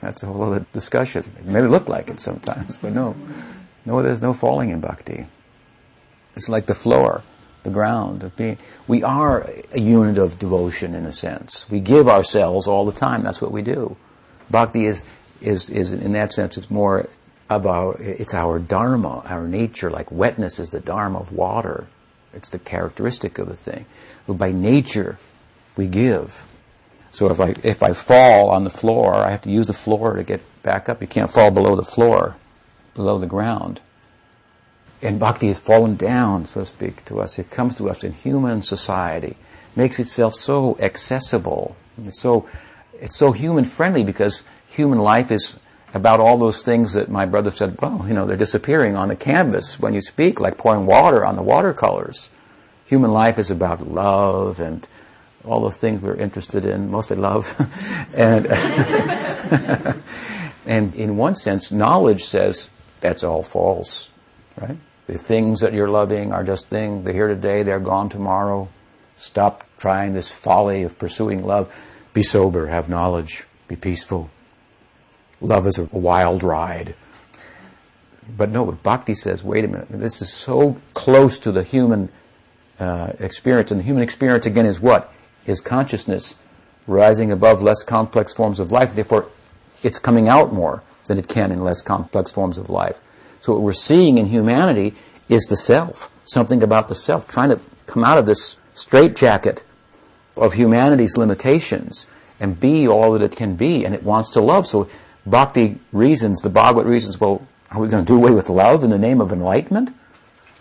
That's 0.00 0.22
a 0.22 0.26
whole 0.26 0.42
other 0.44 0.64
discussion. 0.72 1.24
It 1.38 1.46
may 1.46 1.62
look 1.62 1.88
like 1.88 2.08
it 2.08 2.20
sometimes, 2.20 2.76
but 2.76 2.92
no. 2.92 3.16
No, 3.84 4.02
there's 4.02 4.22
no 4.22 4.32
falling 4.32 4.70
in 4.70 4.80
bhakti. 4.80 5.26
It's 6.36 6.48
like 6.48 6.66
the 6.66 6.74
floor, 6.74 7.22
the 7.62 7.70
ground 7.70 8.22
of 8.22 8.36
being. 8.36 8.58
We 8.86 9.02
are 9.02 9.50
a 9.72 9.80
unit 9.80 10.18
of 10.18 10.38
devotion 10.38 10.94
in 10.94 11.04
a 11.04 11.12
sense. 11.12 11.66
We 11.68 11.80
give 11.80 12.08
ourselves 12.08 12.66
all 12.66 12.84
the 12.84 12.92
time. 12.92 13.22
That's 13.22 13.40
what 13.40 13.50
we 13.50 13.62
do. 13.62 13.96
Bhakti 14.50 14.86
is, 14.86 15.04
is, 15.40 15.68
is 15.68 15.90
in 15.90 16.12
that 16.12 16.32
sense, 16.32 16.56
it's 16.56 16.70
more 16.70 17.08
our, 17.50 18.00
it's 18.00 18.34
our 18.34 18.58
dharma, 18.58 19.22
our 19.24 19.48
nature, 19.48 19.90
like 19.90 20.12
wetness 20.12 20.58
is 20.58 20.70
the 20.70 20.80
dharma 20.80 21.18
of 21.18 21.32
water. 21.32 21.86
It's 22.34 22.50
the 22.50 22.58
characteristic 22.58 23.38
of 23.38 23.48
the 23.48 23.56
thing. 23.56 23.86
But 24.26 24.34
by 24.34 24.52
nature, 24.52 25.16
we 25.76 25.88
give. 25.88 26.44
So 27.10 27.30
if 27.30 27.40
I, 27.40 27.54
if 27.62 27.82
I 27.82 27.92
fall 27.92 28.50
on 28.50 28.64
the 28.64 28.70
floor, 28.70 29.16
I 29.16 29.30
have 29.30 29.42
to 29.42 29.50
use 29.50 29.66
the 29.66 29.72
floor 29.72 30.14
to 30.14 30.22
get 30.22 30.40
back 30.62 30.88
up. 30.88 31.00
You 31.00 31.06
can't 31.06 31.32
fall 31.32 31.50
below 31.50 31.74
the 31.74 31.82
floor, 31.82 32.36
below 32.94 33.18
the 33.18 33.26
ground. 33.26 33.80
And 35.00 35.18
bhakti 35.18 35.48
has 35.48 35.58
fallen 35.58 35.96
down, 35.96 36.46
so 36.46 36.60
to 36.60 36.66
speak, 36.66 37.04
to 37.06 37.20
us. 37.20 37.38
It 37.38 37.50
comes 37.50 37.76
to 37.76 37.88
us 37.88 38.02
in 38.02 38.12
human 38.12 38.62
society, 38.62 39.36
makes 39.76 39.98
itself 39.98 40.34
so 40.34 40.76
accessible. 40.80 41.76
It's 42.04 42.20
so, 42.20 42.48
it's 42.94 43.16
so 43.16 43.32
human 43.32 43.64
friendly 43.64 44.02
because 44.04 44.42
human 44.66 44.98
life 44.98 45.30
is 45.30 45.56
about 45.94 46.20
all 46.20 46.36
those 46.36 46.62
things 46.62 46.92
that 46.92 47.08
my 47.08 47.24
brother 47.24 47.50
said, 47.50 47.80
well, 47.80 48.04
you 48.06 48.14
know, 48.14 48.26
they're 48.26 48.36
disappearing 48.36 48.96
on 48.96 49.08
the 49.08 49.16
canvas 49.16 49.78
when 49.80 49.94
you 49.94 50.00
speak, 50.00 50.40
like 50.40 50.58
pouring 50.58 50.84
water 50.84 51.24
on 51.24 51.36
the 51.36 51.42
watercolors. 51.42 52.28
Human 52.86 53.10
life 53.10 53.38
is 53.38 53.50
about 53.50 53.86
love 53.86 54.60
and 54.60 54.86
all 55.48 55.60
those 55.60 55.76
things 55.76 56.02
we're 56.02 56.14
interested 56.14 56.64
in, 56.64 56.90
mostly 56.90 57.16
love. 57.16 57.48
and, 58.16 58.46
and 60.66 60.94
in 60.94 61.16
one 61.16 61.34
sense, 61.34 61.72
knowledge 61.72 62.24
says 62.24 62.68
that's 63.00 63.24
all 63.24 63.42
false, 63.42 64.10
right? 64.60 64.76
The 65.06 65.16
things 65.16 65.60
that 65.60 65.72
you're 65.72 65.88
loving 65.88 66.32
are 66.32 66.44
just 66.44 66.68
things. 66.68 67.04
They're 67.04 67.14
here 67.14 67.28
today, 67.28 67.62
they're 67.62 67.80
gone 67.80 68.10
tomorrow. 68.10 68.68
Stop 69.16 69.64
trying 69.78 70.12
this 70.12 70.30
folly 70.30 70.82
of 70.82 70.98
pursuing 70.98 71.44
love. 71.44 71.72
Be 72.12 72.22
sober, 72.22 72.66
have 72.66 72.88
knowledge, 72.88 73.44
be 73.68 73.76
peaceful. 73.76 74.30
Love 75.40 75.66
is 75.66 75.78
a 75.78 75.84
wild 75.84 76.42
ride. 76.42 76.94
But 78.36 78.50
no, 78.50 78.66
but 78.66 78.82
Bhakti 78.82 79.14
says, 79.14 79.42
wait 79.42 79.64
a 79.64 79.68
minute, 79.68 79.88
this 79.88 80.20
is 80.20 80.32
so 80.32 80.78
close 80.92 81.38
to 81.40 81.52
the 81.52 81.62
human 81.62 82.10
uh, 82.78 83.12
experience, 83.18 83.70
and 83.70 83.80
the 83.80 83.84
human 83.84 84.02
experience 84.02 84.46
again 84.46 84.66
is 84.66 84.78
what? 84.78 85.12
Is 85.48 85.60
consciousness 85.60 86.36
rising 86.86 87.32
above 87.32 87.62
less 87.62 87.82
complex 87.82 88.34
forms 88.34 88.60
of 88.60 88.70
life. 88.70 88.94
Therefore, 88.94 89.26
it's 89.82 89.98
coming 89.98 90.28
out 90.28 90.52
more 90.52 90.82
than 91.06 91.18
it 91.18 91.26
can 91.26 91.50
in 91.50 91.64
less 91.64 91.80
complex 91.80 92.30
forms 92.30 92.58
of 92.58 92.68
life. 92.68 93.00
So 93.40 93.54
what 93.54 93.62
we're 93.62 93.72
seeing 93.72 94.18
in 94.18 94.26
humanity 94.26 94.94
is 95.28 95.42
the 95.44 95.56
self, 95.56 96.10
something 96.26 96.62
about 96.62 96.88
the 96.88 96.94
self, 96.94 97.26
trying 97.26 97.48
to 97.48 97.60
come 97.86 98.04
out 98.04 98.18
of 98.18 98.26
this 98.26 98.56
straitjacket 98.74 99.64
of 100.36 100.52
humanity's 100.52 101.16
limitations 101.16 102.06
and 102.38 102.60
be 102.60 102.86
all 102.86 103.12
that 103.12 103.22
it 103.22 103.34
can 103.34 103.56
be, 103.56 103.84
and 103.84 103.94
it 103.94 104.02
wants 104.02 104.30
to 104.32 104.40
love. 104.40 104.66
So 104.66 104.88
Bhakti 105.26 105.78
reasons, 105.92 106.40
the 106.42 106.50
Bhagavad 106.50 106.86
reasons, 106.86 107.18
well, 107.18 107.46
are 107.70 107.80
we 107.80 107.88
going 107.88 108.04
to 108.04 108.06
do 108.06 108.16
away 108.16 108.32
with 108.32 108.48
love 108.48 108.84
in 108.84 108.90
the 108.90 108.98
name 108.98 109.20
of 109.20 109.32
enlightenment? 109.32 109.94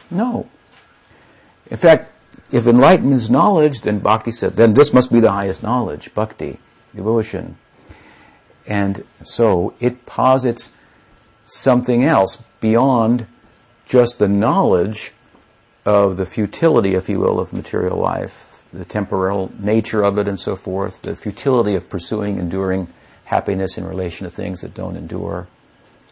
No. 0.09 0.49
In 1.69 1.77
fact, 1.77 2.11
if 2.51 2.67
enlightenment 2.67 3.21
is 3.21 3.29
knowledge, 3.29 3.81
then 3.81 3.99
Bhakti 3.99 4.31
says, 4.31 4.53
then 4.53 4.73
this 4.73 4.93
must 4.93 5.11
be 5.11 5.19
the 5.19 5.31
highest 5.31 5.63
knowledge, 5.63 6.13
Bhakti, 6.13 6.59
devotion. 6.95 7.57
And 8.65 9.03
so 9.23 9.73
it 9.79 10.05
posits 10.05 10.71
something 11.45 12.03
else 12.03 12.41
beyond 12.59 13.27
just 13.85 14.19
the 14.19 14.27
knowledge 14.27 15.13
of 15.85 16.17
the 16.17 16.25
futility, 16.25 16.95
if 16.95 17.07
you 17.07 17.19
will, 17.19 17.39
of 17.39 17.53
material 17.53 17.97
life, 17.97 18.65
the 18.73 18.83
temporal 18.83 19.51
nature 19.57 20.03
of 20.03 20.17
it 20.17 20.27
and 20.27 20.39
so 20.39 20.55
forth, 20.55 21.01
the 21.03 21.15
futility 21.15 21.75
of 21.75 21.89
pursuing, 21.89 22.37
enduring 22.37 22.87
happiness 23.25 23.77
in 23.77 23.85
relation 23.85 24.25
to 24.25 24.31
things 24.31 24.61
that 24.61 24.73
don't 24.73 24.97
endure, 24.97 25.47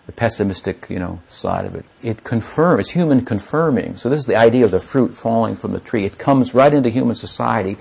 the 0.06 0.12
pessimistic, 0.12 0.88
you 0.90 1.00
know, 1.00 1.22
side 1.30 1.66
of 1.66 1.76
it. 1.76 1.86
It 2.02 2.24
confirms, 2.24 2.82
it's 2.82 2.90
human 2.92 3.26
confirming. 3.26 3.98
So 3.98 4.10
this 4.10 4.20
is 4.20 4.26
the 4.26 4.36
idea 4.36 4.66
of 4.66 4.72
the 4.72 4.80
fruit 4.80 5.16
falling 5.16 5.56
from 5.56 5.72
the 5.72 5.80
tree. 5.80 6.06
It 6.06 6.18
comes 6.18 6.54
right 6.54 6.74
into 6.74 6.90
human 6.90 7.16
society, 7.16 7.78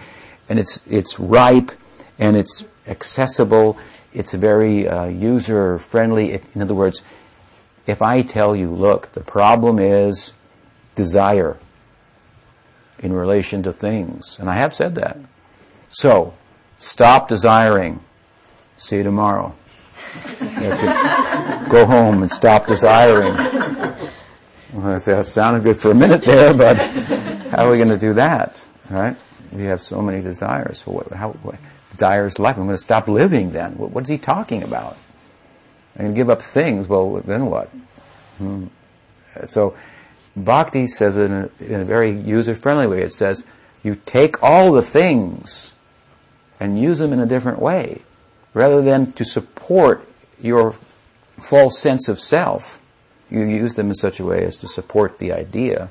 and 0.48 0.58
it's 0.58 0.80
it's 0.86 1.18
ripe, 1.20 1.72
and 2.18 2.36
it's 2.36 2.64
accessible. 2.86 3.78
It's 4.12 4.32
very 4.32 4.88
uh, 4.88 5.06
user 5.06 5.78
friendly. 5.78 6.32
in 6.54 6.62
other 6.62 6.74
words, 6.74 7.02
if 7.86 8.00
I 8.00 8.22
tell 8.22 8.54
you, 8.54 8.70
look, 8.70 9.12
the 9.12 9.20
problem 9.20 9.78
is 9.78 10.32
desire 10.94 11.58
in 13.00 13.12
relation 13.12 13.62
to 13.64 13.72
things, 13.72 14.38
and 14.38 14.48
I 14.48 14.54
have 14.54 14.74
said 14.74 14.94
that. 14.94 15.18
So, 15.90 16.34
stop 16.78 17.28
desiring 17.28 18.00
See 18.76 18.96
you 18.96 19.02
tomorrow. 19.02 19.54
Go 21.68 21.86
home 21.86 22.22
and 22.22 22.30
stop 22.30 22.66
desiring. 22.66 23.34
Well, 24.72 24.98
that 24.98 25.26
sounded 25.26 25.62
good 25.62 25.76
for 25.76 25.90
a 25.90 25.94
minute 25.94 26.22
there, 26.22 26.52
but 26.52 26.78
how 26.78 27.66
are 27.66 27.70
we 27.70 27.76
going 27.76 27.88
to 27.88 27.98
do 27.98 28.14
that? 28.14 28.64
Right? 28.90 29.16
We 29.52 29.64
have 29.64 29.80
so 29.80 30.02
many 30.02 30.20
desires. 30.20 30.82
What, 30.86 31.12
how, 31.12 31.30
what, 31.30 31.56
desires 31.92 32.38
life. 32.38 32.56
I'm 32.56 32.64
going 32.64 32.76
to 32.76 32.82
stop 32.82 33.08
living 33.08 33.52
then. 33.52 33.78
What, 33.78 33.90
what 33.90 34.02
is 34.02 34.08
he 34.08 34.18
talking 34.18 34.62
about? 34.62 34.96
I'm 35.96 36.06
going 36.06 36.14
to 36.14 36.16
give 36.16 36.28
up 36.28 36.42
things. 36.42 36.88
Well, 36.88 37.22
then 37.24 37.46
what? 37.46 37.68
Hmm. 38.38 38.66
So, 39.46 39.76
Bhakti 40.36 40.88
says 40.88 41.16
it 41.16 41.30
in 41.30 41.32
a, 41.32 41.50
in 41.60 41.80
a 41.80 41.84
very 41.84 42.10
user-friendly 42.10 42.88
way. 42.88 43.02
It 43.02 43.12
says, 43.12 43.44
you 43.82 44.00
take 44.06 44.42
all 44.42 44.72
the 44.72 44.82
things 44.82 45.72
and 46.58 46.80
use 46.80 46.98
them 46.98 47.12
in 47.12 47.20
a 47.20 47.26
different 47.26 47.60
way 47.60 48.02
rather 48.54 48.80
than 48.80 49.12
to 49.12 49.24
support 49.24 50.08
your 50.40 50.74
false 51.40 51.78
sense 51.78 52.08
of 52.08 52.18
self, 52.18 52.80
you 53.28 53.42
use 53.42 53.74
them 53.74 53.88
in 53.88 53.94
such 53.94 54.20
a 54.20 54.24
way 54.24 54.44
as 54.44 54.56
to 54.58 54.68
support 54.68 55.18
the 55.18 55.32
idea, 55.32 55.90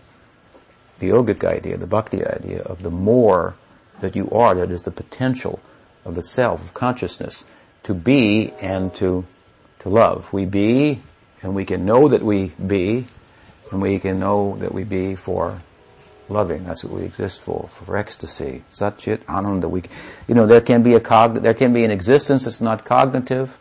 the 0.99 1.09
yogic 1.09 1.43
idea, 1.43 1.77
the 1.77 1.87
bhakti 1.87 2.25
idea 2.25 2.61
of 2.63 2.81
the 2.81 2.89
more 2.89 3.55
that 3.99 4.15
you 4.15 4.29
are, 4.31 4.55
that 4.55 4.71
is 4.71 4.83
the 4.83 4.91
potential 4.91 5.59
of 6.05 6.15
the 6.15 6.23
self, 6.23 6.61
of 6.61 6.73
consciousness, 6.73 7.43
to 7.83 7.93
be 7.93 8.51
and 8.61 8.93
to, 8.95 9.25
to 9.79 9.89
love. 9.89 10.31
We 10.31 10.45
be, 10.45 11.01
and 11.41 11.53
we 11.53 11.65
can 11.65 11.85
know 11.85 12.07
that 12.07 12.23
we 12.23 12.53
be, 12.65 13.05
and 13.71 13.81
we 13.81 13.99
can 13.99 14.19
know 14.19 14.55
that 14.57 14.73
we 14.73 14.83
be 14.83 15.15
for 15.15 15.61
loving. 16.29 16.63
That's 16.63 16.83
what 16.83 16.93
we 16.93 17.03
exist 17.03 17.41
for, 17.41 17.67
for 17.69 17.97
ecstasy. 17.97 18.63
Satchit 18.73 19.27
Ananda. 19.27 19.67
We, 19.67 19.83
you 20.27 20.35
know, 20.35 20.45
there 20.45 20.61
can 20.61 20.83
be 20.83 20.93
a 20.93 20.99
cog, 20.99 21.41
there 21.41 21.53
can 21.53 21.73
be 21.73 21.83
an 21.83 21.91
existence 21.91 22.45
that's 22.45 22.61
not 22.61 22.85
cognitive, 22.85 23.57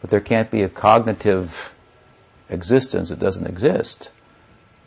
but 0.00 0.10
there 0.10 0.20
can't 0.20 0.50
be 0.50 0.62
a 0.62 0.68
cognitive 0.68 1.74
existence 2.48 3.10
that 3.10 3.18
doesn't 3.18 3.46
exist. 3.46 4.10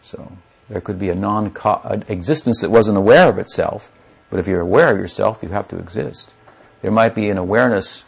So 0.02 0.38
there 0.70 0.82
could 0.82 1.00
be 1.00 1.10
a 1.10 1.16
non 1.16 1.56
existence 2.08 2.62
that 2.62 2.72
wasn't 2.72 2.98
aware 2.98 3.30
of 3.30 3.38
itself, 3.38 3.92
but 4.30 4.40
if 4.40 4.48
you're 4.48 4.62
aware 4.62 4.92
of 4.92 4.98
yourself, 4.98 5.44
you 5.44 5.50
have 5.50 5.68
to 5.70 5.78
exist. 5.78 6.34
There 6.82 6.92
might 6.92 7.16
be 7.16 7.30
an 7.30 7.38
awareness 7.38 8.04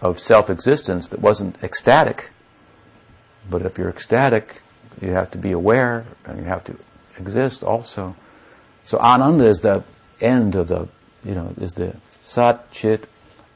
of 0.00 0.20
self-existence 0.20 1.08
that 1.08 1.20
wasn't 1.20 1.62
ecstatic, 1.62 2.30
but 3.48 3.62
if 3.62 3.78
you're 3.78 3.88
ecstatic, 3.88 4.60
you 5.00 5.10
have 5.10 5.30
to 5.30 5.38
be 5.38 5.52
aware 5.52 6.04
and 6.24 6.38
you 6.38 6.44
have 6.44 6.64
to 6.64 6.76
exist 7.18 7.62
also. 7.62 8.14
So 8.88 8.96
Ananda 8.98 9.44
is 9.44 9.58
the 9.58 9.84
end 10.18 10.54
of 10.54 10.68
the, 10.68 10.88
you 11.22 11.34
know, 11.34 11.52
is 11.60 11.74
the 11.74 11.94
Sat, 12.22 12.70
Chit, 12.70 13.06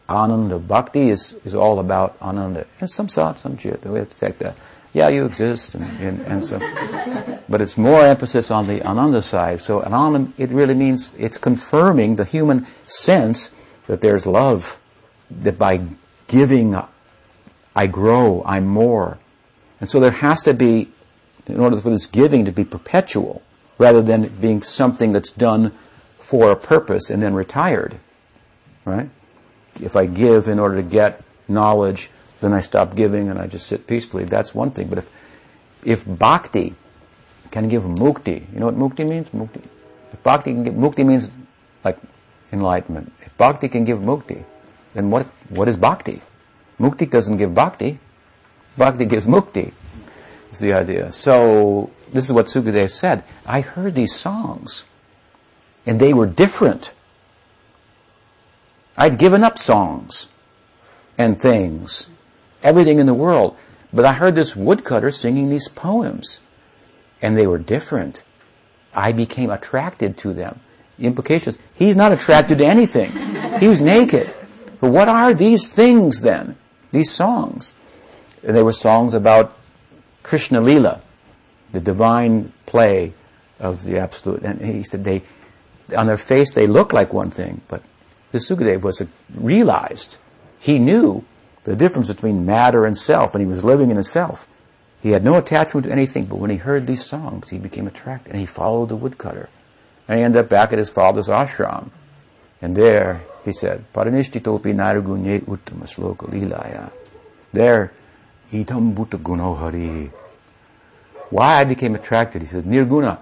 Ananda. 0.07 0.59
Bhakti 0.59 1.09
is, 1.09 1.33
is 1.47 1.55
all 1.55 1.79
about 1.79 2.19
Ananda. 2.21 2.67
And 2.81 2.91
some 2.91 3.09
Sat, 3.09 3.39
some 3.39 3.57
Chit. 3.57 3.83
We 3.87 3.99
have 3.99 4.11
to 4.11 4.21
take 4.21 4.37
that. 4.41 4.57
Yeah, 4.93 5.09
you 5.09 5.25
exist, 5.25 5.75
and, 5.75 5.85
and, 6.03 6.21
and 6.27 6.47
so, 6.47 6.59
but 7.49 7.63
it's 7.63 7.79
more 7.79 8.03
emphasis 8.05 8.51
on 8.51 8.67
the 8.67 8.83
Ananda 8.87 9.23
side. 9.23 9.63
So 9.63 9.83
Ananda, 9.83 10.31
it 10.37 10.51
really 10.51 10.75
means 10.75 11.15
it's 11.17 11.39
confirming 11.39 12.17
the 12.17 12.27
human 12.27 12.67
sense 12.87 13.53
that 13.87 14.03
there's 14.03 14.27
love, 14.27 14.79
that 15.31 15.59
by 15.59 15.81
giving, 16.27 16.77
I 17.75 17.87
grow, 17.87 18.43
I'm 18.45 18.67
more. 18.67 19.17
And 19.81 19.91
so 19.91 19.99
there 19.99 20.11
has 20.11 20.43
to 20.43 20.53
be, 20.53 20.93
in 21.47 21.59
order 21.59 21.79
for 21.79 21.89
this 21.89 22.05
giving 22.05 22.45
to 22.45 22.53
be 22.53 22.65
perpetual, 22.65 23.41
rather 23.83 24.01
than 24.01 24.29
being 24.41 24.63
something 24.63 25.13
that's 25.13 25.33
done 25.33 25.73
for 26.19 26.53
a 26.53 26.57
purpose 26.57 27.11
and 27.11 27.23
then 27.23 27.35
retired. 27.35 27.99
Right? 28.85 29.11
if 29.81 29.97
I 29.97 30.07
give 30.07 30.49
in 30.49 30.59
order 30.59 30.77
to 30.77 30.83
get 30.83 31.23
knowledge, 31.49 32.11
then 32.41 32.53
I 32.53 32.61
stop 32.61 32.95
giving 32.95 33.29
and 33.29 33.39
I 33.39 33.47
just 33.47 33.67
sit 33.67 33.87
peacefully. 33.87 34.25
That's 34.25 34.55
one 34.55 34.71
thing. 34.71 34.89
But 34.89 34.99
if, 34.99 35.11
if 35.85 36.05
bhakti 36.07 36.75
can 37.51 37.69
give 37.69 37.83
mukti, 37.83 38.53
you 38.53 38.61
know 38.61 38.67
what 38.67 38.77
mukti 38.77 39.09
means? 39.09 39.29
Mukti. 39.31 39.63
If 40.13 40.23
bhakti 40.23 40.53
can 40.53 40.65
give, 40.65 40.75
mukti 40.75 41.07
means 41.07 41.31
like 41.85 41.99
enlightenment. 42.53 43.13
If 43.21 43.37
bhakti 43.37 43.69
can 43.69 43.85
give 43.85 43.99
mukti, 43.99 44.45
then 44.95 45.11
what, 45.11 45.27
what 45.49 45.69
is 45.69 45.77
bhakti? 45.77 46.21
Mukti 46.79 47.09
doesn't 47.09 47.37
give 47.37 47.55
bhakti. 47.55 47.99
Bhakti 48.77 49.05
gives 49.05 49.27
mukti. 49.27 49.73
Is 50.51 50.59
the 50.59 50.75
idea. 50.75 51.13
So, 51.13 51.91
this 52.13 52.27
is 52.27 52.33
what 52.33 52.47
Sukadeva 52.47 52.91
said. 52.91 53.25
I 53.47 53.61
heard 53.61 53.95
these 53.95 54.15
songs, 54.15 54.85
and 55.87 55.99
they 55.99 56.13
were 56.13 56.27
different. 56.27 56.93
I'd 58.97 59.19
given 59.19 59.43
up 59.43 59.59
songs 59.59 60.29
and 61.17 61.41
things, 61.41 62.07
everything 62.63 62.99
in 62.99 63.07
the 63.07 63.15
world, 63.15 63.57
but 63.93 64.05
I 64.05 64.13
heard 64.13 64.35
this 64.35 64.55
woodcutter 64.55 65.11
singing 65.11 65.49
these 65.49 65.69
poems, 65.69 66.41
and 67.21 67.37
they 67.37 67.47
were 67.47 67.59
different. 67.59 68.23
I 68.95 69.13
became 69.13 69.51
attracted 69.51 70.19
to 70.19 70.35
them. 70.35 70.61
The 70.99 71.07
implications, 71.07 71.57
he's 71.75 71.97
not 71.97 72.13
attracted 72.13 72.59
to 72.59 72.67
anything. 72.67 73.11
He 73.59 73.69
was 73.69 73.81
naked. 73.81 74.33
But 74.81 74.91
what 74.91 75.09
are 75.09 75.33
these 75.33 75.73
things 75.73 76.23
then? 76.23 76.57
These 76.91 77.13
songs? 77.13 77.73
And 78.43 78.55
they 78.55 78.63
were 78.63 78.73
songs 78.73 79.15
about 79.15 79.57
Krishna 80.23 80.61
Lila, 80.61 81.01
the 81.73 81.81
divine 81.81 82.53
play 82.67 83.15
of 83.59 83.85
the 83.85 83.99
Absolute. 83.99 84.43
And 84.43 84.61
he 84.61 84.83
said 84.83 85.05
they, 85.05 85.23
on 85.97 86.07
their 86.07 86.17
face 86.17 86.53
they 86.53 86.67
look 86.67 86.93
like 86.93 87.13
one 87.13 87.31
thing, 87.31 87.61
but 87.69 87.83
the 88.31 88.39
Sukadeva 88.39 88.83
was 88.83 89.01
a, 89.01 89.09
realized, 89.35 90.17
he 90.59 90.79
knew 90.79 91.25
the 91.65 91.77
difference 91.77 92.09
between 92.09 92.47
matter 92.47 92.87
and 92.87 92.97
self, 92.97 93.35
and 93.35 93.43
he 93.43 93.51
was 93.51 93.65
living 93.65 93.91
in 93.91 93.97
the 93.97 94.05
self. 94.05 94.49
He 95.03 95.11
had 95.11 95.25
no 95.25 95.37
attachment 95.37 95.87
to 95.87 95.93
anything, 95.93 96.25
but 96.27 96.39
when 96.39 96.51
he 96.51 96.57
heard 96.57 96.87
these 96.87 97.05
songs, 97.05 97.51
he 97.51 97.59
became 97.59 97.87
attracted, 97.87 98.31
and 98.31 98.41
he 98.41 98.47
followed 98.47 98.89
the 98.89 98.97
woodcutter. 98.97 99.49
And 100.09 100.19
he 100.19 100.25
ended 100.25 100.45
up 100.45 100.49
back 100.49 100.73
at 100.73 100.79
his 100.79 100.91
father's 100.91 101.29
ashram. 101.29 101.91
And 102.61 102.77
there, 102.77 103.23
he 103.45 103.53
said, 103.53 103.85
Paranishtitopi 103.93 104.75
naragunye 104.75 105.41
uttama 105.41 105.87
sloka 105.87 106.29
lilaya. 106.29 106.93
There, 107.53 107.93
itam 108.53 108.95
bhuta 108.95 109.19
gunohari. 109.19 110.11
Why 111.33 111.61
I 111.61 111.65
became 111.65 111.95
attracted? 111.95 112.43
He 112.43 112.47
says, 112.47 112.63
nirguna, 112.65 113.19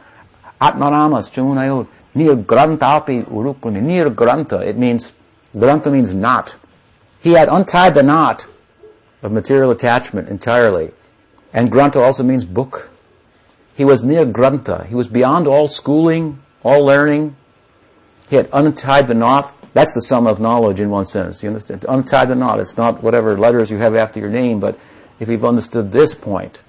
atmaramas 0.60 1.30
chunayot, 1.30 1.86
nir 2.12 2.34
grantapi 2.34 3.24
urupuni, 3.24 3.80
nir 3.80 4.10
granta. 4.10 4.58
It 4.68 4.76
means, 4.76 5.12
granta 5.56 5.92
means 5.92 6.12
knot. 6.12 6.56
He 7.20 7.32
had 7.32 7.48
untied 7.48 7.94
the 7.94 8.02
knot 8.02 8.48
of 9.22 9.30
material 9.30 9.70
attachment 9.70 10.28
entirely. 10.28 10.90
And 11.52 11.70
granta 11.70 12.00
also 12.00 12.24
means 12.24 12.44
book. 12.44 12.90
He 13.76 13.84
was 13.84 14.02
near 14.02 14.24
granta. 14.24 14.86
He 14.88 14.96
was 14.96 15.06
beyond 15.06 15.46
all 15.46 15.68
schooling, 15.68 16.42
all 16.64 16.84
learning. 16.84 17.36
He 18.28 18.34
had 18.34 18.48
untied 18.52 19.06
the 19.06 19.14
knot. 19.14 19.54
That's 19.72 19.94
the 19.94 20.02
sum 20.02 20.26
of 20.26 20.40
knowledge 20.40 20.80
in 20.80 20.90
one 20.90 21.06
sense. 21.06 21.44
You 21.44 21.50
understand? 21.50 21.84
Untie 21.88 22.24
the 22.24 22.34
knot. 22.34 22.58
It's 22.58 22.76
not 22.76 23.04
whatever 23.04 23.38
letters 23.38 23.70
you 23.70 23.76
have 23.76 23.94
after 23.94 24.18
your 24.18 24.30
name, 24.30 24.58
but 24.58 24.76
if 25.20 25.28
you've 25.28 25.44
understood 25.44 25.92
this 25.92 26.12
point, 26.12 26.60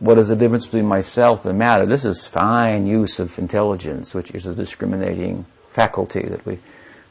what 0.00 0.18
is 0.18 0.28
the 0.28 0.36
difference 0.36 0.66
between 0.66 0.86
myself 0.86 1.44
and 1.44 1.58
matter? 1.58 1.84
This 1.84 2.04
is 2.04 2.26
fine 2.26 2.86
use 2.86 3.18
of 3.18 3.38
intelligence, 3.38 4.14
which 4.14 4.30
is 4.30 4.46
a 4.46 4.54
discriminating 4.54 5.44
faculty 5.70 6.26
that 6.28 6.46
we, 6.46 6.58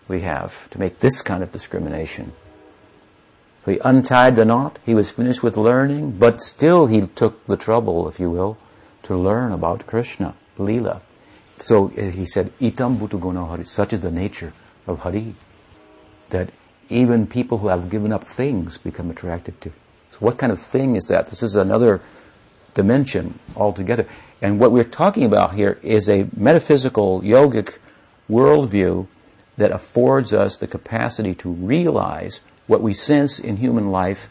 we 0.08 0.22
have 0.22 0.70
to 0.72 0.80
make 0.80 1.00
this 1.00 1.22
kind 1.22 1.44
of 1.44 1.52
discrimination. 1.52 2.32
He 3.66 3.80
untied 3.84 4.38
the 4.38 4.46
knot. 4.46 4.80
He 4.86 4.96
was 4.96 5.10
finished 5.10 5.44
with 5.44 5.58
learning, 5.58 6.12
but 6.12 6.42
still 6.42 6.88
he 6.88 7.06
took 7.08 7.46
the 7.48 7.58
trouble, 7.58 8.08
if 8.08 8.18
you 8.18 8.30
will, 8.30 8.58
to 9.04 9.18
learn 9.18 9.52
about 9.52 9.86
Krishna, 9.86 10.36
Leela. 10.58 11.02
So 11.58 11.92
uh, 11.98 12.12
he 12.12 12.26
said, 12.26 12.54
Itam 12.60 12.98
Bhutaguna 12.98 13.46
Hari, 13.46 13.66
such 13.66 13.92
is 13.92 14.02
the 14.02 14.12
nature 14.12 14.54
of 14.86 15.00
Hari, 15.00 15.36
that 16.30 16.52
even 16.90 17.28
people 17.28 17.58
who 17.58 17.68
have 17.68 17.90
given 17.90 18.14
up 18.14 18.24
things 18.24 18.78
become 18.78 19.10
attracted 19.10 19.60
to. 19.62 19.74
So 20.12 20.18
what 20.20 20.38
kind 20.38 20.54
of 20.54 20.62
thing 20.62 20.96
is 20.96 21.08
that? 21.08 21.28
This 21.28 21.44
is 21.44 21.56
another 21.56 22.02
dimension 22.78 23.40
altogether. 23.56 24.06
And 24.40 24.60
what 24.60 24.72
we're 24.72 24.84
talking 24.84 25.26
about 25.26 25.56
here 25.56 25.80
is 25.82 26.08
a 26.08 26.28
metaphysical, 26.38 27.22
yogic 27.22 27.80
worldview 28.30 29.08
that 29.58 29.72
affords 29.72 30.32
us 30.32 30.56
the 30.58 30.68
capacity 30.68 31.34
to 31.34 31.50
realize 31.50 32.40
what 32.68 32.82
we 32.82 32.94
sense 32.94 33.40
in 33.40 33.58
human 33.58 33.90
life, 33.90 34.30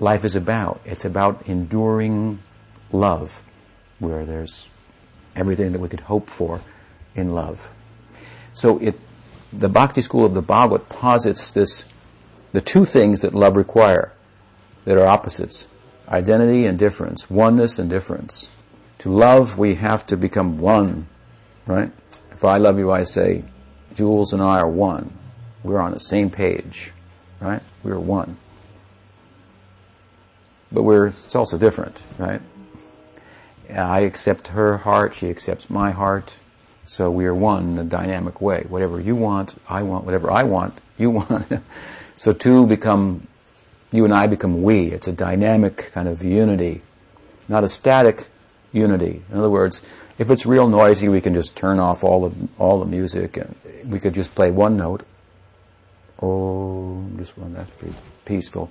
life 0.00 0.24
is 0.24 0.34
about. 0.34 0.80
It's 0.86 1.04
about 1.04 1.42
enduring 1.46 2.38
love, 2.90 3.42
where 3.98 4.24
there's 4.24 4.66
everything 5.36 5.72
that 5.72 5.80
we 5.80 5.88
could 5.88 6.00
hope 6.00 6.30
for 6.30 6.62
in 7.14 7.34
love. 7.34 7.70
So 8.54 8.78
it, 8.78 8.98
the 9.52 9.68
Bhakti 9.68 10.00
school 10.00 10.24
of 10.24 10.32
the 10.32 10.40
Bhagavad 10.40 10.88
posits 10.88 11.52
this, 11.52 11.84
the 12.52 12.62
two 12.62 12.86
things 12.86 13.20
that 13.20 13.34
love 13.34 13.54
require 13.54 14.12
that 14.86 14.96
are 14.96 15.06
opposites. 15.06 15.66
Identity 16.08 16.66
and 16.66 16.78
difference. 16.78 17.30
Oneness 17.30 17.78
and 17.78 17.88
difference. 17.88 18.50
To 18.98 19.10
love, 19.10 19.58
we 19.58 19.76
have 19.76 20.06
to 20.08 20.16
become 20.16 20.58
one, 20.58 21.08
right? 21.66 21.90
If 22.30 22.44
I 22.44 22.58
love 22.58 22.78
you, 22.78 22.90
I 22.90 23.04
say, 23.04 23.44
Jules 23.94 24.32
and 24.32 24.42
I 24.42 24.58
are 24.58 24.68
one. 24.68 25.16
We're 25.62 25.80
on 25.80 25.92
the 25.92 26.00
same 26.00 26.30
page, 26.30 26.92
right? 27.40 27.62
We're 27.82 27.98
one. 27.98 28.36
But 30.70 30.82
we're, 30.82 31.06
it's 31.06 31.34
also 31.34 31.56
different, 31.56 32.02
right? 32.18 32.40
I 33.70 34.00
accept 34.00 34.48
her 34.48 34.78
heart, 34.78 35.14
she 35.14 35.30
accepts 35.30 35.70
my 35.70 35.90
heart. 35.90 36.34
So 36.86 37.10
we 37.10 37.24
are 37.24 37.34
one 37.34 37.70
in 37.70 37.78
a 37.78 37.84
dynamic 37.84 38.40
way. 38.40 38.66
Whatever 38.68 39.00
you 39.00 39.16
want, 39.16 39.54
I 39.68 39.82
want. 39.82 40.04
Whatever 40.04 40.30
I 40.30 40.42
want, 40.42 40.78
you 40.98 41.10
want. 41.18 41.46
so 42.16 42.32
two 42.32 42.66
become, 42.66 43.26
you 43.94 44.04
and 44.04 44.12
I 44.12 44.26
become 44.26 44.62
we. 44.62 44.88
It's 44.88 45.06
a 45.06 45.12
dynamic 45.12 45.92
kind 45.92 46.08
of 46.08 46.22
unity, 46.22 46.82
not 47.48 47.64
a 47.64 47.68
static 47.68 48.26
unity. 48.72 49.22
In 49.30 49.38
other 49.38 49.50
words, 49.50 49.82
if 50.18 50.30
it's 50.30 50.44
real 50.46 50.68
noisy, 50.68 51.08
we 51.08 51.20
can 51.20 51.34
just 51.34 51.56
turn 51.56 51.78
off 51.78 52.02
all 52.02 52.28
the 52.28 52.48
all 52.58 52.80
the 52.80 52.86
music, 52.86 53.36
and 53.36 53.54
we 53.84 54.00
could 54.00 54.14
just 54.14 54.34
play 54.34 54.50
one 54.50 54.76
note. 54.76 55.04
Oh, 56.20 57.04
just 57.16 57.36
one. 57.38 57.54
That's 57.54 57.70
pretty 57.70 57.94
peaceful. 58.24 58.70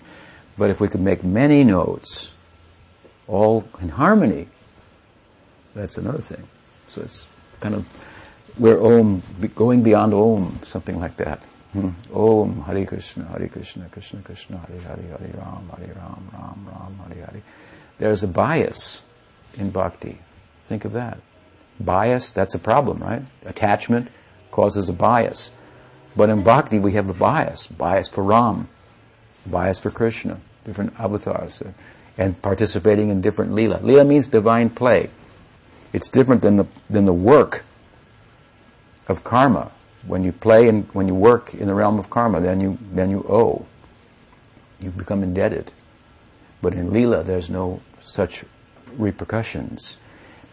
But 0.57 0.69
if 0.69 0.79
we 0.79 0.87
could 0.87 1.01
make 1.01 1.23
many 1.23 1.63
notes, 1.63 2.31
all 3.27 3.67
in 3.81 3.89
harmony, 3.89 4.47
that's 5.73 5.97
another 5.97 6.21
thing. 6.21 6.47
So 6.87 7.01
it's 7.01 7.25
kind 7.59 7.75
of 7.75 7.85
we're 8.57 8.81
Om, 8.81 9.23
going 9.55 9.83
beyond 9.83 10.13
Om, 10.13 10.59
something 10.65 10.99
like 10.99 11.17
that. 11.17 11.41
Hmm. 11.73 11.89
Om, 12.13 12.61
Hare 12.61 12.85
Krishna, 12.85 13.25
Hare 13.25 13.47
Krishna, 13.47 13.89
Krishna 13.89 14.21
Krishna, 14.21 14.57
Hare 14.59 14.79
Hare, 14.79 15.17
Hare 15.17 15.33
Ram, 15.37 15.71
Hare 15.75 15.93
Ram, 15.95 16.29
Ram 16.31 16.67
Ram, 16.67 16.99
Hare 17.07 17.25
Hare. 17.25 17.41
There's 17.97 18.21
a 18.21 18.27
bias 18.27 19.01
in 19.55 19.71
bhakti. 19.71 20.19
Think 20.65 20.85
of 20.85 20.91
that. 20.91 21.19
Bias, 21.79 22.31
that's 22.31 22.53
a 22.53 22.59
problem, 22.59 22.99
right? 22.99 23.23
Attachment 23.45 24.09
causes 24.51 24.87
a 24.87 24.93
bias. 24.93 25.51
But 26.15 26.29
in 26.29 26.43
bhakti, 26.43 26.77
we 26.77 26.93
have 26.93 27.09
a 27.09 27.13
bias. 27.13 27.65
Bias 27.65 28.07
for 28.07 28.23
Ram, 28.23 28.69
bias 29.47 29.79
for 29.79 29.89
Krishna, 29.89 30.39
different 30.65 30.93
avatars, 30.99 31.63
uh, 31.63 31.71
and 32.17 32.39
participating 32.39 33.09
in 33.09 33.21
different 33.21 33.53
lila. 33.53 33.79
Lila 33.81 34.05
means 34.05 34.27
divine 34.27 34.69
play. 34.69 35.09
It's 35.91 36.09
different 36.09 36.43
than 36.43 36.57
the, 36.57 36.65
than 36.89 37.05
the 37.05 37.13
work 37.13 37.65
of 39.07 39.23
karma. 39.23 39.71
When 40.05 40.23
you 40.23 40.31
play 40.31 40.67
and 40.67 40.87
when 40.93 41.07
you 41.07 41.15
work 41.15 41.53
in 41.53 41.67
the 41.67 41.73
realm 41.73 41.99
of 41.99 42.09
karma, 42.09 42.41
then 42.41 42.59
you, 42.59 42.77
then 42.91 43.09
you 43.09 43.25
owe. 43.29 43.65
You 44.79 44.91
become 44.91 45.23
indebted. 45.23 45.71
But 46.61 46.73
in 46.73 46.91
Leela, 46.91 47.25
there's 47.25 47.49
no 47.49 47.81
such 48.03 48.43
repercussions 48.97 49.97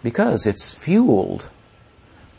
because 0.03 0.46
it's 0.46 0.74
fueled 0.74 1.51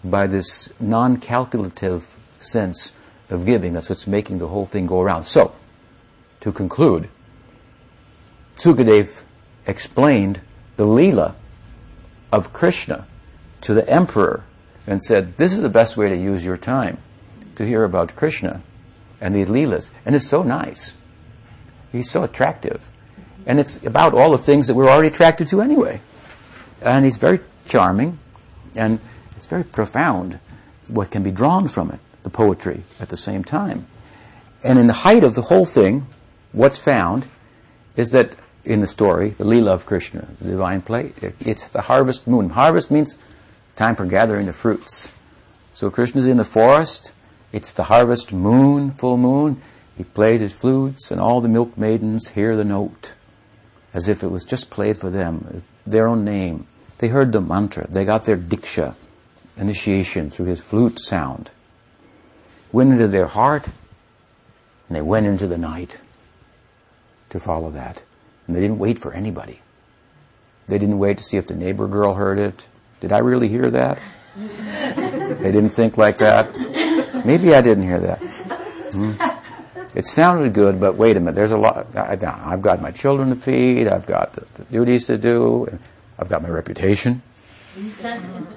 by 0.04 0.28
this 0.28 0.70
non-calculative 0.80 2.18
sense 2.40 2.94
of 3.30 3.46
giving. 3.46 3.74
That's 3.74 3.90
what's 3.90 4.08
making 4.08 4.40
the 4.40 4.48
whole 4.48 4.66
thing 4.66 4.88
go 4.88 5.02
around. 5.02 5.26
So, 5.26 5.54
to 6.42 6.52
conclude, 6.52 7.10
Sukadev 8.56 9.22
explained 9.68 10.42
the 10.76 10.86
Leela 10.86 11.36
of 12.32 12.54
Krishna 12.54 13.08
to 13.62 13.74
the 13.74 13.88
emperor 13.90 14.44
and 14.88 15.04
said, 15.04 15.38
This 15.38 15.54
is 15.54 15.62
the 15.62 15.70
best 15.70 15.98
way 15.98 16.10
to 16.10 16.16
use 16.16 16.44
your 16.44 16.58
time 16.58 16.98
to 17.56 17.66
hear 17.66 17.84
about 17.84 18.16
Krishna 18.16 18.62
and 19.20 19.36
the 19.36 19.46
Leelas. 19.46 19.90
And 20.06 20.16
it's 20.16 20.28
so 20.28 20.44
nice. 20.44 20.94
He's 21.92 22.10
so 22.10 22.24
attractive. 22.24 22.90
And 23.46 23.60
it's 23.60 23.84
about 23.84 24.14
all 24.14 24.32
the 24.32 24.38
things 24.38 24.68
that 24.68 24.74
we're 24.74 24.90
already 24.90 25.10
attracted 25.10 25.48
to 25.50 25.62
anyway. 25.62 26.02
And 26.82 27.06
he's 27.06 27.18
very 27.18 27.40
charming 27.68 28.20
and 28.76 29.00
it's 29.36 29.48
very 29.48 29.64
profound 29.64 30.40
what 30.88 31.12
can 31.12 31.24
be 31.24 31.32
drawn 31.32 31.68
from 31.68 31.92
it, 31.92 32.00
the 32.24 32.30
poetry 32.30 32.84
at 33.00 33.10
the 33.10 33.18
same 33.18 33.44
time. 33.44 33.88
And 34.64 34.78
in 34.78 34.88
the 34.88 34.94
height 34.94 35.24
of 35.24 35.36
the 35.36 35.42
whole 35.44 35.66
thing, 35.66 36.08
what's 36.52 36.78
found 36.78 37.26
is 37.96 38.12
that 38.12 38.36
in 38.64 38.82
the 38.82 38.88
story, 38.88 39.30
the 39.30 39.44
Leela 39.44 39.70
of 39.70 39.86
Krishna, 39.86 40.28
the 40.40 40.52
divine 40.52 40.82
play, 40.82 41.14
it's 41.40 41.66
the 41.66 41.82
harvest 41.82 42.28
moon. 42.28 42.52
Harvest 42.52 42.92
means 42.92 43.18
time 43.82 43.96
for 43.96 44.06
gathering 44.06 44.46
the 44.46 44.54
fruits. 44.54 45.08
So 45.74 45.90
Krishna's 45.90 46.28
in 46.28 46.38
the 46.38 46.46
forest, 46.46 47.14
it's 47.52 47.74
the 47.74 47.86
harvest 47.86 48.32
moon, 48.32 48.92
full 48.92 49.18
moon. 49.18 49.60
He 49.98 50.04
plays 50.04 50.40
his 50.40 50.54
flutes, 50.54 51.10
and 51.10 51.20
all 51.20 51.42
the 51.42 51.48
milk 51.48 51.76
maidens 51.80 52.28
hear 52.30 52.56
the 52.56 52.64
note 52.64 53.16
as 53.92 54.08
if 54.08 54.22
it 54.22 54.28
was 54.28 54.46
just 54.46 54.70
played 54.70 55.00
for 55.00 55.10
them, 55.10 55.64
their 55.88 56.08
own 56.08 56.24
name. 56.24 56.68
They 57.00 57.08
heard 57.08 57.32
the 57.32 57.42
mantra, 57.42 57.88
they 57.90 58.06
got 58.06 58.26
their 58.26 58.38
diksha, 58.38 58.94
initiation 59.58 60.30
through 60.30 60.46
his 60.46 60.60
flute 60.60 61.00
sound. 61.00 61.50
Went 62.72 62.92
into 62.92 63.08
their 63.08 63.28
heart, 63.28 63.66
and 64.88 64.96
they 64.96 65.02
went 65.02 65.26
into 65.26 65.48
the 65.48 65.58
night 65.58 66.00
to 67.32 67.40
follow 67.40 67.72
that. 67.72 68.04
And 68.46 68.56
they 68.56 68.62
didn't 68.62 68.78
wait 68.78 69.00
for 69.00 69.12
anybody. 69.12 69.62
They 70.68 70.78
didn't 70.78 71.00
wait 71.00 71.18
to 71.18 71.24
see 71.24 71.38
if 71.38 71.48
the 71.48 71.56
neighbor 71.56 71.88
girl 71.88 72.14
heard 72.14 72.38
it. 72.38 72.68
Did 73.02 73.12
I 73.12 73.18
really 73.18 73.50
hear 73.50 73.70
that? 73.72 74.00
they 74.38 75.52
didn't 75.52 75.72
think 75.72 75.98
like 75.98 76.20
that. 76.20 76.56
Maybe 77.26 77.54
I 77.54 77.62
didn't 77.62 77.84
hear 77.84 78.00
that. 78.00 78.20
Hmm? 78.94 79.14
It 79.94 80.06
sounded 80.06 80.54
good, 80.54 80.80
but 80.80 80.96
wait 80.96 81.18
a 81.18 81.20
minute. 81.20 81.36
There's 81.36 81.52
a 81.52 81.58
lot. 81.58 81.96
I, 81.96 82.16
have 82.16 82.62
got 82.62 82.82
my 82.82 82.92
children 82.92 83.30
to 83.30 83.36
feed. 83.36 83.88
I've 83.88 84.06
got 84.06 84.34
the, 84.34 84.46
the 84.56 84.64
duties 84.66 85.08
to 85.08 85.18
do. 85.18 85.78
I've 86.18 86.30
got 86.30 86.42
my 86.42 86.50
reputation. 86.50 87.22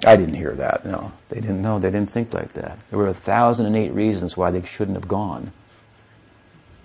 I 0.07 0.17
didn't 0.17 0.35
hear 0.35 0.55
that. 0.55 0.85
No, 0.85 1.13
they 1.29 1.41
didn't 1.41 1.63
know. 1.63 1.79
They 1.79 1.91
didn't 1.91 2.11
think 2.11 2.35
like 2.35 2.53
that. 2.55 2.79
There 2.91 2.99
were 2.99 3.09
a 3.09 3.15
thousand 3.15 3.67
and 3.67 3.77
eight 3.77 3.93
reasons 3.93 4.37
why 4.37 4.51
they 4.51 4.63
shouldn't 4.63 4.97
have 4.97 5.09
gone 5.09 5.53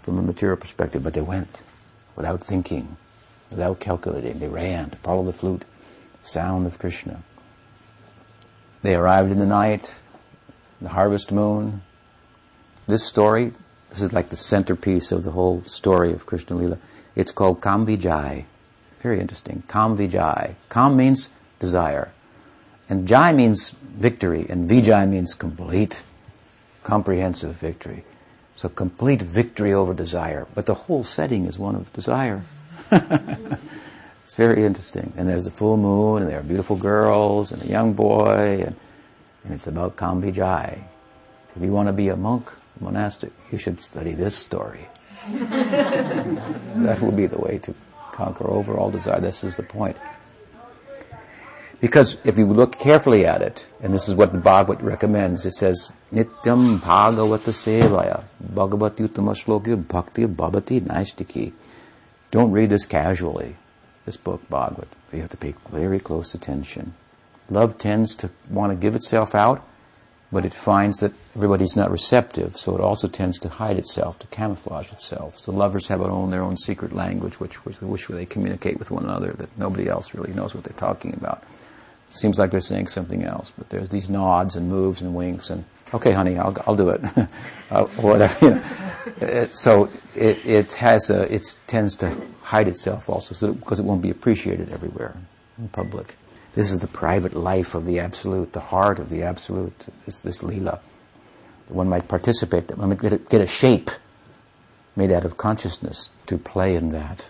from 0.02 0.18
a 0.18 0.22
material 0.22 0.58
perspective, 0.58 1.04
but 1.04 1.14
they 1.14 1.22
went 1.22 1.62
without 2.16 2.44
thinking, 2.44 2.98
without 3.50 3.80
calculating. 3.80 4.40
They 4.40 4.48
ran 4.48 4.92
to 4.92 4.98
follow 4.98 5.24
the 5.24 5.34
flute, 5.34 5.64
sound 6.24 6.66
of 6.66 6.80
Krishna. 6.80 7.24
They 8.82 8.96
arrived 8.96 9.32
in 9.32 9.40
the 9.40 9.46
night, 9.46 9.96
the 10.82 10.90
harvest 10.90 11.32
moon. 11.32 11.82
This 12.88 13.06
story, 13.06 13.54
this 13.90 14.02
is 14.02 14.14
like 14.14 14.30
the 14.30 14.38
centerpiece 14.38 15.12
of 15.12 15.24
the 15.24 15.32
whole 15.32 15.62
story 15.64 16.14
of 16.14 16.26
Krishna 16.26 16.56
Lila. 16.56 16.78
It's 17.16 17.32
called 17.32 17.62
Kam 17.62 17.86
Vijay. 17.86 18.46
Very 19.02 19.20
interesting. 19.20 19.64
Kam 19.68 19.98
Vijay. 19.98 20.56
Kam 20.70 20.96
means 20.96 21.30
desire. 21.60 22.12
And 22.90 23.08
Jai 23.08 23.34
means 23.34 23.70
victory, 23.70 24.48
and 24.50 24.70
Vijay 24.70 25.08
means 25.08 25.34
complete, 25.34 26.02
comprehensive 26.84 27.56
victory. 27.56 28.04
So 28.56 28.68
complete 28.70 29.22
victory 29.22 29.74
over 29.74 29.94
desire. 29.94 30.48
But 30.56 30.66
the 30.66 30.74
whole 30.74 31.04
setting 31.04 31.46
is 31.46 31.60
one 31.60 31.76
of 31.76 31.94
desire. 31.94 32.42
it's 34.30 34.36
very 34.36 34.64
interesting. 34.64 35.12
And 35.18 35.28
there's 35.28 35.48
a 35.48 35.52
full 35.52 35.76
moon, 35.76 36.22
and 36.22 36.30
there 36.30 36.38
are 36.38 36.44
beautiful 36.44 36.76
girls, 36.76 37.52
and 37.52 37.64
a 37.64 37.66
young 37.66 37.94
boy, 37.94 38.62
and, 38.64 38.76
and 39.44 39.54
it's 39.56 39.66
about 39.66 39.98
Kam 39.98 40.22
Vijay. 40.22 40.84
If 41.56 41.64
you 41.64 41.72
want 41.72 41.88
to 41.88 41.94
be 41.94 42.10
a 42.10 42.16
monk, 42.16 42.54
monastic, 42.80 43.32
you 43.52 43.58
should 43.58 43.82
study 43.82 44.14
this 44.14 44.36
story. 44.36 44.88
that 45.32 47.00
will 47.02 47.12
be 47.12 47.26
the 47.26 47.40
way 47.40 47.58
to 47.58 47.74
conquer 48.12 48.48
over 48.48 48.78
all 48.78 48.92
desire. 48.92 49.20
This 49.20 49.44
is 49.44 49.56
the 49.56 49.64
point. 49.64 49.98
Because 51.82 52.18
if 52.24 52.38
you 52.38 52.46
look 52.46 52.78
carefully 52.78 53.26
at 53.26 53.42
it, 53.42 53.66
and 53.82 53.92
this 53.92 54.08
is 54.08 54.14
what 54.14 54.32
the 54.32 54.38
Bhagavad 54.38 54.84
recommends, 54.84 55.44
it 55.48 55.56
says, 55.56 55.92
Nityam 56.14 56.78
Bhagavata 56.78 57.52
Sevaya, 57.52 58.26
Bhagavati 58.54 59.10
Uttama 59.10 59.88
Bhakti 59.88 60.28
Bhavati 60.28 60.82
Naistiki. 60.82 61.52
Don't 62.30 62.52
read 62.52 62.70
this 62.70 62.86
casually, 62.86 63.56
this 64.10 64.18
book, 64.18 64.42
Bhagavad. 64.50 64.88
You 65.14 65.22
have 65.22 65.30
to 65.30 65.38
pay 65.38 65.54
very 65.70 66.00
close 66.00 66.34
attention. 66.34 66.96
Love 67.48 67.78
tends 67.78 68.16
to 68.16 68.32
want 68.50 68.72
to 68.72 68.76
give 68.76 68.96
itself 68.96 69.36
out, 69.36 69.64
but 70.32 70.46
it 70.46 70.54
finds 70.54 70.98
that 70.98 71.14
everybody's 71.36 71.76
not 71.76 71.92
receptive, 71.92 72.58
so 72.58 72.74
it 72.74 72.82
also 72.82 73.08
tends 73.08 73.38
to 73.38 73.50
hide 73.50 73.78
itself, 73.78 74.18
to 74.18 74.28
camouflage 74.28 74.92
itself. 74.92 75.38
So 75.38 75.52
lovers 75.52 75.90
have 75.90 76.00
their 76.00 76.10
own, 76.10 76.32
their 76.32 76.42
own 76.42 76.58
secret 76.58 76.92
language, 76.92 77.40
which, 77.40 77.64
which 77.64 78.08
they 78.08 78.26
communicate 78.26 78.80
with 78.80 78.90
one 78.90 79.04
another 79.04 79.34
that 79.34 79.56
nobody 79.60 79.88
else 79.88 80.16
really 80.16 80.34
knows 80.34 80.56
what 80.56 80.64
they're 80.64 80.74
talking 80.74 81.14
about. 81.14 81.44
Seems 82.10 82.40
like 82.40 82.50
they're 82.50 82.62
saying 82.62 82.88
something 82.88 83.24
else, 83.24 83.52
but 83.56 83.70
there's 83.70 83.90
these 83.90 84.10
nods 84.10 84.56
and 84.56 84.68
moves 84.70 85.04
and 85.04 85.14
winks 85.14 85.52
and, 85.52 85.66
okay, 85.94 86.14
honey, 86.14 86.40
I'll, 86.40 86.58
I'll 86.66 86.76
do 86.76 86.90
it, 86.90 87.02
uh, 87.70 87.86
whatever. 88.02 88.44
You 88.44 88.56
know. 88.56 89.46
so 89.54 89.88
it, 90.16 90.44
it 90.44 90.74
has 90.74 91.12
a, 91.12 91.32
it 91.32 91.58
tends 91.68 91.96
to 91.98 92.18
hide 92.50 92.68
itself 92.68 93.08
also, 93.10 93.36
so 93.36 93.54
because 93.54 93.80
it 93.80 93.86
won't 93.86 94.02
be 94.02 94.10
appreciated 94.10 94.70
everywhere 94.70 95.16
in 95.60 95.68
public. 95.70 96.16
This 96.56 96.72
is 96.72 96.80
the 96.80 96.88
private 96.88 97.36
life 97.36 97.76
of 97.76 97.86
the 97.86 98.00
Absolute, 98.00 98.54
the 98.54 98.60
heart 98.60 98.98
of 98.98 99.10
the 99.10 99.22
Absolute, 99.22 99.86
this, 100.08 100.22
this 100.22 100.40
Leela. 100.40 100.80
One 101.68 101.88
might 101.88 102.08
participate, 102.08 102.68
that 102.70 102.80
one 102.80 102.90
might 102.90 103.02
get 103.02 103.14
a, 103.14 103.18
get 103.20 103.42
a 103.42 103.46
shape 103.46 103.92
made 104.96 105.12
out 105.12 105.26
of 105.26 105.38
consciousness 105.38 106.10
to 106.26 106.40
play 106.40 106.76
in 106.76 106.90
that, 106.90 107.30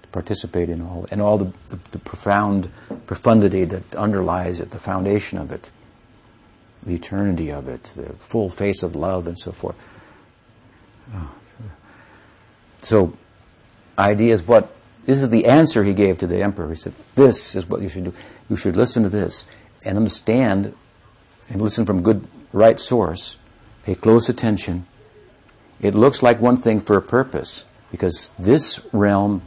to 0.00 0.08
participate 0.08 0.70
in 0.70 0.80
all, 0.80 1.06
and 1.10 1.20
all 1.20 1.36
the, 1.36 1.52
the, 1.68 1.78
the 1.90 1.98
profound 1.98 2.70
profundity 3.06 3.66
that 3.66 3.94
underlies 3.94 4.58
it, 4.58 4.70
the 4.70 4.78
foundation 4.78 5.36
of 5.36 5.52
it, 5.52 5.70
the 6.82 6.94
eternity 6.94 7.52
of 7.52 7.68
it, 7.68 7.92
the 7.94 8.14
full 8.14 8.48
face 8.48 8.82
of 8.82 8.96
love, 8.96 9.26
and 9.26 9.38
so 9.38 9.52
forth. 9.52 9.76
Oh. 11.14 11.30
So, 12.80 13.18
idea 13.98 14.32
is 14.34 14.42
what 14.42 14.72
this 15.06 15.22
is 15.22 15.30
the 15.30 15.46
answer 15.46 15.84
he 15.84 15.94
gave 15.94 16.18
to 16.18 16.26
the 16.26 16.42
emperor. 16.42 16.68
He 16.68 16.74
said, 16.74 16.92
This 17.14 17.54
is 17.54 17.66
what 17.66 17.80
you 17.80 17.88
should 17.88 18.04
do. 18.04 18.14
You 18.50 18.56
should 18.56 18.76
listen 18.76 19.04
to 19.04 19.08
this 19.08 19.46
and 19.84 19.96
understand 19.96 20.74
and 21.48 21.62
listen 21.62 21.86
from 21.86 22.02
good, 22.02 22.26
right 22.52 22.78
source. 22.78 23.36
Pay 23.84 23.94
close 23.94 24.28
attention. 24.28 24.86
It 25.80 25.94
looks 25.94 26.22
like 26.24 26.40
one 26.40 26.56
thing 26.56 26.80
for 26.80 26.96
a 26.96 27.02
purpose 27.02 27.64
because 27.92 28.30
this 28.36 28.80
realm, 28.92 29.42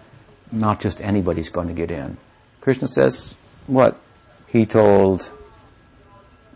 not 0.50 0.80
just 0.80 1.02
anybody's 1.02 1.50
going 1.50 1.68
to 1.68 1.74
get 1.74 1.92
in. 1.92 2.18
Krishna 2.62 2.88
says, 2.88 3.34
what? 3.68 4.00
He 4.48 4.66
told, 4.66 5.24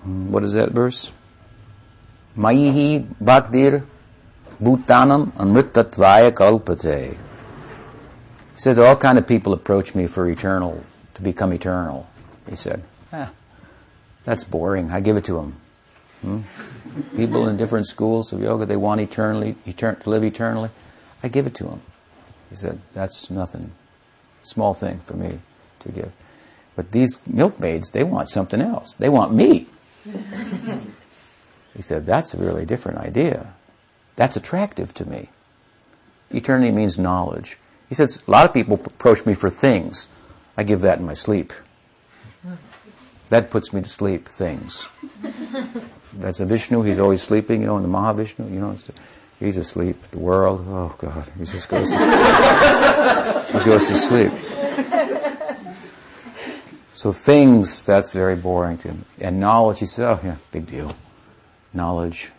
hmm, 0.02 0.32
what 0.32 0.46
is 0.46 0.54
that 0.54 0.72
verse? 0.72 1.12
Maihi 2.38 3.06
bhaktir 3.22 3.86
bhutanam 4.62 5.34
amritatvaya 5.34 6.32
kalpate. 6.32 7.18
Says, 8.64 8.80
all 8.80 8.96
kind 8.96 9.18
of 9.18 9.28
people 9.28 9.52
approach 9.52 9.94
me 9.94 10.08
for 10.08 10.26
eternal, 10.30 10.86
to 11.16 11.22
become 11.22 11.52
eternal. 11.52 12.08
He 12.50 12.56
said, 12.56 12.82
ah, 13.12 13.30
that's 14.24 14.46
boring. 14.46 14.90
I 14.90 15.02
give 15.02 15.18
it 15.18 15.26
to 15.26 15.34
them. 15.34 15.58
Hmm? 16.22 17.18
People 17.18 17.46
in 17.50 17.58
different 17.58 17.88
schools 17.88 18.32
of 18.32 18.40
yoga, 18.40 18.66
they 18.66 18.78
want 18.78 19.02
eternally, 19.02 19.58
etern- 19.68 20.02
to 20.02 20.10
live 20.10 20.24
eternally. 20.24 20.70
I 21.22 21.28
give 21.28 21.46
it 21.46 21.56
to 21.56 21.66
them. 21.66 21.82
He 22.50 22.56
said, 22.56 22.80
that's 22.94 23.30
nothing. 23.30 23.74
Small 24.44 24.74
thing 24.74 25.00
for 25.00 25.16
me 25.16 25.40
to 25.80 25.92
give. 25.92 26.14
But 26.78 26.94
these 26.94 27.20
milkmaids, 27.28 27.92
they 27.92 28.06
want 28.06 28.30
something 28.30 28.62
else. 28.62 28.96
They 28.96 29.10
want 29.10 29.34
me. 29.34 29.68
he 31.76 31.82
said, 31.82 32.06
that's 32.06 32.34
a 32.34 32.38
really 32.38 32.66
different 32.66 33.00
idea. 33.00 33.56
That's 34.16 34.38
attractive 34.38 34.94
to 34.94 35.04
me. 35.04 35.32
Eternity 36.32 36.72
means 36.72 36.98
knowledge. 36.98 37.58
He 37.94 37.96
says, 37.96 38.24
a 38.28 38.32
lot 38.32 38.48
of 38.48 38.56
people 38.56 38.74
approach 38.74 39.24
me 39.24 39.36
for 39.36 39.52
things. 39.52 40.08
I 40.58 40.64
give 40.64 40.82
that 40.82 40.98
in 40.98 41.06
my 41.06 41.14
sleep. 41.14 41.54
That 43.30 43.52
puts 43.52 43.72
me 43.72 43.84
to 43.84 43.88
sleep, 43.88 44.28
things. 44.28 44.84
That's 46.14 46.40
a 46.40 46.46
Vishnu, 46.48 46.82
he's 46.82 46.98
always 46.98 47.22
sleeping, 47.22 47.62
you 47.62 47.68
know, 47.68 47.78
in 47.78 47.84
the 47.84 47.90
Mahavishnu, 47.90 48.52
you 48.52 48.60
know, 48.60 48.76
he's 49.40 49.58
asleep. 49.58 49.96
The 50.10 50.18
world, 50.18 50.66
oh 50.68 50.96
God, 50.98 51.32
he 51.38 51.46
just 51.46 51.70
goes 51.70 51.92
to, 51.92 51.98
he 53.60 53.64
goes 53.64 53.88
to 53.88 53.94
sleep. 53.94 54.32
So 56.96 57.12
things, 57.12 57.84
that's 57.84 58.12
very 58.12 58.36
boring 58.36 58.80
to 58.80 58.88
him. 58.88 59.06
And 59.22 59.40
knowledge, 59.40 59.82
he 59.82 59.86
says, 59.86 60.00
oh 60.00 60.20
yeah, 60.24 60.38
big 60.52 60.66
deal. 60.66 60.96
Knowledge 61.76 62.32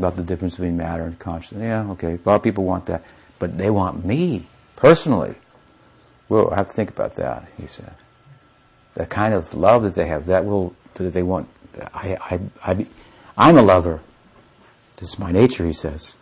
about 0.00 0.16
the 0.16 0.24
difference 0.24 0.54
between 0.54 0.76
matter 0.76 1.04
and 1.04 1.16
consciousness. 1.16 1.62
Yeah, 1.62 1.88
okay. 1.92 2.14
A 2.14 2.28
lot 2.28 2.34
of 2.34 2.42
people 2.42 2.64
want 2.64 2.86
that. 2.86 3.04
But 3.38 3.56
they 3.56 3.70
want 3.70 4.04
me 4.04 4.46
personally. 4.76 5.36
Well, 6.28 6.50
I 6.52 6.56
have 6.56 6.68
to 6.68 6.72
think 6.72 6.90
about 6.90 7.14
that, 7.14 7.48
he 7.60 7.66
said. 7.66 7.94
The 8.94 9.06
kind 9.06 9.34
of 9.34 9.54
love 9.54 9.82
that 9.82 9.94
they 9.94 10.06
have, 10.06 10.26
that 10.26 10.44
will, 10.44 10.74
that 10.94 11.12
they 11.12 11.22
want, 11.22 11.48
I, 11.92 12.16
I, 12.20 12.40
I, 12.72 12.86
I'm 13.36 13.56
a 13.56 13.62
lover. 13.62 14.00
This 14.96 15.14
is 15.14 15.18
my 15.18 15.32
nature, 15.32 15.66
he 15.66 15.72
says. 15.72 16.14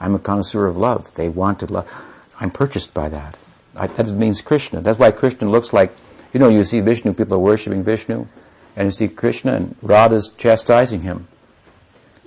I'm 0.00 0.14
a 0.14 0.18
connoisseur 0.18 0.66
of 0.66 0.76
love. 0.76 1.14
They 1.14 1.28
want 1.28 1.60
to 1.60 1.66
love. 1.66 1.92
I'm 2.38 2.50
purchased 2.50 2.94
by 2.94 3.08
that. 3.10 3.36
I, 3.76 3.86
that 3.88 4.06
means 4.08 4.40
Krishna. 4.40 4.80
That's 4.80 4.98
why 4.98 5.10
Krishna 5.10 5.48
looks 5.48 5.72
like, 5.72 5.94
you 6.32 6.40
know, 6.40 6.48
you 6.48 6.64
see 6.64 6.80
Vishnu, 6.80 7.12
people 7.12 7.34
are 7.34 7.40
worshipping 7.40 7.82
Vishnu, 7.82 8.26
and 8.76 8.86
you 8.86 8.92
see 8.92 9.08
Krishna 9.08 9.54
and 9.54 9.76
Radha's 9.82 10.28
chastising 10.28 11.02
him. 11.02 11.28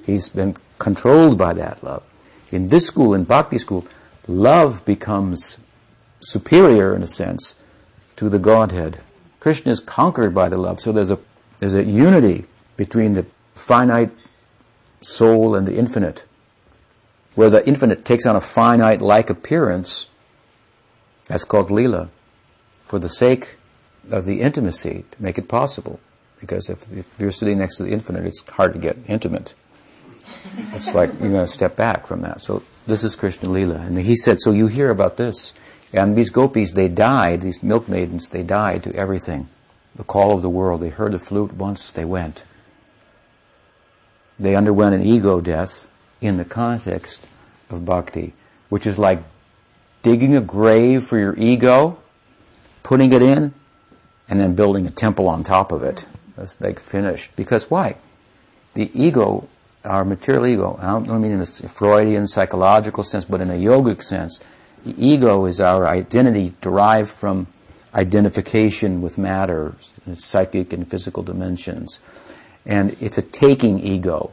He's 0.06 0.30
been 0.30 0.56
controlled 0.78 1.38
by 1.38 1.54
that 1.54 1.84
love. 1.84 2.04
In 2.52 2.68
this 2.68 2.86
school, 2.86 3.14
in 3.14 3.24
Bhakti 3.24 3.58
school, 3.58 3.88
love 4.28 4.86
becomes 4.86 5.58
superior 6.24 6.96
in 6.96 7.04
a 7.04 7.08
sense 7.08 7.56
to 8.16 8.30
the 8.30 8.40
Godhead. 8.40 9.02
Krishna 9.40 9.72
is 9.72 9.80
conquered 9.80 10.34
by 10.34 10.50
the 10.50 10.58
love, 10.58 10.80
so 10.80 10.92
there's 10.92 11.12
a 11.12 11.20
there's 11.60 11.74
a 11.74 11.84
unity 11.84 12.46
between 12.78 13.14
the 13.14 13.26
finite 13.56 14.12
soul 15.02 15.56
and 15.56 15.68
the 15.68 15.78
infinite. 15.78 16.26
Where 17.36 17.50
the 17.50 17.68
infinite 17.68 18.06
takes 18.06 18.26
on 18.26 18.36
a 18.36 18.42
finite 18.42 19.02
like 19.02 19.30
appearance, 19.30 20.08
that's 21.26 21.44
called 21.44 21.72
lila, 21.72 22.10
for 22.84 23.00
the 23.00 23.10
sake 23.10 23.58
of 24.12 24.26
the 24.26 24.42
intimacy, 24.42 25.06
to 25.12 25.24
make 25.24 25.38
it 25.38 25.48
possible. 25.48 26.00
Because 26.40 26.70
if, 26.70 26.92
if 26.92 27.08
you're 27.18 27.32
sitting 27.32 27.58
next 27.58 27.78
to 27.78 27.84
the 27.84 27.92
infinite, 27.92 28.26
it's 28.26 28.42
hard 28.42 28.74
to 28.74 28.80
get 28.80 28.98
intimate. 29.08 29.54
It's 30.74 30.94
like 30.94 31.10
you're 31.20 31.32
going 31.32 31.46
to 31.46 31.48
step 31.48 31.76
back 31.76 32.06
from 32.06 32.22
that. 32.22 32.42
So 32.42 32.64
this 32.86 33.04
is 33.04 33.16
Krishna 33.16 33.50
Lila. 33.50 33.76
And 33.76 33.98
he 33.98 34.16
said, 34.16 34.40
so 34.42 34.52
you 34.52 34.68
hear 34.68 34.90
about 34.90 35.18
this. 35.18 35.54
And 35.94 36.16
these 36.16 36.32
gopis, 36.32 36.74
they 36.74 36.88
died, 36.88 37.42
these 37.42 37.62
milk 37.62 37.88
maidens, 37.88 38.30
they 38.30 38.42
died 38.42 38.84
to 38.84 38.96
everything. 38.96 39.48
The 39.96 40.04
call 40.04 40.36
of 40.36 40.42
the 40.42 40.50
world. 40.50 40.82
They 40.82 40.90
heard 40.90 41.12
the 41.12 41.20
flute 41.20 41.54
once, 41.54 41.92
they 41.92 42.04
went. 42.04 42.44
They 44.40 44.56
underwent 44.56 44.96
an 44.96 45.04
ego 45.04 45.40
death 45.40 45.88
in 46.20 46.38
the 46.38 46.46
context 46.46 47.28
of 47.70 47.86
bhakti, 47.86 48.34
which 48.70 48.88
is 48.88 48.98
like 48.98 49.24
digging 50.02 50.36
a 50.36 50.42
grave 50.42 51.04
for 51.04 51.20
your 51.20 51.36
ego, 51.38 52.00
putting 52.82 53.14
it 53.14 53.22
in, 53.22 53.54
and 54.28 54.40
then 54.40 54.56
building 54.56 54.88
a 54.88 54.92
temple 54.92 55.30
on 55.30 55.44
top 55.44 55.72
of 55.72 55.84
it. 55.84 56.08
That's 56.36 56.60
like 56.60 56.80
finished. 56.80 57.36
Because 57.36 57.70
why? 57.70 57.98
The 58.74 58.90
ego, 58.94 59.48
our 59.84 60.04
material 60.04 60.48
ego, 60.48 60.80
I 60.82 60.88
don't 60.88 61.22
mean 61.22 61.32
in 61.32 61.42
a 61.42 61.46
Freudian 61.46 62.28
psychological 62.28 63.04
sense, 63.04 63.26
but 63.26 63.42
in 63.42 63.52
a 63.52 63.54
yogic 63.54 64.02
sense, 64.02 64.40
the 64.84 64.96
ego 64.98 65.46
is 65.46 65.62
our 65.62 65.88
identity 65.88 66.54
derived 66.62 67.10
from 67.10 67.48
identification 67.94 69.02
with 69.02 69.18
matter, 69.18 69.76
psychic 70.16 70.74
and 70.74 70.90
physical 70.90 71.24
dimensions. 71.24 72.00
And 72.66 72.96
it's 73.02 73.18
a 73.18 73.22
taking 73.22 73.80
ego. 73.80 74.32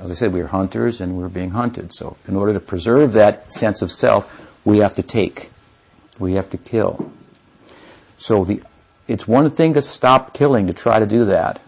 As 0.00 0.10
I 0.10 0.14
said, 0.14 0.32
we 0.32 0.40
are 0.40 0.48
hunters 0.48 1.00
and 1.00 1.16
we're 1.16 1.28
being 1.28 1.50
hunted. 1.50 1.92
So 1.92 2.16
in 2.26 2.36
order 2.36 2.52
to 2.54 2.60
preserve 2.60 3.12
that 3.12 3.52
sense 3.52 3.82
of 3.82 3.92
self, 3.92 4.40
we 4.64 4.78
have 4.78 4.94
to 4.94 5.02
take. 5.02 5.50
We 6.18 6.34
have 6.34 6.50
to 6.50 6.58
kill. 6.58 7.12
So 8.18 8.44
the, 8.44 8.62
it's 9.06 9.28
one 9.28 9.50
thing 9.50 9.74
to 9.74 9.82
stop 9.82 10.32
killing, 10.32 10.66
to 10.68 10.72
try 10.72 10.98
to 10.98 11.06
do 11.06 11.26
that. 11.26 11.60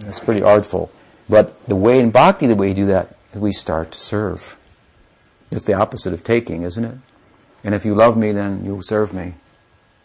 That's 0.00 0.20
pretty 0.20 0.42
artful. 0.42 0.90
But 1.28 1.66
the 1.66 1.76
way 1.76 2.00
in 2.00 2.10
bhakti, 2.10 2.46
the 2.46 2.54
way 2.54 2.68
you 2.68 2.74
do 2.74 2.86
that, 2.86 3.16
we 3.34 3.52
start 3.52 3.92
to 3.92 4.00
serve. 4.00 4.56
It's 5.50 5.64
the 5.64 5.74
opposite 5.74 6.12
of 6.12 6.22
taking, 6.22 6.62
isn't 6.62 6.84
it? 6.84 6.96
And 7.64 7.74
if 7.74 7.84
you 7.84 7.94
love 7.94 8.16
me, 8.16 8.32
then 8.32 8.64
you'll 8.64 8.82
serve 8.82 9.12
me. 9.12 9.34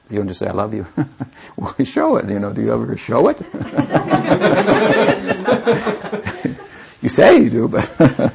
You 0.10 0.18
don't 0.18 0.28
just 0.28 0.40
say, 0.40 0.48
I 0.48 0.52
love 0.52 0.74
you. 0.74 0.86
well, 1.56 1.74
show 1.84 2.18
it, 2.18 2.30
you 2.30 2.40
know. 2.40 2.54
Do 2.54 2.62
you 2.62 2.74
ever 2.74 2.96
show 2.98 3.28
it? 3.30 3.40
you 7.02 7.10
say 7.10 7.40
you 7.40 7.50
do, 7.50 7.68
but 7.68 7.86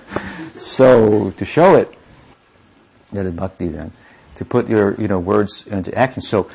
so 0.57 1.31
to 1.31 1.45
show 1.45 1.77
it, 1.77 1.95
that 3.13 3.27
is 3.27 3.33
bhakti 3.33 3.69
then. 3.69 3.93
To 4.37 4.45
put 4.45 4.69
your, 4.69 5.01
you 5.01 5.07
know, 5.07 5.19
words 5.19 5.67
into 5.67 5.97
action. 5.97 6.23
So 6.23 6.51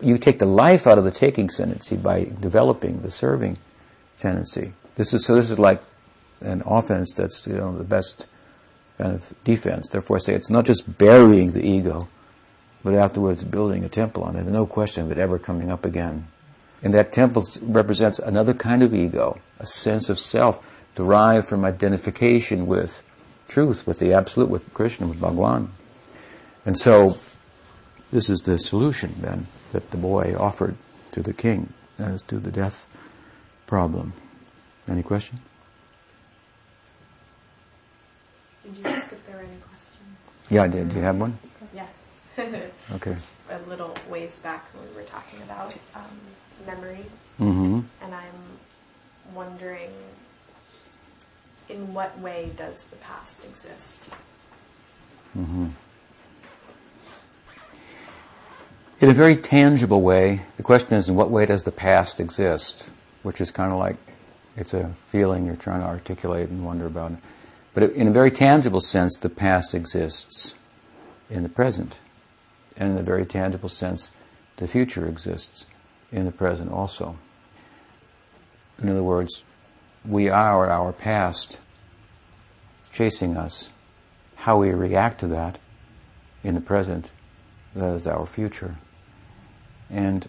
you 0.00 0.18
take 0.18 0.38
the 0.38 0.46
life 0.46 0.86
out 0.86 0.98
of 0.98 1.04
the 1.04 1.10
taking 1.10 1.48
tendency 1.48 1.96
by 1.96 2.24
developing 2.40 3.00
the 3.00 3.10
serving 3.10 3.58
tendency. 4.18 4.72
This 4.96 5.14
is, 5.14 5.24
so 5.24 5.36
this 5.36 5.50
is 5.50 5.58
like 5.58 5.82
an 6.40 6.62
offense 6.66 7.14
that's, 7.14 7.46
you 7.46 7.54
know, 7.54 7.76
the 7.76 7.84
best 7.84 8.26
kind 9.02 9.14
of 9.14 9.34
defense. 9.44 9.88
Therefore 9.88 10.16
I 10.16 10.20
say 10.20 10.34
it's 10.34 10.50
not 10.50 10.64
just 10.64 10.98
burying 10.98 11.52
the 11.52 11.64
ego, 11.64 12.08
but 12.84 12.94
afterwards 12.94 13.44
building 13.44 13.84
a 13.84 13.88
temple 13.88 14.22
on 14.22 14.36
it. 14.36 14.44
No 14.46 14.66
question 14.66 15.04
of 15.04 15.12
it 15.12 15.18
ever 15.18 15.38
coming 15.38 15.70
up 15.70 15.84
again. 15.84 16.28
And 16.82 16.94
that 16.94 17.12
temple 17.12 17.44
represents 17.62 18.18
another 18.18 18.54
kind 18.54 18.82
of 18.82 18.94
ego, 18.94 19.40
a 19.58 19.66
sense 19.66 20.08
of 20.08 20.18
self 20.18 20.64
derived 20.94 21.48
from 21.48 21.64
identification 21.64 22.66
with 22.66 23.02
truth, 23.48 23.86
with 23.86 23.98
the 23.98 24.12
absolute, 24.12 24.48
with 24.48 24.72
Krishna, 24.74 25.06
with 25.06 25.20
Bhagwan. 25.20 25.72
And 26.66 26.78
so, 26.78 27.16
this 28.12 28.28
is 28.28 28.42
the 28.42 28.58
solution 28.58 29.14
then 29.20 29.46
that 29.72 29.90
the 29.90 29.96
boy 29.96 30.34
offered 30.38 30.76
to 31.12 31.22
the 31.22 31.32
king 31.32 31.72
as 31.98 32.22
to 32.22 32.38
the 32.38 32.50
death 32.50 32.88
problem. 33.66 34.12
Any 34.88 35.02
question? 35.02 35.40
Did 38.74 38.84
you 38.84 38.90
ask 38.90 39.12
if 39.12 39.26
there 39.26 39.36
were 39.36 39.42
any 39.42 39.56
questions? 39.56 40.48
Yeah, 40.48 40.62
I 40.62 40.68
did. 40.68 40.88
Do 40.88 40.96
you 40.96 41.02
have 41.02 41.16
one? 41.16 41.38
Yes. 41.74 42.20
okay. 42.92 43.16
A 43.50 43.58
little 43.68 43.94
ways 44.08 44.38
back 44.38 44.64
when 44.74 44.88
we 44.88 44.94
were 44.94 45.06
talking 45.06 45.42
about 45.42 45.74
um, 45.94 46.02
memory, 46.66 47.04
mm-hmm. 47.38 47.80
and 48.02 48.14
I'm 48.14 49.34
wondering, 49.34 49.90
in 51.68 51.92
what 51.92 52.18
way 52.18 52.52
does 52.56 52.84
the 52.86 52.96
past 52.96 53.44
exist? 53.44 54.04
Mm-hmm. 55.36 55.68
In 59.00 59.10
a 59.10 59.14
very 59.14 59.36
tangible 59.36 60.00
way, 60.00 60.42
the 60.56 60.62
question 60.62 60.94
is, 60.94 61.08
in 61.08 61.14
what 61.14 61.30
way 61.30 61.44
does 61.44 61.64
the 61.64 61.72
past 61.72 62.20
exist? 62.20 62.88
Which 63.22 63.40
is 63.40 63.50
kind 63.50 63.72
of 63.72 63.78
like 63.78 63.96
it's 64.56 64.72
a 64.72 64.94
feeling 65.10 65.44
you're 65.44 65.56
trying 65.56 65.80
to 65.80 65.86
articulate 65.86 66.48
and 66.48 66.64
wonder 66.64 66.86
about. 66.86 67.12
But 67.74 67.84
in 67.84 68.08
a 68.08 68.12
very 68.12 68.30
tangible 68.30 68.80
sense, 68.80 69.18
the 69.18 69.30
past 69.30 69.74
exists 69.74 70.54
in 71.30 71.42
the 71.42 71.48
present 71.48 71.98
and 72.76 72.90
in 72.90 72.98
a 72.98 73.02
very 73.02 73.24
tangible 73.24 73.68
sense, 73.68 74.10
the 74.56 74.68
future 74.68 75.06
exists 75.06 75.64
in 76.10 76.24
the 76.24 76.32
present 76.32 76.70
also. 76.70 77.16
In 78.80 78.88
other 78.88 79.02
words, 79.02 79.44
we 80.04 80.28
are 80.28 80.68
our 80.68 80.92
past 80.92 81.58
chasing 82.92 83.36
us. 83.36 83.68
How 84.36 84.58
we 84.58 84.70
react 84.70 85.20
to 85.20 85.28
that 85.28 85.58
in 86.42 86.54
the 86.54 86.60
present, 86.60 87.08
that 87.74 87.94
is 87.94 88.06
our 88.06 88.26
future. 88.26 88.76
And 89.88 90.28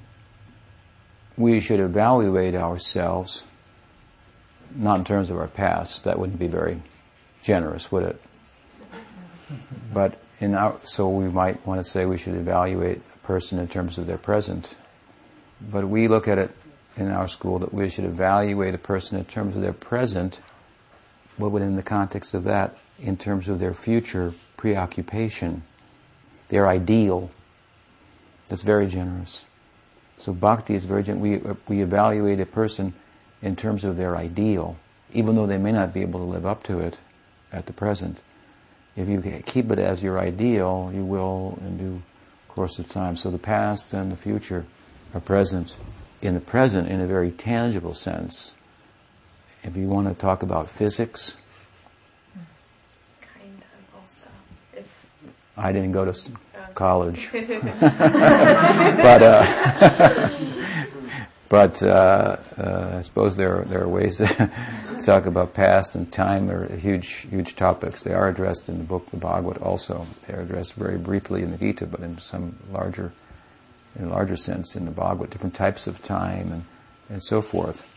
we 1.36 1.60
should 1.60 1.80
evaluate 1.80 2.56
ourselves 2.56 3.44
not 4.76 5.00
in 5.00 5.06
terms 5.06 5.30
of 5.30 5.38
our 5.38 5.48
past, 5.48 6.04
that 6.04 6.18
wouldn't 6.18 6.40
be 6.40 6.48
very 6.48 6.82
generous, 7.44 7.92
would 7.92 8.04
it? 8.04 8.22
But 9.94 10.20
in 10.40 10.56
our, 10.56 10.80
so 10.84 11.08
we 11.08 11.28
might 11.28 11.66
want 11.68 11.84
to 11.84 11.90
say 11.90 12.06
we 12.06 12.18
should 12.18 12.36
evaluate 12.36 13.02
a 13.14 13.18
person 13.20 13.60
in 13.60 13.68
terms 13.68 13.98
of 13.98 14.08
their 14.08 14.18
present. 14.18 14.76
But 15.62 15.88
we 15.88 16.08
look 16.08 16.28
at 16.28 16.40
it 16.40 16.52
in 16.98 17.12
our 17.12 17.28
school 17.28 17.60
that 17.60 17.74
we 17.74 17.90
should 17.90 18.06
evaluate 18.06 18.74
a 18.74 18.80
person 18.80 19.18
in 19.18 19.26
terms 19.26 19.56
of 19.56 19.62
their 19.62 19.74
present, 19.74 20.40
but 21.38 21.50
within 21.50 21.76
the 21.76 21.84
context 21.84 22.34
of 22.34 22.44
that, 22.46 22.78
in 23.00 23.18
terms 23.18 23.48
of 23.48 23.60
their 23.60 23.74
future 23.74 24.34
preoccupation, 24.58 25.64
their 26.50 26.68
ideal. 26.68 27.30
That's 28.48 28.64
very 28.64 28.88
generous. 28.88 29.42
So 30.18 30.34
bhakti 30.34 30.76
is 30.76 30.86
very 30.86 31.04
generous. 31.04 31.44
We, 31.68 31.78
we 31.78 31.84
evaluate 31.84 32.40
a 32.40 32.46
person 32.46 32.94
in 33.42 33.56
terms 33.56 33.84
of 33.84 33.98
their 33.98 34.16
ideal, 34.16 34.78
even 35.12 35.36
though 35.36 35.48
they 35.48 35.58
may 35.58 35.72
not 35.72 35.94
be 35.94 36.02
able 36.02 36.20
to 36.20 36.26
live 36.26 36.46
up 36.46 36.64
to 36.64 36.80
it 36.80 36.98
at 37.54 37.68
the 37.68 37.74
present 37.74 38.22
if 38.96 39.08
you 39.08 39.42
keep 39.46 39.72
it 39.72 39.80
as 39.80 40.04
your 40.04 40.20
ideal, 40.20 40.92
you 40.94 41.04
will 41.04 41.58
in 41.62 41.78
due 41.78 42.04
course 42.48 42.78
of 42.78 42.90
time. 42.90 43.18
So 43.18 43.32
the 43.32 43.40
past 43.40 43.94
and 43.94 44.12
the 44.12 44.16
future 44.16 44.66
are 45.14 45.20
present. 45.20 45.76
In 46.22 46.36
the 46.36 46.40
present, 46.40 46.88
in 46.88 47.02
a 47.02 47.08
very 47.08 47.32
tangible 47.32 47.96
sense, 47.96 48.54
if 49.64 49.76
you 49.76 49.88
want 49.88 50.08
to 50.08 50.14
talk 50.14 50.44
about 50.44 50.70
physics, 50.70 51.36
kind 53.22 53.62
of 53.62 54.00
also. 54.00 54.28
If 54.74 55.08
I 55.58 55.72
didn't 55.72 55.92
go 55.92 56.06
to 56.06 56.14
college, 56.76 57.30
but 57.34 59.22
uh, 59.24 60.30
but 61.50 61.84
uh, 61.84 62.38
uh, 62.58 62.96
I 63.00 63.02
suppose 63.02 63.36
there 63.36 63.66
there 63.68 63.82
are 63.82 63.88
ways 63.88 64.20
talk 65.04 65.26
about 65.26 65.54
past 65.54 65.96
and 65.96 66.12
time 66.12 66.50
are 66.50 66.74
huge, 66.76 67.28
huge 67.30 67.56
topics. 67.56 68.02
They 68.02 68.14
are 68.14 68.28
addressed 68.28 68.70
in 68.70 68.78
the 68.78 68.84
book, 68.84 69.10
the 69.12 69.18
Bhagavad, 69.18 69.58
also. 69.58 70.08
They 70.28 70.34
are 70.34 70.42
addressed 70.42 70.74
very 70.74 70.98
briefly 70.98 71.44
in 71.44 71.52
the 71.52 71.58
Gita, 71.58 71.86
but 71.86 72.00
in 72.00 72.18
some 72.20 72.58
larger, 72.72 73.12
in 73.98 74.06
a 74.06 74.10
larger 74.10 74.36
sense 74.36 74.76
in 74.76 74.86
the 74.86 74.92
Bhagavad, 74.92 75.30
different 75.30 75.56
types 75.56 75.88
of 75.88 76.02
time 76.02 76.52
and, 76.52 76.66
and 77.10 77.24
so 77.24 77.42
forth. 77.42 77.90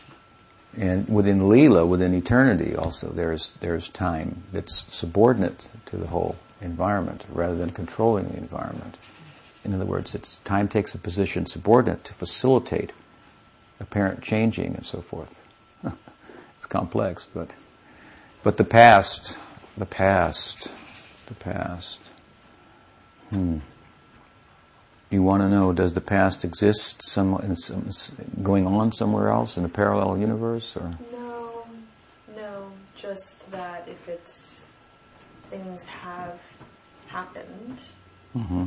And 0.77 1.07
within 1.09 1.39
Leela, 1.39 1.87
within 1.87 2.13
eternity 2.13 2.75
also, 2.75 3.09
there's, 3.09 3.53
there's 3.61 3.89
time 3.89 4.43
that's 4.51 4.93
subordinate 4.93 5.69
to 5.87 5.97
the 5.97 6.07
whole 6.07 6.37
environment 6.61 7.23
rather 7.29 7.55
than 7.55 7.71
controlling 7.71 8.27
the 8.27 8.37
environment. 8.37 8.97
In 9.63 9.73
other 9.73 9.85
words, 9.85 10.13
it's, 10.13 10.37
time 10.39 10.67
takes 10.67 10.93
a 10.93 10.97
position 10.97 11.45
subordinate 11.45 12.03
to 12.05 12.13
facilitate 12.13 12.91
apparent 13.79 14.21
changing 14.21 14.75
and 14.75 14.85
so 14.85 15.01
forth 15.01 15.41
complex, 16.69 17.27
but 17.33 17.53
but 18.43 18.57
the 18.57 18.63
past 18.63 19.37
the 19.77 19.85
past. 19.85 20.71
The 21.27 21.35
past. 21.35 21.99
Hmm. 23.29 23.59
You 25.09 25.23
want 25.23 25.41
to 25.43 25.49
know, 25.49 25.71
does 25.71 25.93
the 25.93 26.01
past 26.01 26.43
exist 26.43 27.01
some, 27.03 27.55
some, 27.55 27.89
going 28.43 28.65
on 28.65 28.91
somewhere 28.91 29.29
else 29.29 29.55
in 29.55 29.63
a 29.63 29.69
parallel 29.69 30.17
universe? 30.17 30.75
or 30.75 30.97
No, 31.11 31.67
no. 32.35 32.71
Just 32.95 33.49
that 33.51 33.87
if 33.87 34.09
it's 34.09 34.65
things 35.49 35.85
have 35.85 36.41
happened, 37.07 37.81
mm-hmm. 38.35 38.65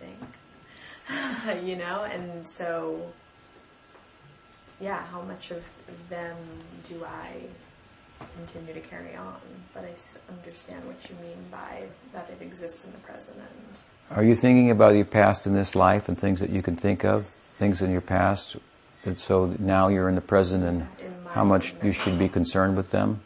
I 0.00 0.04
think, 0.04 1.64
you 1.64 1.76
know, 1.76 2.04
and 2.04 2.48
so, 2.48 3.12
yeah, 4.80 5.04
how 5.06 5.22
much 5.22 5.50
of 5.50 5.64
them 6.08 6.36
do 6.88 7.04
I 7.04 7.42
continue 8.36 8.74
to 8.74 8.80
carry 8.80 9.14
on? 9.16 9.40
But 9.74 9.84
I 9.84 9.94
understand 10.32 10.84
what 10.86 11.08
you 11.08 11.16
mean 11.16 11.44
by 11.50 11.84
that 12.12 12.30
it 12.30 12.42
exists 12.42 12.84
in 12.84 12.92
the 12.92 12.98
present 12.98 13.38
and 13.38 13.78
are 14.10 14.24
you 14.24 14.34
thinking 14.34 14.72
about 14.72 14.96
your 14.96 15.04
past 15.04 15.46
in 15.46 15.54
this 15.54 15.76
life 15.76 16.08
and 16.08 16.18
things 16.18 16.40
that 16.40 16.50
you 16.50 16.62
can 16.62 16.74
think 16.74 17.04
of, 17.04 17.28
things 17.28 17.80
in 17.80 17.92
your 17.92 18.00
past, 18.00 18.56
and 19.04 19.16
so 19.16 19.54
now 19.60 19.86
you're 19.86 20.08
in 20.08 20.16
the 20.16 20.20
present 20.20 20.64
and 20.64 20.88
how 21.28 21.44
much 21.44 21.74
you 21.80 21.92
should 21.92 22.18
be 22.18 22.28
concerned 22.28 22.76
with 22.76 22.90
them? 22.90 23.20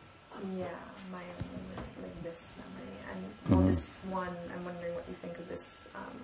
Yeah, 0.55 0.66
my 1.10 1.20
own 1.20 2.02
like 2.02 2.22
this 2.22 2.56
memory, 2.59 2.98
and 3.10 3.51
well, 3.51 3.60
mm-hmm. 3.60 3.70
this 3.70 3.98
one. 4.10 4.28
I'm 4.55 4.62
wondering 4.66 4.94
what 4.94 5.06
you 5.09 5.14
think 5.14 5.39
of 5.39 5.48
this 5.48 5.89
um, 5.94 6.20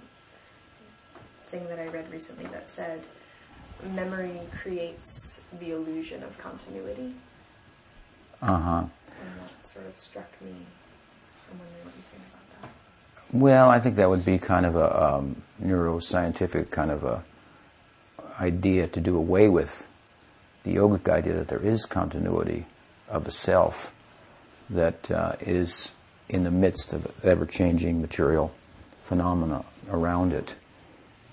thing 1.47 1.67
that 1.69 1.79
I 1.79 1.87
read 1.87 2.13
recently 2.13 2.45
that 2.49 2.71
said 2.71 3.01
memory 3.89 4.41
creates 4.53 5.43
the 5.59 5.73
illusion 5.73 6.23
of 6.23 6.39
continuity. 6.39 7.15
Uh 8.43 8.59
huh. 8.59 8.79
And 8.79 9.43
that 9.43 9.67
sort 9.67 9.87
of 9.87 9.99
struck 9.99 10.41
me. 10.41 10.51
I'm 10.51 11.59
wondering 11.59 11.85
what 11.85 11.95
you 11.95 12.03
think 12.11 12.23
about. 12.61 12.71
Well, 13.33 13.69
I 13.71 13.81
think 13.81 13.97
that 13.97 14.09
would 14.09 14.25
be 14.25 14.39
kind 14.39 14.67
of 14.67 14.77
a 14.77 15.15
um, 15.15 15.43
neuroscientific 15.63 16.71
kind 16.71 16.91
of 16.91 17.05
a 17.05 17.25
idea 18.41 18.87
to 18.89 19.01
do 19.01 19.17
away 19.17 19.49
with 19.49 19.87
the 20.63 20.77
yogic 20.77 21.09
idea 21.09 21.35
that 21.35 21.49
there 21.49 21.65
is 21.65 21.85
continuity 21.85 22.67
of 23.09 23.27
a 23.27 23.31
self 23.31 23.93
that 24.69 25.11
uh, 25.11 25.35
is 25.41 25.91
in 26.29 26.45
the 26.45 26.51
midst 26.51 26.93
of 26.93 27.13
ever-changing 27.25 28.01
material 28.01 28.53
phenomena 29.03 29.65
around 29.91 30.33
it. 30.33 30.55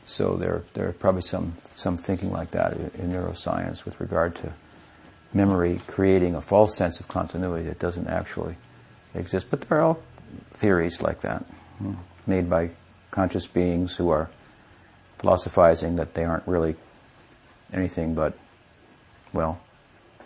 So 0.08 0.38
there, 0.38 0.64
there 0.74 0.88
are 0.88 0.94
probably 0.94 1.22
some, 1.22 1.56
some 1.76 1.98
thinking 1.98 2.32
like 2.32 2.52
that 2.52 2.74
in, 2.74 2.92
in 2.98 3.12
neuroscience 3.12 3.84
with 3.84 4.00
regard 4.00 4.36
to 4.38 4.54
memory 5.34 5.82
creating 5.86 6.34
a 6.34 6.42
false 6.42 6.76
sense 6.76 7.02
of 7.02 7.10
continuity 7.10 7.66
that 7.66 7.78
doesn't 7.78 8.08
actually 8.08 8.56
exist. 9.14 9.48
But 9.52 9.62
there 9.62 9.80
are 9.80 9.82
all 9.82 10.00
theories 10.54 11.02
like 11.02 11.22
that 11.22 11.46
made 12.26 12.50
by 12.50 12.72
conscious 13.12 13.46
beings 13.46 13.96
who 13.96 14.10
are 14.10 14.30
philosophizing 15.20 15.98
that 15.98 16.14
they 16.14 16.24
aren't 16.24 16.48
really 16.48 16.76
anything 17.74 18.16
but, 18.16 18.34
well, 19.34 19.60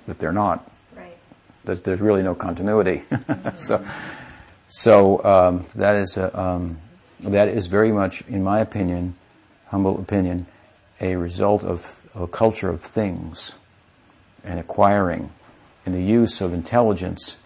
that 0.06 0.20
they're 0.20 0.32
not. 0.32 0.70
Right. 0.95 1.18
That 1.66 1.84
there's 1.84 2.02
really 2.02 2.22
no 2.22 2.36
continuity. 2.36 3.02
so, 3.58 3.84
so 4.70 5.24
um, 5.24 5.66
that 5.74 5.95
is 5.95 6.18
a, 6.18 6.40
um, 6.40 6.78
that 7.22 7.48
is 7.48 7.66
very 7.66 7.91
much, 7.91 8.22
in 8.28 8.44
my 8.44 8.60
opinion, 8.60 9.16
humble 9.72 9.99
opinion, 9.99 10.45
a 10.99 11.15
result 11.15 11.64
of 11.64 12.06
a 12.14 12.27
culture 12.27 12.69
of 12.69 12.81
things 12.81 13.53
and 14.43 14.60
acquiring 14.60 15.31
and 15.85 15.95
the 15.95 16.03
use 16.03 16.41
of 16.41 16.53
intelligence 16.53 17.38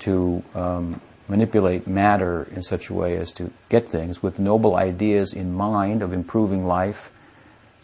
to 0.00 0.42
um, 0.54 1.00
manipulate 1.28 1.86
matter 1.86 2.48
in 2.50 2.62
such 2.62 2.90
a 2.90 2.94
way 2.94 3.16
as 3.16 3.32
to 3.32 3.50
get 3.68 3.88
things 3.88 4.22
with 4.22 4.38
noble 4.38 4.76
ideas 4.76 5.32
in 5.32 5.54
mind 5.54 6.02
of 6.02 6.12
improving 6.12 6.66
life 6.66 7.10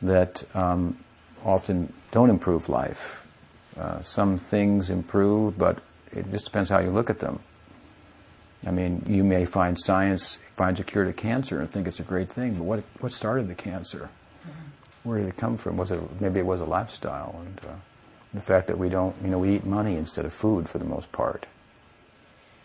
that 0.03 0.45
um, 0.55 0.99
often 1.45 1.93
don't 2.11 2.31
improve 2.31 2.69
life. 2.69 3.27
Uh, 3.79 4.03
some 4.03 4.39
things 4.39 4.91
improve, 4.91 5.57
but 5.57 5.79
it 6.13 6.29
just 6.31 6.45
depends 6.45 6.69
how 6.69 6.81
you 6.81 6.91
look 6.91 7.09
at 7.09 7.21
them. 7.21 7.39
I 8.67 8.71
mean, 8.71 9.05
you 9.07 9.25
may 9.25 9.45
find 9.45 9.79
science 9.79 10.39
finds 10.57 10.81
a 10.81 10.85
cure 10.85 11.05
to 11.05 11.13
cancer 11.13 11.61
and 11.61 11.71
think 11.71 11.87
it's 11.87 12.01
a 12.01 12.05
great 12.05 12.29
thing, 12.29 12.55
but 12.55 12.65
what 12.65 12.83
what 13.01 13.13
started 13.13 13.49
the 13.49 13.55
cancer? 13.55 14.11
Where 15.05 15.19
did 15.19 15.29
it 15.29 15.37
come 15.37 15.57
from? 15.57 15.77
Was 15.77 15.91
it 15.91 16.21
maybe 16.21 16.41
it 16.41 16.47
was 16.47 16.61
a 16.61 16.65
lifestyle 16.65 17.41
and 17.45 17.61
uh, 17.61 17.77
the 18.35 18.41
fact 18.41 18.67
that 18.67 18.79
we 18.79 18.89
don't, 18.89 19.15
you 19.23 19.29
know, 19.29 19.39
we 19.39 19.57
eat 19.57 19.65
money 19.65 19.97
instead 19.97 20.25
of 20.25 20.33
food 20.33 20.69
for 20.69 20.79
the 20.79 20.85
most 20.85 21.11
part. 21.13 21.47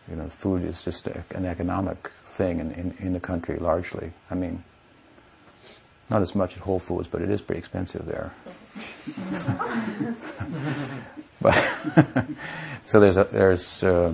You 0.10 0.18
know, 0.18 0.28
food 0.28 0.64
is 0.64 0.84
just 0.84 1.08
a, 1.08 1.24
an 1.32 1.46
economic 1.46 2.12
thing 2.26 2.60
in, 2.60 2.72
in, 2.72 2.96
in, 3.00 3.14
the 3.14 3.20
country 3.20 3.58
largely. 3.58 4.12
I 4.30 4.36
mean, 4.36 4.64
not 6.10 6.22
as 6.22 6.36
much 6.36 6.58
at 6.58 6.64
Whole 6.64 6.80
Foods, 6.80 7.08
but 7.08 7.22
it 7.22 7.30
is 7.30 7.42
pretty 7.42 7.60
expensive 7.60 8.06
there. 8.06 8.34
but 11.42 11.56
so 12.86 13.00
there's 13.00 13.16
a, 13.16 13.24
there's 13.32 13.82
uh, 13.84 14.14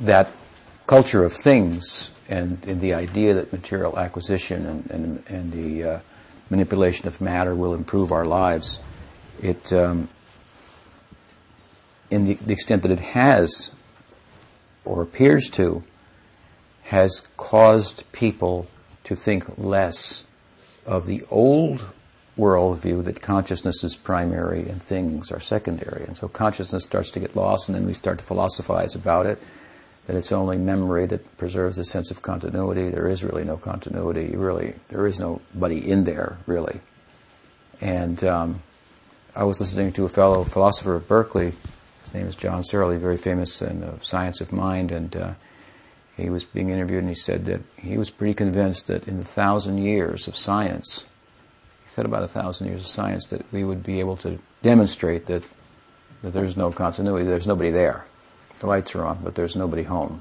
that 0.00 0.30
culture 0.86 1.24
of 1.24 1.32
things 1.32 2.10
and, 2.28 2.64
and, 2.66 2.80
the 2.80 2.94
idea 2.94 3.34
that 3.34 3.52
material 3.52 3.98
acquisition 3.98 4.66
and, 4.66 4.90
and, 4.90 5.24
and 5.28 5.52
the 5.52 5.84
uh, 5.84 6.00
manipulation 6.50 7.06
of 7.06 7.20
matter 7.20 7.54
will 7.54 7.74
improve 7.74 8.12
our 8.12 8.24
lives. 8.24 8.78
It 9.42 9.72
um, 9.72 10.08
in 12.10 12.24
the, 12.24 12.34
the 12.34 12.52
extent 12.52 12.82
that 12.82 12.90
it 12.90 13.00
has 13.00 13.70
or 14.84 15.02
appears 15.02 15.50
to, 15.50 15.82
has 16.84 17.26
caused 17.36 18.04
people 18.12 18.68
to 19.04 19.16
think 19.16 19.58
less 19.58 20.24
of 20.84 21.06
the 21.06 21.22
old 21.30 21.92
worldview 22.38 23.02
that 23.04 23.20
consciousness 23.20 23.82
is 23.82 23.96
primary 23.96 24.68
and 24.68 24.80
things 24.80 25.32
are 25.32 25.40
secondary. 25.40 26.04
And 26.04 26.16
so 26.16 26.28
consciousness 26.28 26.84
starts 26.84 27.10
to 27.12 27.20
get 27.20 27.34
lost, 27.34 27.68
and 27.68 27.74
then 27.74 27.86
we 27.86 27.94
start 27.94 28.18
to 28.18 28.24
philosophize 28.24 28.94
about 28.94 29.26
it 29.26 29.42
that 30.06 30.16
it's 30.16 30.32
only 30.32 30.56
memory 30.56 31.06
that 31.06 31.36
preserves 31.36 31.78
a 31.78 31.84
sense 31.84 32.10
of 32.10 32.22
continuity. 32.22 32.90
There 32.90 33.08
is 33.08 33.24
really 33.24 33.44
no 33.44 33.56
continuity. 33.56 34.36
Really, 34.36 34.74
there 34.88 35.06
is 35.06 35.18
nobody 35.18 35.78
in 35.78 36.04
there, 36.04 36.38
really. 36.46 36.80
And 37.80 38.22
um, 38.24 38.62
I 39.34 39.44
was 39.44 39.60
listening 39.60 39.92
to 39.94 40.04
a 40.04 40.08
fellow 40.08 40.44
philosopher 40.44 40.96
at 40.96 41.08
Berkeley 41.08 41.52
his 42.06 42.14
name 42.14 42.28
is 42.28 42.36
John 42.36 42.62
Searle, 42.62 42.96
very 42.98 43.16
famous 43.16 43.60
in 43.60 43.80
the 43.80 43.98
science 44.00 44.40
of 44.40 44.52
mind, 44.52 44.92
and 44.92 45.16
uh, 45.16 45.34
he 46.16 46.30
was 46.30 46.44
being 46.44 46.70
interviewed 46.70 47.00
and 47.00 47.08
he 47.08 47.16
said 47.16 47.46
that 47.46 47.60
he 47.76 47.98
was 47.98 48.10
pretty 48.10 48.32
convinced 48.32 48.86
that 48.86 49.08
in 49.08 49.18
a 49.18 49.24
thousand 49.24 49.78
years 49.78 50.28
of 50.28 50.36
science, 50.36 51.04
he 51.84 51.90
said 51.90 52.06
about 52.06 52.22
a 52.22 52.28
thousand 52.28 52.68
years 52.68 52.82
of 52.82 52.86
science, 52.86 53.26
that 53.26 53.44
we 53.52 53.64
would 53.64 53.82
be 53.82 53.98
able 53.98 54.16
to 54.18 54.38
demonstrate 54.62 55.26
that, 55.26 55.42
that 56.22 56.32
there's 56.32 56.56
no 56.56 56.70
continuity, 56.70 57.24
there's 57.24 57.46
nobody 57.48 57.70
there. 57.70 58.04
The 58.60 58.66
lights 58.66 58.94
are 58.94 59.04
on, 59.04 59.20
but 59.22 59.34
there's 59.34 59.56
nobody 59.56 59.82
home. 59.82 60.20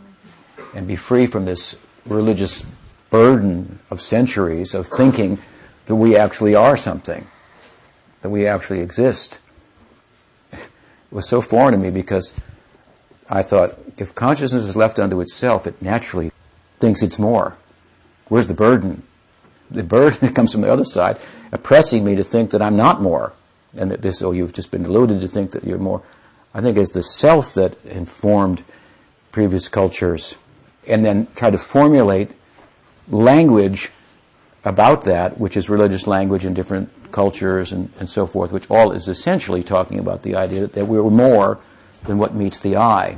And 0.73 0.87
be 0.87 0.95
free 0.95 1.25
from 1.25 1.45
this 1.45 1.75
religious 2.05 2.65
burden 3.09 3.79
of 3.89 4.01
centuries 4.01 4.73
of 4.73 4.87
thinking 4.87 5.39
that 5.85 5.95
we 5.95 6.17
actually 6.17 6.55
are 6.55 6.75
something, 6.75 7.27
that 8.21 8.29
we 8.29 8.47
actually 8.47 8.81
exist 8.81 9.39
It 11.15 11.15
was 11.15 11.29
so 11.29 11.39
foreign 11.39 11.71
to 11.73 11.77
me 11.77 11.91
because 11.91 12.41
I 13.29 13.41
thought 13.41 13.77
if 13.97 14.13
consciousness 14.15 14.63
is 14.63 14.75
left 14.75 14.99
unto 14.99 15.21
itself, 15.21 15.65
it 15.65 15.81
naturally 15.81 16.31
thinks 16.79 17.01
it's 17.01 17.17
more. 17.17 17.55
Where's 18.27 18.47
the 18.47 18.53
burden? 18.53 19.03
The 19.71 19.83
burden 19.83 20.33
comes 20.33 20.51
from 20.51 20.61
the 20.61 20.71
other 20.71 20.83
side, 20.83 21.17
oppressing 21.51 22.03
me 22.03 22.15
to 22.15 22.23
think 22.23 22.51
that 22.51 22.61
I'm 22.61 22.75
not 22.75 23.01
more, 23.01 23.33
and 23.77 23.89
that 23.91 24.01
this, 24.01 24.21
oh, 24.21 24.31
you've 24.31 24.53
just 24.53 24.71
been 24.71 24.83
deluded 24.83 25.21
to 25.21 25.27
think 25.27 25.51
that 25.51 25.63
you're 25.63 25.77
more. 25.77 26.01
I 26.55 26.61
think 26.61 26.77
it's 26.77 26.93
the 26.93 27.03
self 27.03 27.53
that 27.55 27.75
informed 27.83 28.63
previous 29.33 29.67
cultures, 29.67 30.35
and 30.87 31.03
then 31.03 31.27
try 31.35 31.49
to 31.49 31.57
formulate 31.57 32.31
language 33.09 33.91
about 34.63 35.03
that, 35.03 35.37
which 35.37 35.57
is 35.57 35.69
religious 35.69 36.07
language 36.07 36.45
in 36.45 36.53
different 36.53 36.89
cultures 37.11 37.73
and, 37.73 37.91
and 37.99 38.09
so 38.09 38.25
forth, 38.25 38.53
which 38.53 38.71
all 38.71 38.93
is 38.93 39.09
essentially 39.09 39.63
talking 39.63 39.99
about 39.99 40.23
the 40.23 40.35
idea 40.35 40.61
that, 40.61 40.71
that 40.71 40.85
we're 40.85 41.03
more 41.09 41.59
than 42.05 42.17
what 42.17 42.33
meets 42.33 42.61
the 42.61 42.77
eye. 42.77 43.17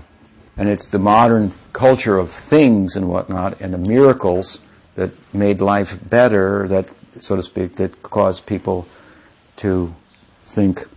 And 0.58 0.68
it's 0.68 0.88
the 0.88 0.98
modern 0.98 1.54
culture 1.74 2.18
of 2.18 2.32
things 2.32 2.96
and 2.96 3.08
whatnot 3.08 3.62
and 3.62 3.72
the 3.72 3.78
miracles 3.78 4.58
that 4.96 5.12
made 5.32 5.62
life 5.62 6.00
better, 6.10 6.68
that, 6.70 6.90
so 7.20 7.36
to 7.36 7.44
speak, 7.44 7.76
that 7.76 8.02
caused 8.02 8.48
people 8.48 8.88
to 9.58 9.94
think 10.44 10.88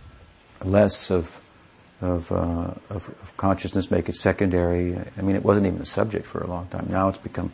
less 0.65 1.11
of 1.11 1.40
of, 2.01 2.31
uh, 2.31 2.73
of, 2.89 3.07
of, 3.07 3.33
consciousness, 3.37 3.91
make 3.91 4.09
it 4.09 4.15
secondary. 4.15 4.97
I 5.17 5.21
mean, 5.21 5.35
it 5.35 5.43
wasn't 5.43 5.67
even 5.67 5.81
a 5.81 5.85
subject 5.85 6.25
for 6.25 6.41
a 6.41 6.47
long 6.47 6.67
time. 6.67 6.87
Now 6.89 7.09
it's 7.09 7.19
become 7.19 7.51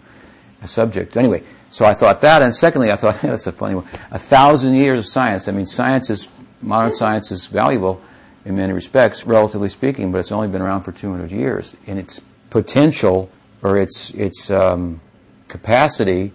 a 0.61 0.67
subject. 0.67 1.17
Anyway, 1.17 1.43
so 1.71 1.85
I 1.85 1.93
thought 1.93 2.21
that, 2.21 2.41
and 2.41 2.55
secondly, 2.55 2.91
I 2.91 2.95
thought 2.95 3.19
that's 3.21 3.47
a 3.47 3.51
funny 3.51 3.75
one. 3.75 3.87
A 4.11 4.19
thousand 4.19 4.75
years 4.75 4.99
of 4.99 5.05
science. 5.05 5.47
I 5.47 5.51
mean, 5.51 5.65
science 5.65 6.09
is 6.09 6.27
modern 6.61 6.95
science 6.95 7.31
is 7.31 7.45
valuable 7.47 8.01
in 8.45 8.55
many 8.55 8.73
respects, 8.73 9.25
relatively 9.25 9.69
speaking, 9.69 10.11
but 10.11 10.19
it's 10.19 10.31
only 10.31 10.47
been 10.47 10.61
around 10.61 10.83
for 10.83 10.91
200 10.91 11.31
years, 11.31 11.75
and 11.85 11.99
it's 11.99 12.21
potential 12.49 13.29
or 13.61 13.77
its 13.77 14.11
its 14.11 14.49
um, 14.49 15.01
capacity 15.47 16.31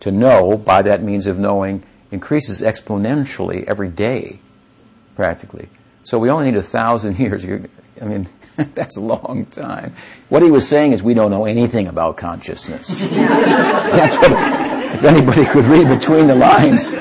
to 0.00 0.10
know 0.10 0.58
by 0.58 0.82
that 0.82 1.02
means 1.02 1.26
of 1.26 1.38
knowing 1.38 1.82
increases 2.10 2.60
exponentially 2.60 3.64
every 3.64 3.88
day, 3.88 4.38
practically. 5.16 5.68
So 6.04 6.18
we 6.18 6.30
only 6.30 6.50
need 6.50 6.56
a 6.56 6.62
thousand 6.62 7.18
years. 7.18 7.44
I 8.00 8.04
mean, 8.04 8.28
that's 8.74 8.96
a 8.96 9.00
long 9.00 9.46
time. 9.46 9.94
What 10.28 10.42
he 10.42 10.50
was 10.50 10.68
saying 10.68 10.92
is 10.92 11.02
we 11.02 11.14
don't 11.14 11.30
know 11.30 11.44
anything 11.44 11.88
about 11.88 12.16
consciousness. 12.16 13.00
that's 13.00 14.16
what, 14.16 14.32
if 14.94 15.04
anybody 15.04 15.44
could 15.44 15.64
read 15.64 15.88
between 15.88 16.26
the 16.26 16.34
lines, 16.34 16.92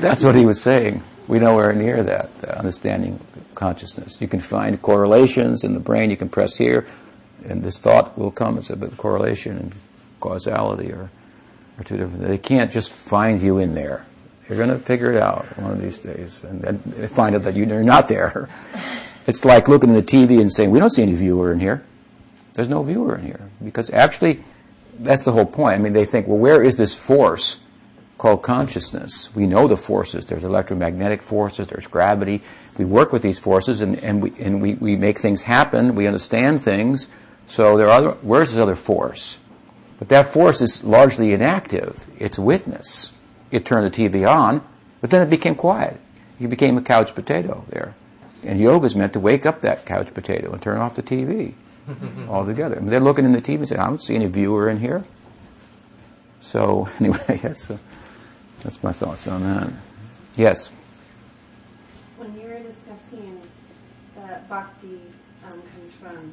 that's 0.00 0.24
what 0.24 0.34
he 0.34 0.44
was 0.44 0.60
saying. 0.60 1.02
We 1.28 1.38
nowhere 1.38 1.72
near 1.74 2.02
that 2.02 2.30
uh, 2.42 2.52
understanding 2.52 3.20
consciousness. 3.54 4.20
You 4.20 4.28
can 4.28 4.40
find 4.40 4.80
correlations 4.80 5.62
in 5.62 5.74
the 5.74 5.80
brain. 5.80 6.10
You 6.10 6.16
can 6.16 6.30
press 6.30 6.56
here, 6.56 6.86
and 7.44 7.62
this 7.62 7.78
thought 7.78 8.16
will 8.18 8.30
come. 8.30 8.56
It's 8.56 8.70
a 8.70 8.76
bit 8.76 8.92
of 8.92 8.96
correlation 8.96 9.58
and 9.58 9.74
causality 10.20 10.90
are, 10.92 11.10
are 11.76 11.84
two 11.84 11.98
different. 11.98 12.22
They 12.22 12.38
can't 12.38 12.72
just 12.72 12.90
find 12.90 13.42
you 13.42 13.58
in 13.58 13.74
there. 13.74 14.06
You're 14.48 14.58
going 14.58 14.70
to 14.70 14.78
figure 14.78 15.12
it 15.12 15.22
out 15.22 15.44
one 15.58 15.72
of 15.72 15.80
these 15.80 15.98
days, 15.98 16.42
and 16.44 17.10
find 17.10 17.34
out 17.34 17.42
that 17.42 17.54
you're 17.54 17.82
not 17.82 18.08
there. 18.08 18.48
It's 19.26 19.44
like 19.44 19.68
looking 19.68 19.94
at 19.94 20.06
the 20.06 20.16
TV 20.16 20.40
and 20.40 20.50
saying, 20.50 20.70
"We 20.70 20.80
don't 20.80 20.88
see 20.88 21.02
any 21.02 21.12
viewer 21.12 21.52
in 21.52 21.60
here." 21.60 21.84
There's 22.54 22.70
no 22.70 22.82
viewer 22.82 23.14
in 23.16 23.26
here 23.26 23.50
because 23.62 23.90
actually, 23.90 24.42
that's 24.98 25.26
the 25.26 25.32
whole 25.32 25.44
point. 25.44 25.74
I 25.74 25.82
mean, 25.82 25.92
they 25.92 26.06
think, 26.06 26.26
well, 26.26 26.38
where 26.38 26.62
is 26.62 26.76
this 26.76 26.96
force? 26.96 27.60
called 28.18 28.42
consciousness. 28.42 29.30
We 29.34 29.46
know 29.46 29.68
the 29.68 29.76
forces. 29.76 30.26
There's 30.26 30.44
electromagnetic 30.44 31.22
forces, 31.22 31.68
there's 31.68 31.86
gravity. 31.86 32.42
We 32.76 32.84
work 32.84 33.12
with 33.12 33.22
these 33.22 33.38
forces 33.38 33.80
and, 33.80 33.96
and, 34.02 34.22
we, 34.22 34.32
and 34.40 34.60
we, 34.60 34.74
we 34.74 34.96
make 34.96 35.18
things 35.18 35.42
happen. 35.42 35.94
We 35.94 36.06
understand 36.06 36.62
things. 36.62 37.08
So 37.46 37.76
there 37.76 37.86
are 37.88 37.98
other, 37.98 38.10
where's 38.22 38.50
this 38.50 38.60
other 38.60 38.74
force? 38.74 39.38
But 39.98 40.10
that 40.10 40.32
force 40.32 40.60
is 40.60 40.84
largely 40.84 41.32
inactive. 41.32 42.06
It's 42.18 42.38
witness. 42.38 43.12
It 43.50 43.64
turned 43.64 43.92
the 43.92 43.96
TV 43.96 44.28
on, 44.28 44.62
but 45.00 45.10
then 45.10 45.22
it 45.22 45.30
became 45.30 45.54
quiet. 45.54 46.00
It 46.40 46.48
became 46.48 46.76
a 46.78 46.82
couch 46.82 47.14
potato 47.14 47.64
there. 47.68 47.94
And 48.44 48.60
yoga 48.60 48.86
is 48.86 48.94
meant 48.94 49.12
to 49.14 49.20
wake 49.20 49.46
up 49.46 49.62
that 49.62 49.84
couch 49.84 50.12
potato 50.14 50.52
and 50.52 50.62
turn 50.62 50.78
off 50.78 50.94
the 50.94 51.02
TV 51.02 51.54
altogether. 52.28 52.76
I 52.76 52.80
mean, 52.80 52.90
they're 52.90 53.00
looking 53.00 53.24
in 53.24 53.32
the 53.32 53.42
TV 53.42 53.58
and 53.58 53.68
saying, 53.68 53.80
I 53.80 53.86
don't 53.86 54.02
see 54.02 54.14
any 54.14 54.26
viewer 54.26 54.68
in 54.68 54.78
here. 54.78 55.02
So 56.40 56.88
anyway, 57.00 57.40
that's 57.42 57.70
a, 57.70 57.78
that's 58.62 58.82
my 58.82 58.92
thoughts 58.92 59.26
on 59.26 59.42
that. 59.42 59.72
Yes. 60.36 60.70
When 62.16 62.34
you 62.38 62.46
were 62.46 62.60
discussing 62.60 63.40
that 64.16 64.48
bhakti 64.48 65.00
um, 65.46 65.62
comes 65.74 65.92
from 65.92 66.32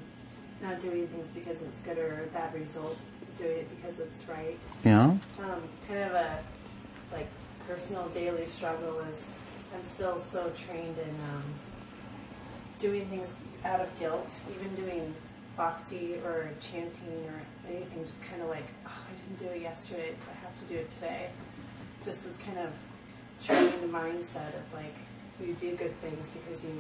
not 0.62 0.82
doing 0.82 1.08
things 1.08 1.28
because 1.34 1.62
it's 1.62 1.80
good 1.82 1.98
or 1.98 2.24
a 2.24 2.28
bad 2.28 2.54
result, 2.54 2.98
doing 3.38 3.60
it 3.60 3.82
because 3.82 4.00
it's 4.00 4.28
right. 4.28 4.58
Yeah. 4.84 5.04
Um, 5.04 5.20
kind 5.88 6.00
of 6.00 6.12
a 6.12 6.14
like 6.14 6.55
personal 7.68 8.08
daily 8.10 8.46
struggle 8.46 9.00
is 9.12 9.30
I'm 9.76 9.86
still 9.86 10.20
so 10.20 10.52
trained 10.52 10.98
in 10.98 11.16
um, 11.34 11.44
doing 12.80 13.06
things 13.08 13.34
out 13.64 13.82
of 13.82 14.00
guilt, 14.00 14.30
even 14.56 14.76
doing 14.76 15.14
bhakti 15.58 16.16
or 16.24 16.50
chanting 16.62 17.26
or 17.28 17.42
anything, 17.68 18.06
just 18.06 18.22
kind 18.24 18.42
of 18.42 18.50
like, 18.50 18.66
oh, 18.86 18.92
I 18.92 19.16
didn't 19.18 19.40
do 19.40 19.56
it 19.56 19.62
yesterday, 19.62 20.14
so 20.18 20.26
I 20.32 20.46
have 20.46 20.60
to 20.60 20.74
do 20.74 20.80
it 20.80 20.90
today 20.92 21.30
just 22.06 22.24
this 22.24 22.38
kind 22.38 22.60
of 22.60 22.72
training 23.44 23.82
the 23.82 23.88
mindset 23.88 24.50
of 24.50 24.74
like 24.74 24.96
you 25.42 25.54
do 25.54 25.76
good 25.76 26.00
things 26.02 26.30
because 26.30 26.64
you 26.64 26.72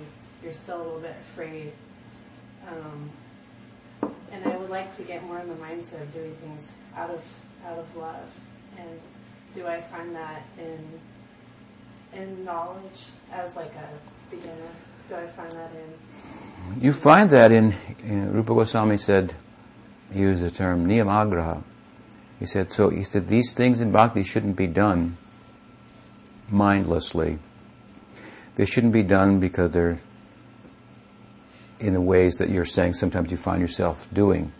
you're 0.43 0.53
still 0.53 0.77
a 0.77 0.83
little 0.83 0.99
bit 0.99 1.15
afraid. 1.19 1.71
Um, 2.67 3.09
and 4.31 4.45
I 4.45 4.55
would 4.57 4.69
like 4.69 4.95
to 4.97 5.03
get 5.03 5.23
more 5.23 5.39
in 5.39 5.47
the 5.47 5.55
mindset 5.55 6.01
of 6.01 6.13
doing 6.13 6.35
things 6.35 6.71
out 6.95 7.09
of 7.09 7.25
out 7.65 7.79
of 7.79 7.95
love. 7.97 8.29
And 8.77 8.99
do 9.55 9.65
I 9.65 9.81
find 9.81 10.13
that 10.15 10.43
in 10.57 10.99
in 12.13 12.45
knowledge 12.45 13.07
as 13.31 13.55
like 13.55 13.73
a 13.75 13.89
beginner? 14.29 14.53
Do 15.09 15.15
I 15.15 15.27
find 15.27 15.51
that 15.51 15.71
in? 15.71 16.81
You 16.81 16.93
find 16.93 17.29
that 17.29 17.51
in, 17.51 17.75
in 18.03 18.33
Rupa 18.33 18.53
Goswami 18.53 18.97
said, 18.97 19.35
he 20.11 20.21
used 20.21 20.41
the 20.41 20.49
term 20.49 20.87
niyamagraha, 20.87 21.61
he 22.39 22.45
said, 22.45 22.71
so 22.71 22.89
he 22.89 23.03
said, 23.03 23.27
these 23.27 23.53
things 23.53 23.81
in 23.81 23.91
bhakti 23.91 24.23
shouldn't 24.23 24.55
be 24.55 24.67
done 24.67 25.17
mindlessly. 26.49 27.39
They 28.55 28.65
shouldn't 28.65 28.93
be 28.93 29.03
done 29.03 29.39
because 29.39 29.71
they're 29.71 29.99
in 31.79 31.93
the 31.93 32.01
ways 32.01 32.35
that 32.35 32.49
you're 32.49 32.65
saying 32.65 32.93
sometimes 32.93 33.29
you 33.29 33.37
find 33.37 33.61
yourself 33.61 34.07
doing. 34.13 34.51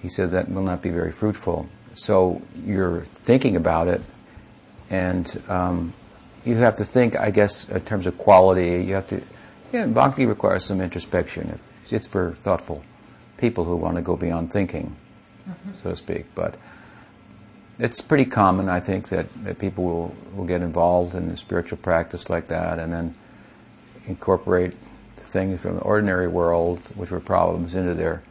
He 0.00 0.08
said 0.08 0.30
that 0.30 0.50
will 0.50 0.62
not 0.62 0.82
be 0.82 0.90
very 0.90 1.12
fruitful. 1.12 1.68
So 1.94 2.42
you're 2.64 3.02
thinking 3.02 3.56
about 3.56 3.88
it, 3.88 4.02
and 4.90 5.42
um, 5.48 5.92
you 6.44 6.56
have 6.56 6.76
to 6.76 6.84
think, 6.84 7.16
I 7.16 7.30
guess, 7.30 7.68
in 7.68 7.80
terms 7.82 8.06
of 8.06 8.18
quality. 8.18 8.84
You 8.84 8.94
have 8.94 9.08
to, 9.08 9.22
yeah, 9.72 9.86
bhakti 9.86 10.26
requires 10.26 10.64
some 10.64 10.80
introspection. 10.80 11.58
It's 11.90 12.06
for 12.06 12.32
thoughtful 12.34 12.84
people 13.36 13.64
who 13.64 13.76
want 13.76 13.96
to 13.96 14.02
go 14.02 14.16
beyond 14.16 14.52
thinking, 14.52 14.96
mm-hmm. 15.48 15.70
so 15.82 15.90
to 15.90 15.96
speak. 15.96 16.26
But 16.34 16.56
it's 17.78 18.00
pretty 18.00 18.24
common, 18.24 18.68
I 18.68 18.80
think, 18.80 19.08
that, 19.10 19.26
that 19.44 19.58
people 19.58 19.84
will, 19.84 20.16
will 20.34 20.44
get 20.46 20.62
involved 20.62 21.14
in 21.14 21.30
a 21.30 21.36
spiritual 21.36 21.78
practice 21.78 22.30
like 22.30 22.48
that 22.48 22.78
and 22.78 22.92
then 22.92 23.14
incorporate 24.06 24.74
things 25.16 25.60
from 25.60 25.76
the 25.76 25.82
ordinary 25.82 26.28
world, 26.28 26.80
which 26.94 27.10
were 27.10 27.20
problems, 27.20 27.74
into 27.74 27.94
their 27.94 28.22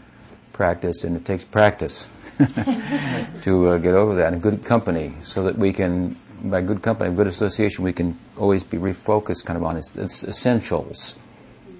practice, 0.54 1.04
and 1.04 1.16
it 1.16 1.26
takes 1.26 1.44
practice 1.44 2.08
to 3.44 3.68
uh, 3.68 3.78
get 3.78 3.94
over 3.94 4.16
that, 4.16 4.34
and 4.34 4.42
good 4.42 4.64
company, 4.64 5.14
so 5.22 5.44
that 5.44 5.58
we 5.58 5.72
can, 5.74 6.16
by 6.50 6.62
good 6.62 6.82
company, 6.82 7.14
good 7.16 7.28
association, 7.28 7.84
we 7.84 7.94
can 7.94 8.18
always 8.38 8.64
be 8.64 8.78
refocused 8.78 9.46
kind 9.46 9.58
of 9.58 9.64
on 9.64 9.78
its, 9.78 9.96
its 9.96 10.24
essentials 10.24 11.16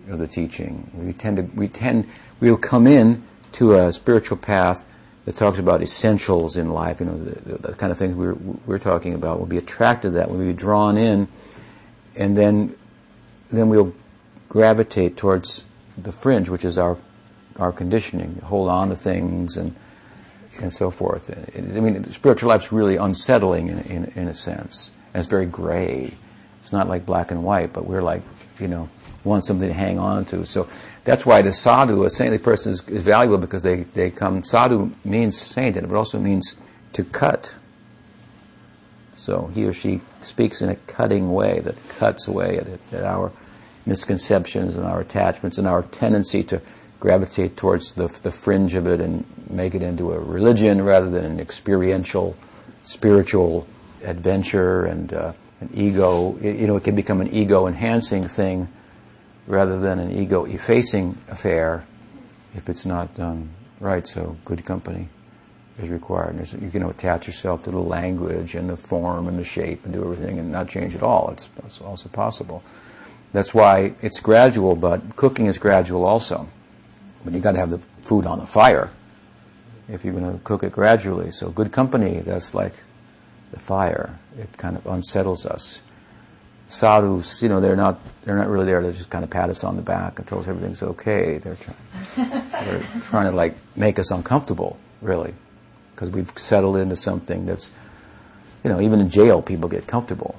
of 0.10 0.20
the 0.20 0.28
teaching. 0.28 0.90
We 0.96 1.14
tend 1.14 1.38
to, 1.38 1.44
we 1.44 1.68
tend, 1.68 2.08
we'll 2.40 2.58
come 2.58 2.88
in 2.88 3.24
to 3.54 3.76
a 3.76 3.92
spiritual 3.92 4.38
path 4.38 4.86
that 5.26 5.36
talks 5.36 5.58
about 5.58 5.82
essentials 5.82 6.58
in 6.58 6.72
life, 6.72 7.00
you 7.00 7.08
know, 7.08 7.18
the, 7.18 7.58
the, 7.58 7.74
kind 7.74 7.92
of 7.92 7.98
things 7.98 8.16
we're, 8.16 8.36
we're 8.66 8.80
talking 8.80 9.14
about, 9.14 9.40
We'll 9.40 9.48
be 9.48 9.58
attracted 9.58 10.10
to 10.10 10.18
that, 10.18 10.30
we'll 10.30 10.46
be 10.46 10.54
drawn 10.54 10.98
in, 10.98 11.28
and 12.16 12.38
then, 12.38 12.76
then 13.50 13.70
we'll 13.70 13.94
gravitate 14.50 15.18
towards 15.18 15.66
the 15.98 16.12
fringe, 16.12 16.50
which 16.50 16.64
is 16.64 16.78
our, 16.78 16.98
our 17.58 17.72
conditioning, 17.72 18.40
hold 18.44 18.70
on 18.70 18.90
to 18.90 18.96
things 18.96 19.58
and, 19.58 19.76
and 20.62 20.74
so 20.74 20.90
forth. 20.90 21.30
I 21.56 21.62
mean, 21.62 22.12
spiritual 22.12 22.50
life's 22.50 22.72
really 22.72 22.98
unsettling 22.98 23.70
in, 23.70 23.80
in, 23.82 24.06
in 24.16 24.28
a 24.28 24.34
sense, 24.34 24.90
and 25.14 25.20
it's 25.22 25.30
very 25.30 25.46
gray. 25.46 26.14
It's 26.62 26.74
not 26.74 26.88
like 26.90 27.06
black 27.06 27.32
and 27.32 27.44
white, 27.44 27.74
but 27.74 27.86
we're 27.86 28.02
like, 28.02 28.22
you 28.60 28.68
know, 28.68 28.90
want 29.24 29.46
something 29.46 29.68
to 29.68 29.74
hang 29.74 30.00
on 30.00 30.26
to. 30.26 30.46
So 30.46 30.68
that's 31.04 31.26
why 31.26 31.42
the 31.42 31.52
sadhu, 31.52 32.04
a 32.04 32.10
saintly 32.10 32.38
person, 32.38 32.72
is, 32.72 32.84
is 32.88 33.04
valuable 33.04 33.38
because 33.38 33.62
they, 33.62 33.84
they 33.84 34.12
come. 34.12 34.44
Sadhu 34.44 34.92
means 35.04 35.40
saint, 35.40 35.76
and 35.78 35.86
it 35.86 35.94
also 35.94 36.20
means 36.20 36.56
to 36.94 37.04
cut. 37.04 37.56
So 39.14 39.48
he 39.54 39.66
or 39.66 39.74
she 39.74 40.02
speaks 40.22 40.62
in 40.62 40.70
a 40.70 40.76
cutting 40.76 41.34
way 41.34 41.60
that 41.60 41.76
cuts 41.90 42.28
away 42.28 42.58
at, 42.58 42.68
at 42.94 43.04
our 43.04 43.32
misconceptions 43.86 44.76
and 44.76 44.86
our 44.86 45.02
attachments 45.02 45.58
and 45.58 45.68
our 45.68 45.84
tendency 45.84 46.44
to 46.44 46.62
gravitate 47.06 47.56
towards 47.56 47.94
the, 47.94 48.08
the 48.24 48.32
fringe 48.32 48.74
of 48.74 48.88
it 48.88 49.00
and 49.00 49.24
make 49.48 49.76
it 49.76 49.84
into 49.84 50.12
a 50.12 50.18
religion 50.18 50.82
rather 50.82 51.08
than 51.08 51.24
an 51.24 51.40
experiential, 51.40 52.36
spiritual 52.84 53.68
adventure 54.04 54.88
and 54.88 55.14
uh, 55.14 55.32
an 55.62 55.70
ego. 55.76 56.36
You 56.42 56.66
know, 56.66 56.78
it 56.78 56.84
can 56.84 56.96
become 56.96 57.22
an 57.22 57.28
ego 57.28 57.68
enhancing 57.68 58.28
thing 58.28 58.70
rather 59.46 59.78
than 59.78 60.00
an 60.00 60.18
ego 60.18 60.46
effacing 60.46 61.16
affair 61.30 61.86
if 62.56 62.70
it's 62.70 62.88
not 62.88 63.14
done 63.14 63.52
right. 63.80 64.08
So, 64.08 64.36
good 64.44 64.66
company 64.66 65.08
is 65.78 65.90
required. 65.90 66.40
You 66.60 66.72
can 66.72 66.82
attach 66.90 67.28
yourself 67.28 67.62
to 67.66 67.70
the 67.70 67.78
language 67.78 68.56
and 68.56 68.68
the 68.68 68.78
form 68.78 69.28
and 69.28 69.38
the 69.38 69.44
shape 69.44 69.86
and 69.86 69.94
do 69.94 70.02
everything 70.02 70.40
and 70.40 70.52
not 70.52 70.70
change 70.70 70.96
at 70.96 71.04
all. 71.04 71.30
It's, 71.30 71.50
it's 71.68 71.82
also 71.82 72.10
possible. 72.10 72.64
That's 73.32 73.54
why 73.54 73.94
it's 74.02 74.20
gradual, 74.20 74.76
but 74.76 75.16
cooking 75.16 75.46
is 75.46 75.60
gradual 75.60 76.04
also. 76.04 76.50
But 77.26 77.34
you 77.34 77.42
got 77.42 77.54
to 77.54 77.60
have 77.60 77.72
the 77.72 77.80
food 78.04 78.26
on 78.26 78.40
the 78.40 78.46
fire 78.46 78.92
if 79.90 80.06
you're 80.06 80.14
going 80.14 80.32
to 80.32 80.40
cook 80.44 80.64
it 80.64 80.72
gradually. 80.72 81.32
So, 81.32 81.50
good 81.50 81.74
company, 81.74 82.20
that's 82.20 82.56
like 82.56 82.74
the 83.52 83.60
fire. 83.60 84.18
It 84.40 84.58
kind 84.58 84.78
of 84.78 84.86
unsettles 84.88 85.46
us 85.46 85.82
sadhus, 86.68 87.42
you 87.42 87.50
know, 87.50 87.60
they're 87.62 87.76
not 87.76 88.00
they're 88.24 88.38
not 88.38 88.48
really 88.48 88.66
there 88.66 88.82
to 88.82 88.92
just 88.92 89.10
kind 89.10 89.24
of 89.24 89.30
pat 89.30 89.50
us 89.50 89.64
on 89.64 89.76
the 89.76 89.82
back 89.82 90.20
and 90.20 90.28
tell 90.28 90.40
us 90.40 90.48
everything's 90.48 90.82
okay. 90.82 91.38
They're 91.38 91.56
trying 91.56 92.42
they're 92.66 93.02
trying 93.02 93.30
to 93.30 93.36
like 93.36 93.56
make 93.76 94.00
us 94.00 94.12
uncomfortable, 94.12 94.78
really, 95.02 95.34
because 95.94 96.10
we've 96.10 96.32
settled 96.38 96.78
into 96.78 96.96
something 96.96 97.46
that's, 97.46 97.70
you 98.64 98.70
know, 98.70 98.82
even 98.82 99.00
in 99.00 99.10
jail 99.10 99.42
people 99.42 99.70
get 99.70 99.88
comfortable, 99.88 100.36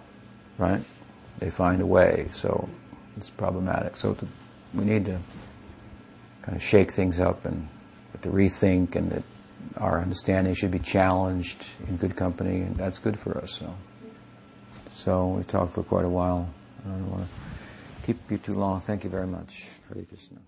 right? 0.58 0.82
They 1.38 1.50
find 1.50 1.82
a 1.82 1.86
way, 1.86 2.28
so 2.30 2.68
it's 3.16 3.30
problematic. 3.30 3.96
So 3.96 4.14
to, 4.14 4.26
we 4.74 4.84
need 4.84 5.04
to 5.06 5.20
kind 6.46 6.56
of 6.56 6.62
shake 6.62 6.92
things 6.92 7.20
up 7.20 7.44
and 7.44 7.68
to 8.22 8.30
rethink 8.30 8.94
and 8.94 9.10
that 9.10 9.22
our 9.76 10.00
understanding 10.00 10.54
should 10.54 10.70
be 10.70 10.78
challenged 10.78 11.66
in 11.88 11.96
good 11.96 12.16
company, 12.16 12.62
and 12.62 12.76
that's 12.76 12.98
good 12.98 13.18
for 13.18 13.36
us. 13.36 13.52
So, 13.52 13.74
so 14.92 15.28
we 15.28 15.42
talked 15.44 15.74
for 15.74 15.82
quite 15.82 16.04
a 16.04 16.08
while. 16.08 16.48
I 16.84 16.88
don't 16.88 17.10
want 17.10 17.24
to 17.24 18.06
keep 18.06 18.30
you 18.30 18.38
too 18.38 18.54
long. 18.54 18.80
Thank 18.80 19.04
you 19.04 19.10
very 19.10 19.26
much. 19.26 19.68
Hare 19.92 20.04
Krishna. 20.04 20.38